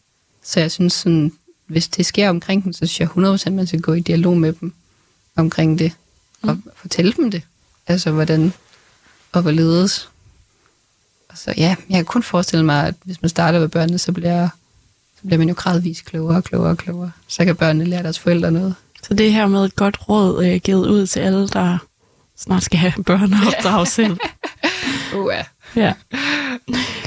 Så 0.45 0.61
jeg 0.61 0.71
synes 0.71 0.93
sådan, 0.93 1.33
hvis 1.67 1.89
det 1.89 2.07
sker 2.07 2.29
omkring 2.31 2.65
dem, 2.65 2.73
så 2.73 2.87
synes 2.87 3.01
jeg 3.01 3.09
100% 3.09 3.51
man 3.51 3.67
skal 3.67 3.81
gå 3.81 3.93
i 3.93 4.01
dialog 4.01 4.37
med 4.37 4.53
dem 4.53 4.73
omkring 5.37 5.79
det, 5.79 5.93
og 6.43 6.59
fortælle 6.77 7.13
dem 7.13 7.31
det. 7.31 7.43
Altså, 7.87 8.11
hvordan 8.11 8.53
og 9.33 9.43
hvorledes. 9.43 10.09
Og 11.29 11.39
så 11.39 11.55
ja, 11.57 11.77
jeg 11.91 11.97
kan 11.97 12.05
kun 12.05 12.23
forestille 12.23 12.65
mig, 12.65 12.87
at 12.87 12.95
hvis 13.05 13.23
man 13.23 13.29
starter 13.29 13.61
med 13.61 13.69
børnene, 13.69 13.99
så 13.99 14.13
bliver, 14.13 14.49
så 15.17 15.23
bliver 15.27 15.39
man 15.39 15.49
jo 15.49 15.55
gradvist 15.59 16.05
klogere 16.05 16.37
og 16.37 16.45
klogere 16.45 16.71
og 16.71 16.79
klogere. 16.79 17.11
Så 17.29 17.45
kan 17.45 17.57
børnene 17.57 17.85
lære 17.85 18.03
deres 18.03 18.19
forældre 18.19 18.51
noget. 18.51 18.75
Så 19.03 19.15
det 19.15 19.33
her 19.33 19.47
med 19.47 19.65
et 19.65 19.77
godt 19.77 20.09
råd 20.09 20.45
øh, 20.45 20.61
givet 20.61 20.89
ud 20.89 21.07
til 21.07 21.21
alle, 21.21 21.49
der 21.49 21.79
snart 22.37 22.63
skal 22.63 22.79
have 22.79 22.93
børn 23.07 23.33
og 23.33 23.39
opdrage 23.57 23.87
selv. 23.99 24.17
Uh, 25.17 25.33
ja. 25.33 25.45
Ja. 25.77 25.93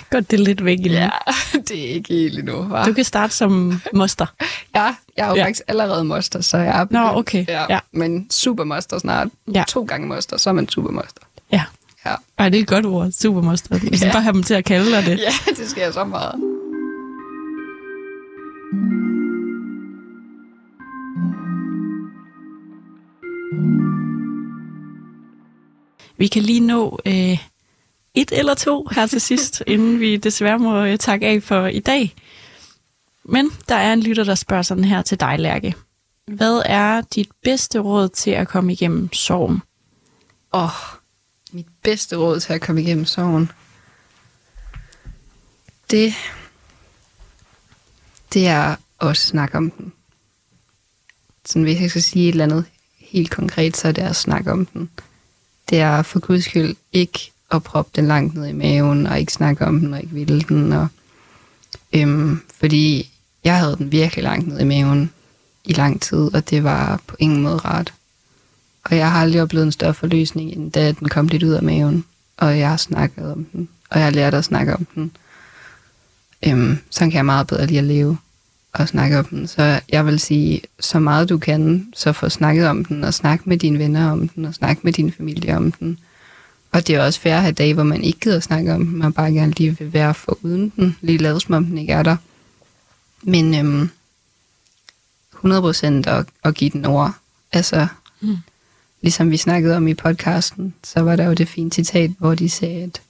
Godt, 0.09 0.31
det 0.31 0.39
er 0.39 0.43
lidt 0.43 0.65
væk 0.65 0.77
endnu. 0.79 0.91
ja, 0.93 1.09
det 1.67 1.89
er 1.89 1.93
ikke 1.93 2.09
helt 2.13 2.39
endnu, 2.39 2.63
hva'? 2.63 2.85
Du 2.85 2.93
kan 2.93 3.03
starte 3.03 3.33
som 3.35 3.81
moster. 3.93 4.25
Ja, 4.75 4.81
jeg 5.17 5.25
er 5.25 5.27
jo 5.29 5.35
Ja. 5.35 5.43
faktisk 5.43 5.61
allerede 5.67 6.03
moster, 6.03 6.41
så 6.41 6.57
jeg 6.57 6.81
er 6.81 6.85
Nå, 6.89 6.99
okay. 7.19 7.45
Ja, 7.47 7.65
Ja. 7.69 7.79
Men 7.91 8.31
supermoster 8.31 8.99
snart. 8.99 9.27
Ja. 9.53 9.63
To 9.67 9.83
gange 9.83 10.07
moster, 10.07 10.37
så 10.37 10.49
er 10.49 10.53
man 10.53 10.69
supermoster. 10.69 11.21
Ja. 11.51 11.63
Ja. 12.05 12.15
Ej, 12.37 12.49
det 12.49 12.57
er 12.57 12.61
et 12.61 12.67
godt 12.67 12.85
ord. 12.85 13.11
Supermoster. 13.11 13.79
Vi 13.79 13.97
skal 13.97 14.07
Ja. 14.07 14.13
bare 14.13 14.23
have 14.23 14.33
dem 14.33 14.43
til 14.43 14.53
at 14.53 14.65
kalde 14.65 14.91
dig 14.91 15.05
det. 15.05 15.19
ja, 15.47 15.51
det 15.57 15.69
skal 15.69 15.81
jeg 15.81 15.93
så 15.93 16.03
meget. 16.03 16.35
Vi 26.17 26.27
kan 26.27 26.41
lige 26.43 26.59
nå 26.59 26.99
øh, 27.05 27.37
et 28.21 28.31
eller 28.31 28.53
to 28.53 28.87
her 28.91 29.07
til 29.07 29.21
sidst, 29.21 29.63
inden 29.67 29.99
vi 29.99 30.17
desværre 30.17 30.59
må 30.59 30.83
øh, 30.83 30.97
takke 30.97 31.27
af 31.27 31.43
for 31.43 31.65
i 31.65 31.79
dag. 31.79 32.15
Men 33.23 33.51
der 33.69 33.75
er 33.75 33.93
en 33.93 34.01
lytter, 34.01 34.23
der 34.23 34.35
spørger 34.35 34.63
sådan 34.63 34.83
her 34.83 35.01
til 35.01 35.19
dig, 35.19 35.39
Lærke. 35.39 35.75
Hvad 36.27 36.61
er 36.65 37.01
dit 37.01 37.29
bedste 37.43 37.79
råd 37.79 38.09
til 38.09 38.31
at 38.31 38.47
komme 38.47 38.73
igennem 38.73 39.13
sorgen? 39.13 39.61
Åh, 40.53 40.63
oh, 40.63 40.69
mit 41.51 41.67
bedste 41.83 42.15
råd 42.15 42.39
til 42.39 42.53
at 42.53 42.61
komme 42.61 42.81
igennem 42.81 43.05
sorgen, 43.05 43.51
det, 45.91 46.13
det 48.33 48.47
er 48.47 48.75
at 49.01 49.17
snakke 49.17 49.57
om 49.57 49.71
den. 49.71 49.93
Sådan, 51.45 51.63
hvis 51.63 51.81
jeg 51.81 51.89
skal 51.89 52.03
sige 52.03 52.27
et 52.27 52.31
eller 52.31 52.45
andet 52.45 52.65
helt 52.97 53.31
konkret, 53.31 53.77
så 53.77 53.87
er 53.87 53.91
det 53.91 54.01
at 54.01 54.15
snakke 54.15 54.51
om 54.51 54.65
den. 54.65 54.89
Det 55.69 55.79
er 55.79 56.01
for 56.01 56.19
guds 56.19 56.45
skyld 56.45 56.75
ikke 56.93 57.31
at 57.51 57.63
proppe 57.63 57.91
den 57.95 58.07
langt 58.07 58.35
ned 58.35 58.47
i 58.47 58.51
maven, 58.51 59.07
og 59.07 59.19
ikke 59.19 59.33
snakke 59.33 59.65
om 59.65 59.79
den, 59.79 59.93
og 59.93 60.01
ikke 60.01 60.13
ville 60.13 60.41
den. 60.41 60.71
Og, 60.71 60.87
øhm, 61.93 62.41
fordi 62.59 63.11
jeg 63.43 63.57
havde 63.57 63.75
den 63.77 63.91
virkelig 63.91 64.23
langt 64.23 64.47
ned 64.47 64.59
i 64.59 64.63
maven 64.63 65.11
i 65.65 65.73
lang 65.73 66.01
tid, 66.01 66.35
og 66.35 66.49
det 66.49 66.63
var 66.63 67.01
på 67.07 67.15
ingen 67.19 67.41
måde 67.41 67.57
rart. 67.57 67.93
Og 68.83 68.97
jeg 68.97 69.11
har 69.11 69.21
aldrig 69.21 69.41
oplevet 69.41 69.65
en 69.65 69.71
større 69.71 69.93
forløsning, 69.93 70.51
end 70.51 70.71
da 70.71 70.91
den 70.91 71.09
kom 71.09 71.27
lidt 71.27 71.43
ud 71.43 71.51
af 71.51 71.63
maven. 71.63 72.05
Og 72.37 72.59
jeg 72.59 72.69
har 72.69 72.77
snakket 72.77 73.31
om 73.31 73.45
den. 73.45 73.69
Og 73.89 73.97
jeg 73.99 74.05
har 74.05 74.11
lært 74.11 74.33
at 74.33 74.45
snakke 74.45 74.73
om 74.73 74.87
den. 74.95 75.11
Øhm, 76.45 76.77
sådan 76.89 77.11
kan 77.11 77.17
jeg 77.17 77.25
meget 77.25 77.47
bedre 77.47 77.65
lide 77.65 77.79
at 77.79 77.85
leve 77.85 78.17
og 78.73 78.87
snakke 78.87 79.19
om 79.19 79.25
den. 79.25 79.47
Så 79.47 79.79
jeg 79.89 80.05
vil 80.05 80.19
sige, 80.19 80.61
så 80.79 80.99
meget 80.99 81.29
du 81.29 81.37
kan, 81.37 81.87
så 81.93 82.13
få 82.13 82.29
snakket 82.29 82.67
om 82.67 82.85
den, 82.85 83.03
og 83.03 83.13
snak 83.13 83.47
med 83.47 83.57
dine 83.57 83.79
venner 83.79 84.11
om 84.11 84.27
den, 84.27 84.45
og 84.45 84.53
snak 84.53 84.83
med 84.83 84.93
din 84.93 85.11
familie 85.11 85.57
om 85.57 85.71
den. 85.71 85.99
Og 86.71 86.87
det 86.87 86.95
er 86.95 87.03
også 87.03 87.19
fair 87.19 87.35
at 87.35 87.41
have 87.41 87.51
dage, 87.53 87.73
hvor 87.73 87.83
man 87.83 88.03
ikke 88.03 88.19
gider 88.19 88.39
snakke 88.39 88.73
om 88.73 88.81
man 88.81 89.13
bare 89.13 89.31
gerne 89.31 89.51
lige 89.57 89.77
vil 89.79 89.93
være 89.93 90.13
for 90.13 90.37
uden 90.41 90.69
den, 90.75 90.97
lige 91.01 91.17
lade 91.17 91.39
som 91.39 91.53
om 91.55 91.65
den 91.65 91.77
ikke 91.77 91.93
er 91.93 92.03
der. 92.03 92.17
Men 93.23 93.55
øhm, 93.55 93.89
100% 95.33 95.85
at, 96.09 96.25
at 96.43 96.55
give 96.55 96.69
den 96.69 96.85
ord. 96.85 97.13
Altså, 97.51 97.87
Mm. 98.21 98.37
ligesom 99.01 99.31
vi 99.31 99.37
snakkede 99.37 99.77
om 99.77 99.87
i 99.87 99.93
podcasten, 99.93 100.73
så 100.83 100.99
var 101.01 101.15
der 101.15 101.25
jo 101.25 101.33
det 101.33 101.47
fine 101.47 101.71
citat, 101.71 102.11
hvor 102.19 102.35
de 102.35 102.49
sagde, 102.49 102.83
at 102.83 103.01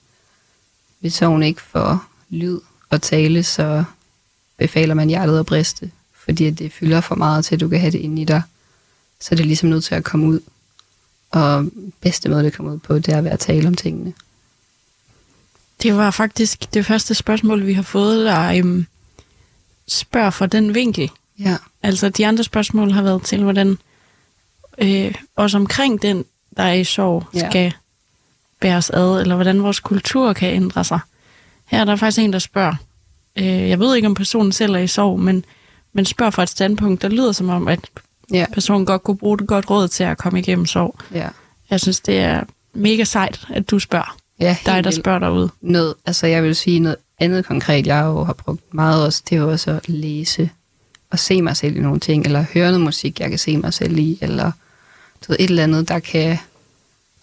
hvis 1.00 1.14
sorgen 1.14 1.44
ikke 1.44 1.62
får 1.62 2.06
lyd 2.30 2.60
og 2.90 3.02
tale, 3.02 3.44
så 3.44 3.84
befaler 4.58 4.94
man 4.94 5.08
hjertet 5.08 5.40
at 5.40 5.46
briste, 5.46 5.92
fordi 6.26 6.46
at 6.46 6.60
det 6.60 6.72
fylder 6.74 7.02
for 7.02 7.16
meget 7.16 7.46
til, 7.46 7.56
at 7.56 7.60
du 7.62 7.70
kan 7.70 7.80
have 7.80 7.92
det 7.92 8.00
inde 8.00 8.22
i 8.22 8.26
dig. 8.26 8.42
Så 9.22 9.36
det 9.36 9.40
er 9.42 9.46
ligesom 9.46 9.70
nødt 9.70 9.84
til 9.84 9.96
at 9.96 10.04
komme 10.04 10.28
ud. 10.28 10.40
Og 11.32 11.66
bedste 12.02 12.30
måde, 12.30 12.44
det 12.44 12.54
kommer 12.54 12.74
ud 12.74 12.78
på, 12.80 13.00
det 13.00 13.10
er 13.10 13.22
ved 13.22 13.32
at 13.32 13.40
tale 13.40 13.68
om 13.68 13.76
tingene. 13.76 14.14
Det 15.84 15.96
var 15.98 16.12
faktisk 16.12 16.74
det 16.74 16.86
første 16.86 17.14
spørgsmål, 17.16 17.66
vi 17.66 17.74
har 17.74 17.82
fået, 17.82 18.26
der 18.26 18.52
øhm, 18.58 18.86
spørger 19.88 20.30
fra 20.30 20.46
den 20.46 20.74
vinkel. 20.76 21.12
Ja, 21.40 21.58
Altså, 21.84 22.10
de 22.10 22.28
andre 22.28 22.44
spørgsmål 22.44 22.92
har 22.92 23.02
været 23.02 23.24
til, 23.24 23.44
hvordan 23.44 23.78
øh, 24.78 25.16
også 25.36 25.58
omkring 25.58 26.02
den, 26.02 26.26
der 26.58 26.64
er 26.64 26.74
i 26.74 26.84
sorg, 26.84 27.24
Ja. 27.34 27.50
skal 27.50 27.74
bæres 28.60 28.90
ad, 28.90 29.22
eller 29.22 29.36
hvordan 29.36 29.64
vores 29.64 29.80
kultur 29.80 30.34
kan 30.34 30.54
ændre 30.54 30.84
sig. 30.84 31.00
Her 31.66 31.82
er 31.82 31.86
der 31.86 31.96
faktisk 31.96 32.20
en, 32.24 32.34
der 32.34 32.40
spørger. 32.40 32.76
Øh, 33.36 33.46
jeg 33.70 33.80
ved 33.80 33.96
ikke, 33.96 34.08
om 34.08 34.14
personen 34.14 34.52
selv 34.52 34.74
er 34.76 34.80
i 34.80 34.88
sorg, 34.88 35.20
men, 35.20 35.46
men 35.94 36.06
spørger 36.06 36.30
fra 36.32 36.44
et 36.44 36.50
standpunkt, 36.50 37.02
der 37.02 37.10
lyder 37.10 37.32
som 37.32 37.50
om, 37.50 37.68
at 37.68 37.80
ja, 38.32 38.46
personen 38.54 38.86
godt 38.86 39.04
kunne 39.04 39.18
bruge 39.18 39.38
et 39.42 39.48
godt 39.48 39.70
råd 39.70 39.88
til 39.88 40.04
at 40.04 40.18
komme 40.18 40.40
igennem 40.40 40.66
sorg. 40.66 41.00
ja. 41.14 41.30
Jeg 41.70 41.80
synes, 41.80 42.00
det 42.00 42.20
er 42.20 42.44
mega 42.74 43.04
sejt, 43.04 43.48
at 43.50 43.70
du 43.70 43.80
spørger. 43.80 44.18
Ja, 44.40 44.58
Dig, 44.66 44.84
der 44.84 44.92
spørger 44.92 45.20
derude. 45.20 45.50
noget, 45.62 45.94
altså 46.06 46.28
jeg 46.28 46.44
vil 46.44 46.56
sige 46.56 46.80
noget 46.80 46.98
andet 47.20 47.46
konkret, 47.46 47.88
jeg 47.88 48.04
jo 48.06 48.24
har 48.24 48.34
brugt 48.34 48.74
meget 48.74 49.06
også, 49.06 49.24
det 49.30 49.36
er 49.36 49.40
jo 49.40 49.52
også 49.52 49.72
at 49.72 49.90
læse 49.90 50.50
og 51.12 51.20
se 51.20 51.42
mig 51.42 51.58
selv 51.58 51.76
i 51.76 51.80
nogle 51.80 52.00
ting, 52.00 52.26
eller 52.26 52.46
høre 52.54 52.68
noget 52.68 52.82
musik, 52.82 53.20
jeg 53.20 53.30
kan 53.30 53.40
se 53.40 53.58
mig 53.58 53.74
selv 53.74 53.98
i, 53.98 54.18
eller 54.22 54.52
du 55.22 55.32
ved, 55.32 55.38
et 55.40 55.50
eller 55.50 55.64
andet, 55.64 55.88
der 55.88 56.00
kan, 56.00 56.38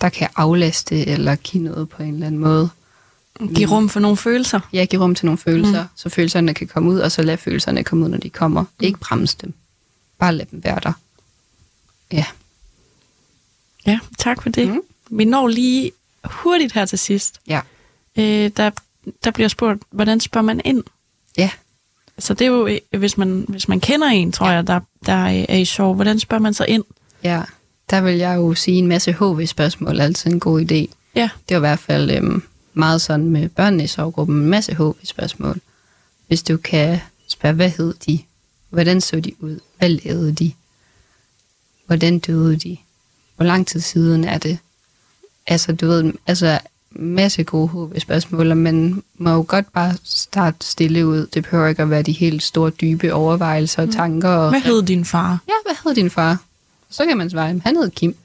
der 0.00 0.08
kan 0.08 0.28
aflaste, 0.36 1.06
eller 1.06 1.34
give 1.34 1.62
noget 1.62 1.88
på 1.88 2.02
en 2.02 2.14
eller 2.14 2.26
anden 2.26 2.40
måde. 2.40 2.68
Giv 3.54 3.68
rum 3.68 3.88
for 3.88 4.00
nogle 4.00 4.16
følelser. 4.16 4.60
Jeg 4.72 4.88
giver 4.88 5.02
rum 5.02 5.14
til 5.14 5.26
nogle 5.26 5.38
følelser, 5.38 5.82
mm. 5.82 5.88
så 5.96 6.08
følelserne 6.08 6.54
kan 6.54 6.66
komme 6.66 6.90
ud, 6.90 6.98
og 6.98 7.12
så 7.12 7.22
lad 7.22 7.36
følelserne 7.36 7.84
komme 7.84 8.04
ud, 8.04 8.10
når 8.10 8.18
de 8.18 8.30
kommer. 8.30 8.60
Mm. 8.62 8.68
Ikke 8.80 8.98
bremse 8.98 9.36
dem. 9.42 9.54
Bare 10.24 10.34
lad 10.34 10.46
dem 10.46 10.64
være 10.64 10.80
der. 10.82 10.92
Ja. 12.12 12.24
Ja, 13.86 13.98
tak 14.18 14.42
for 14.42 14.48
det. 14.50 14.68
Mm. 14.68 14.80
Vi 15.10 15.24
når 15.24 15.48
lige 15.48 15.92
hurtigt 16.24 16.72
her 16.72 16.86
til 16.86 16.98
sidst. 16.98 17.40
Ja. 17.46 17.60
Øh, 18.16 18.50
der, 18.56 18.70
der 19.24 19.30
bliver 19.30 19.48
spurgt, 19.48 19.82
hvordan 19.90 20.20
spørger 20.20 20.44
man 20.44 20.60
ind? 20.64 20.82
Ja. 21.36 21.50
Så 22.18 22.34
det 22.34 22.44
er 22.44 22.48
jo, 22.50 22.66
øh, 22.66 22.98
hvis 22.98 23.16
man, 23.18 23.44
hvis 23.48 23.68
man 23.68 23.80
kender 23.80 24.06
en, 24.06 24.32
tror 24.32 24.46
Ja. 24.46 24.52
jeg, 24.52 24.66
der, 24.66 24.80
der 25.06 25.12
er 25.26 25.54
i 25.56 25.64
sorg, 25.64 25.94
hvordan 25.94 26.20
spørger 26.20 26.42
man 26.42 26.54
så 26.54 26.64
ind? 26.64 26.84
Ja. 27.22 27.42
Der 27.90 28.00
vil 28.00 28.14
jeg 28.16 28.36
jo 28.36 28.54
sige 28.54 28.76
en 28.78 28.86
masse 28.86 29.12
HV-spørgsmål, 29.12 30.00
er 30.00 30.04
altid 30.04 30.30
en 30.32 30.40
god 30.40 30.60
idé. 30.60 30.94
Ja, 31.14 31.30
Det 31.48 31.54
var 31.54 31.56
i 31.56 31.60
hvert 31.68 31.78
fald 31.78 32.10
øhm, 32.10 32.42
meget 32.74 33.00
sådan 33.02 33.28
med 33.30 33.48
børnene 33.48 33.84
i 33.84 33.86
sorggruppen, 33.86 34.36
en 34.36 34.46
masse 34.50 34.74
HV-spørgsmål. 34.74 35.60
Hvis 36.26 36.42
du 36.42 36.56
kan 36.56 37.00
spørge, 37.28 37.54
hvad 37.54 37.70
hed 37.70 37.94
de? 38.06 38.18
Hvordan 38.74 39.00
så 39.00 39.20
de 39.20 39.32
ud? 39.40 39.58
Hvad 39.78 39.88
lavede 39.88 40.32
de? 40.32 40.52
Hvordan 41.86 42.18
døde 42.18 42.56
de? 42.56 42.76
Hvor 43.36 43.44
lang 43.44 43.66
tid 43.66 43.80
siden 43.80 44.24
er 44.24 44.38
det? 44.38 44.58
Altså, 45.46 45.72
du 45.72 45.86
ved, 45.86 46.12
altså 46.26 46.58
masse 46.90 47.44
gode 47.44 47.68
HV-spørgsmål, 47.68 48.50
og 48.50 48.56
man 48.56 49.02
må 49.18 49.30
jo 49.30 49.44
godt 49.48 49.72
bare 49.72 49.94
starte 50.04 50.66
stille 50.66 51.06
ud. 51.06 51.26
Det 51.26 51.42
behøver 51.42 51.66
ikke 51.68 51.82
at 51.82 51.90
være 51.90 52.02
de 52.02 52.12
helt 52.12 52.42
store, 52.42 52.70
dybe 52.70 53.14
overvejelser 53.14 53.82
og 53.82 53.92
tanker. 53.92 54.28
Og, 54.28 54.50
hvad 54.50 54.60
hed 54.60 54.82
din 54.82 55.04
far? 55.04 55.38
ja, 55.48 55.52
hvad 55.66 55.76
hed 55.84 55.94
din 55.94 56.10
far? 56.10 56.42
Så 56.90 57.06
kan 57.06 57.16
man 57.18 57.30
svare, 57.30 57.46
"Jamen, 57.46 57.62
han 57.62 57.76
hed 57.76 57.90
Kim. 57.90 58.16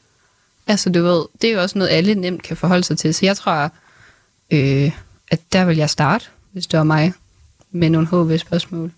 Altså, 0.67 0.89
du 0.89 1.03
ved, 1.03 1.25
det 1.41 1.49
er 1.49 1.53
jo 1.53 1.61
også 1.61 1.77
noget, 1.77 1.91
alle 1.91 2.15
nemt 2.15 2.43
kan 2.43 2.57
forholde 2.57 2.83
sig 2.83 2.97
til. 2.97 3.13
Så 3.13 3.25
jeg 3.25 3.37
tror, 3.37 3.71
øh, 4.51 4.91
at 5.31 5.39
der 5.53 5.65
vil 5.65 5.77
jeg 5.77 5.89
starte, 5.89 6.25
hvis 6.51 6.67
det 6.67 6.77
var 6.77 6.83
mig, 6.83 7.13
med 7.71 7.89
nogle 7.89 8.07
HV-spørgsmål. 8.07 8.91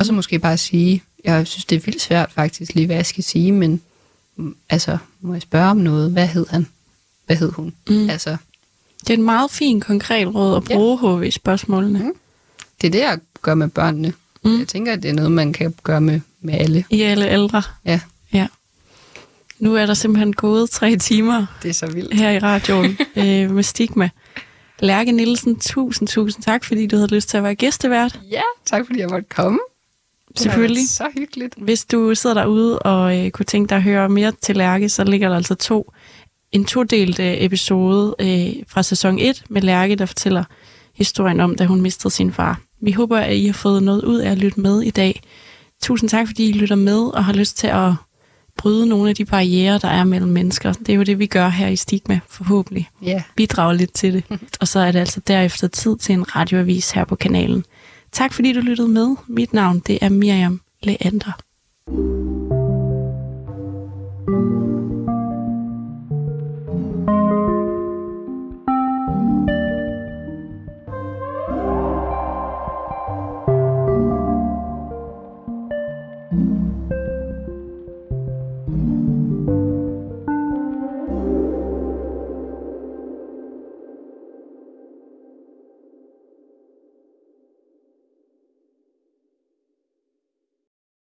Og 0.00 0.06
så 0.06 0.12
måske 0.12 0.38
bare 0.38 0.56
sige, 0.58 1.02
jeg 1.24 1.46
synes, 1.46 1.64
det 1.64 1.76
er 1.76 1.80
vildt 1.80 2.00
svært 2.02 2.32
faktisk 2.32 2.74
lige, 2.74 2.86
hvad 2.86 2.96
jeg 2.96 3.06
skal 3.06 3.24
sige, 3.24 3.52
men 3.52 3.80
mm, 4.36 4.56
altså, 4.70 4.98
må 5.20 5.32
jeg 5.32 5.42
spørge 5.42 5.70
om 5.70 5.76
noget? 5.76 6.12
Hvad 6.12 6.26
hed 6.26 6.46
han? 6.50 6.66
Hvad 7.26 7.36
hed 7.36 7.52
hun? 7.52 7.74
Mm. 7.88 8.10
Altså, 8.10 8.36
Det 9.00 9.10
er 9.10 9.14
et 9.14 9.20
meget 9.24 9.50
fint, 9.50 9.84
konkret 9.84 10.34
råd 10.34 10.56
at 10.56 10.70
Ja. 10.70 10.74
bruge 10.74 10.98
HV-spørgsmålene. 11.18 11.98
Mm. 11.98 12.12
det 12.80 12.86
er 12.86 12.90
det, 12.90 12.98
jeg 12.98 13.18
gør 13.42 13.54
med 13.54 13.68
børnene. 13.68 14.12
Mm. 14.44 14.58
Jeg 14.58 14.68
tænker, 14.68 14.92
at 14.92 15.02
det 15.02 15.08
er 15.08 15.12
noget, 15.14 15.32
man 15.32 15.52
kan 15.52 15.74
gøre 15.82 16.00
med, 16.00 16.20
med 16.40 16.54
alle. 16.54 16.84
I 16.90 17.02
alle 17.02 17.30
ældre. 17.30 17.62
Ja, 17.84 18.00
Ja. 18.32 18.46
Nu 19.58 19.74
er 19.76 19.86
der 19.86 19.94
simpelthen 19.94 20.32
gået 20.32 20.70
tre 20.70 20.96
timer 20.96 21.46
det 21.62 21.68
er 21.68 21.72
så 21.74 21.86
vildt. 21.86 22.14
her 22.14 22.30
i 22.30 22.38
radioen 22.38 22.98
øh, 23.16 23.50
med 23.50 23.62
Stigma. 23.62 24.10
Lærke 24.78 25.12
Nielsen, 25.12 25.60
tusind, 25.60 26.08
tusind 26.08 26.44
tak, 26.44 26.64
fordi 26.64 26.86
du 26.86 26.96
havde 26.96 27.14
lyst 27.14 27.28
til 27.28 27.36
at 27.36 27.42
være 27.42 27.54
gæstevært. 27.54 28.20
Ja, 28.30 28.42
tak 28.66 28.86
fordi 28.86 29.00
jeg 29.00 29.08
måtte 29.08 29.26
komme. 29.28 29.58
Selvfølgelig. 30.36 30.88
Så 30.88 31.04
hyggeligt. 31.18 31.54
Hvis 31.58 31.84
du 31.84 32.14
sidder 32.14 32.34
derude 32.34 32.78
og 32.78 33.18
øh, 33.18 33.30
kunne 33.30 33.46
tænke 33.46 33.68
dig 33.68 33.76
at 33.76 33.82
høre 33.82 34.08
mere 34.08 34.32
til 34.42 34.56
Lærke, 34.56 34.88
så 34.88 35.04
ligger 35.04 35.28
der 35.28 35.36
altså 35.36 35.54
to, 35.54 35.92
en 36.52 36.64
todelt 36.64 37.20
øh, 37.20 37.34
episode 37.38 38.14
øh, 38.18 38.52
fra 38.68 38.82
sæson 38.82 39.18
1 39.18 39.42
med 39.48 39.62
Lærke, 39.62 39.96
der 39.96 40.06
fortæller 40.06 40.44
historien 40.94 41.40
om, 41.40 41.54
da 41.54 41.64
hun 41.64 41.80
mistede 41.80 42.14
sin 42.14 42.32
far. 42.32 42.60
Vi 42.82 42.92
håber, 42.92 43.18
at 43.18 43.36
I 43.36 43.46
har 43.46 43.52
fået 43.52 43.82
noget 43.82 44.04
ud 44.04 44.18
af 44.18 44.30
at 44.30 44.38
lytte 44.38 44.60
med 44.60 44.82
i 44.82 44.90
dag. 44.90 45.22
Tusind 45.82 46.10
tak, 46.10 46.26
fordi 46.26 46.48
I 46.48 46.52
lytter 46.52 46.76
med 46.76 46.98
og 46.98 47.24
har 47.24 47.32
lyst 47.32 47.56
til 47.56 47.66
at 47.66 47.92
bryde 48.56 48.86
nogle 48.86 49.08
af 49.08 49.14
de 49.14 49.24
barriere, 49.24 49.78
der 49.78 49.88
er 49.88 50.04
mellem 50.04 50.30
mennesker. 50.30 50.72
Det 50.72 50.88
er 50.88 50.96
jo 50.96 51.02
det, 51.02 51.18
vi 51.18 51.26
gør 51.26 51.48
her 51.48 51.68
i 51.68 51.76
Stigma, 51.76 52.20
forhåbentlig. 52.28 52.88
Ja. 53.02 53.22
Bidrage 53.36 53.76
lidt 53.76 53.92
til 53.92 54.12
det. 54.12 54.24
Og 54.60 54.68
så 54.68 54.80
er 54.80 54.92
det 54.92 54.98
altså 54.98 55.20
derefter 55.20 55.68
tid 55.68 55.96
til 55.96 56.12
en 56.12 56.36
radioavis 56.36 56.90
her 56.90 57.04
på 57.04 57.16
kanalen. 57.16 57.64
Tak 58.12 58.32
fordi 58.32 58.52
du 58.52 58.60
lyttede 58.60 58.88
med. 58.88 59.16
Mit 59.26 59.52
navn 59.52 59.78
det 59.78 59.98
er 60.02 60.08
Miriam 60.08 60.60
Leander. 60.82 62.39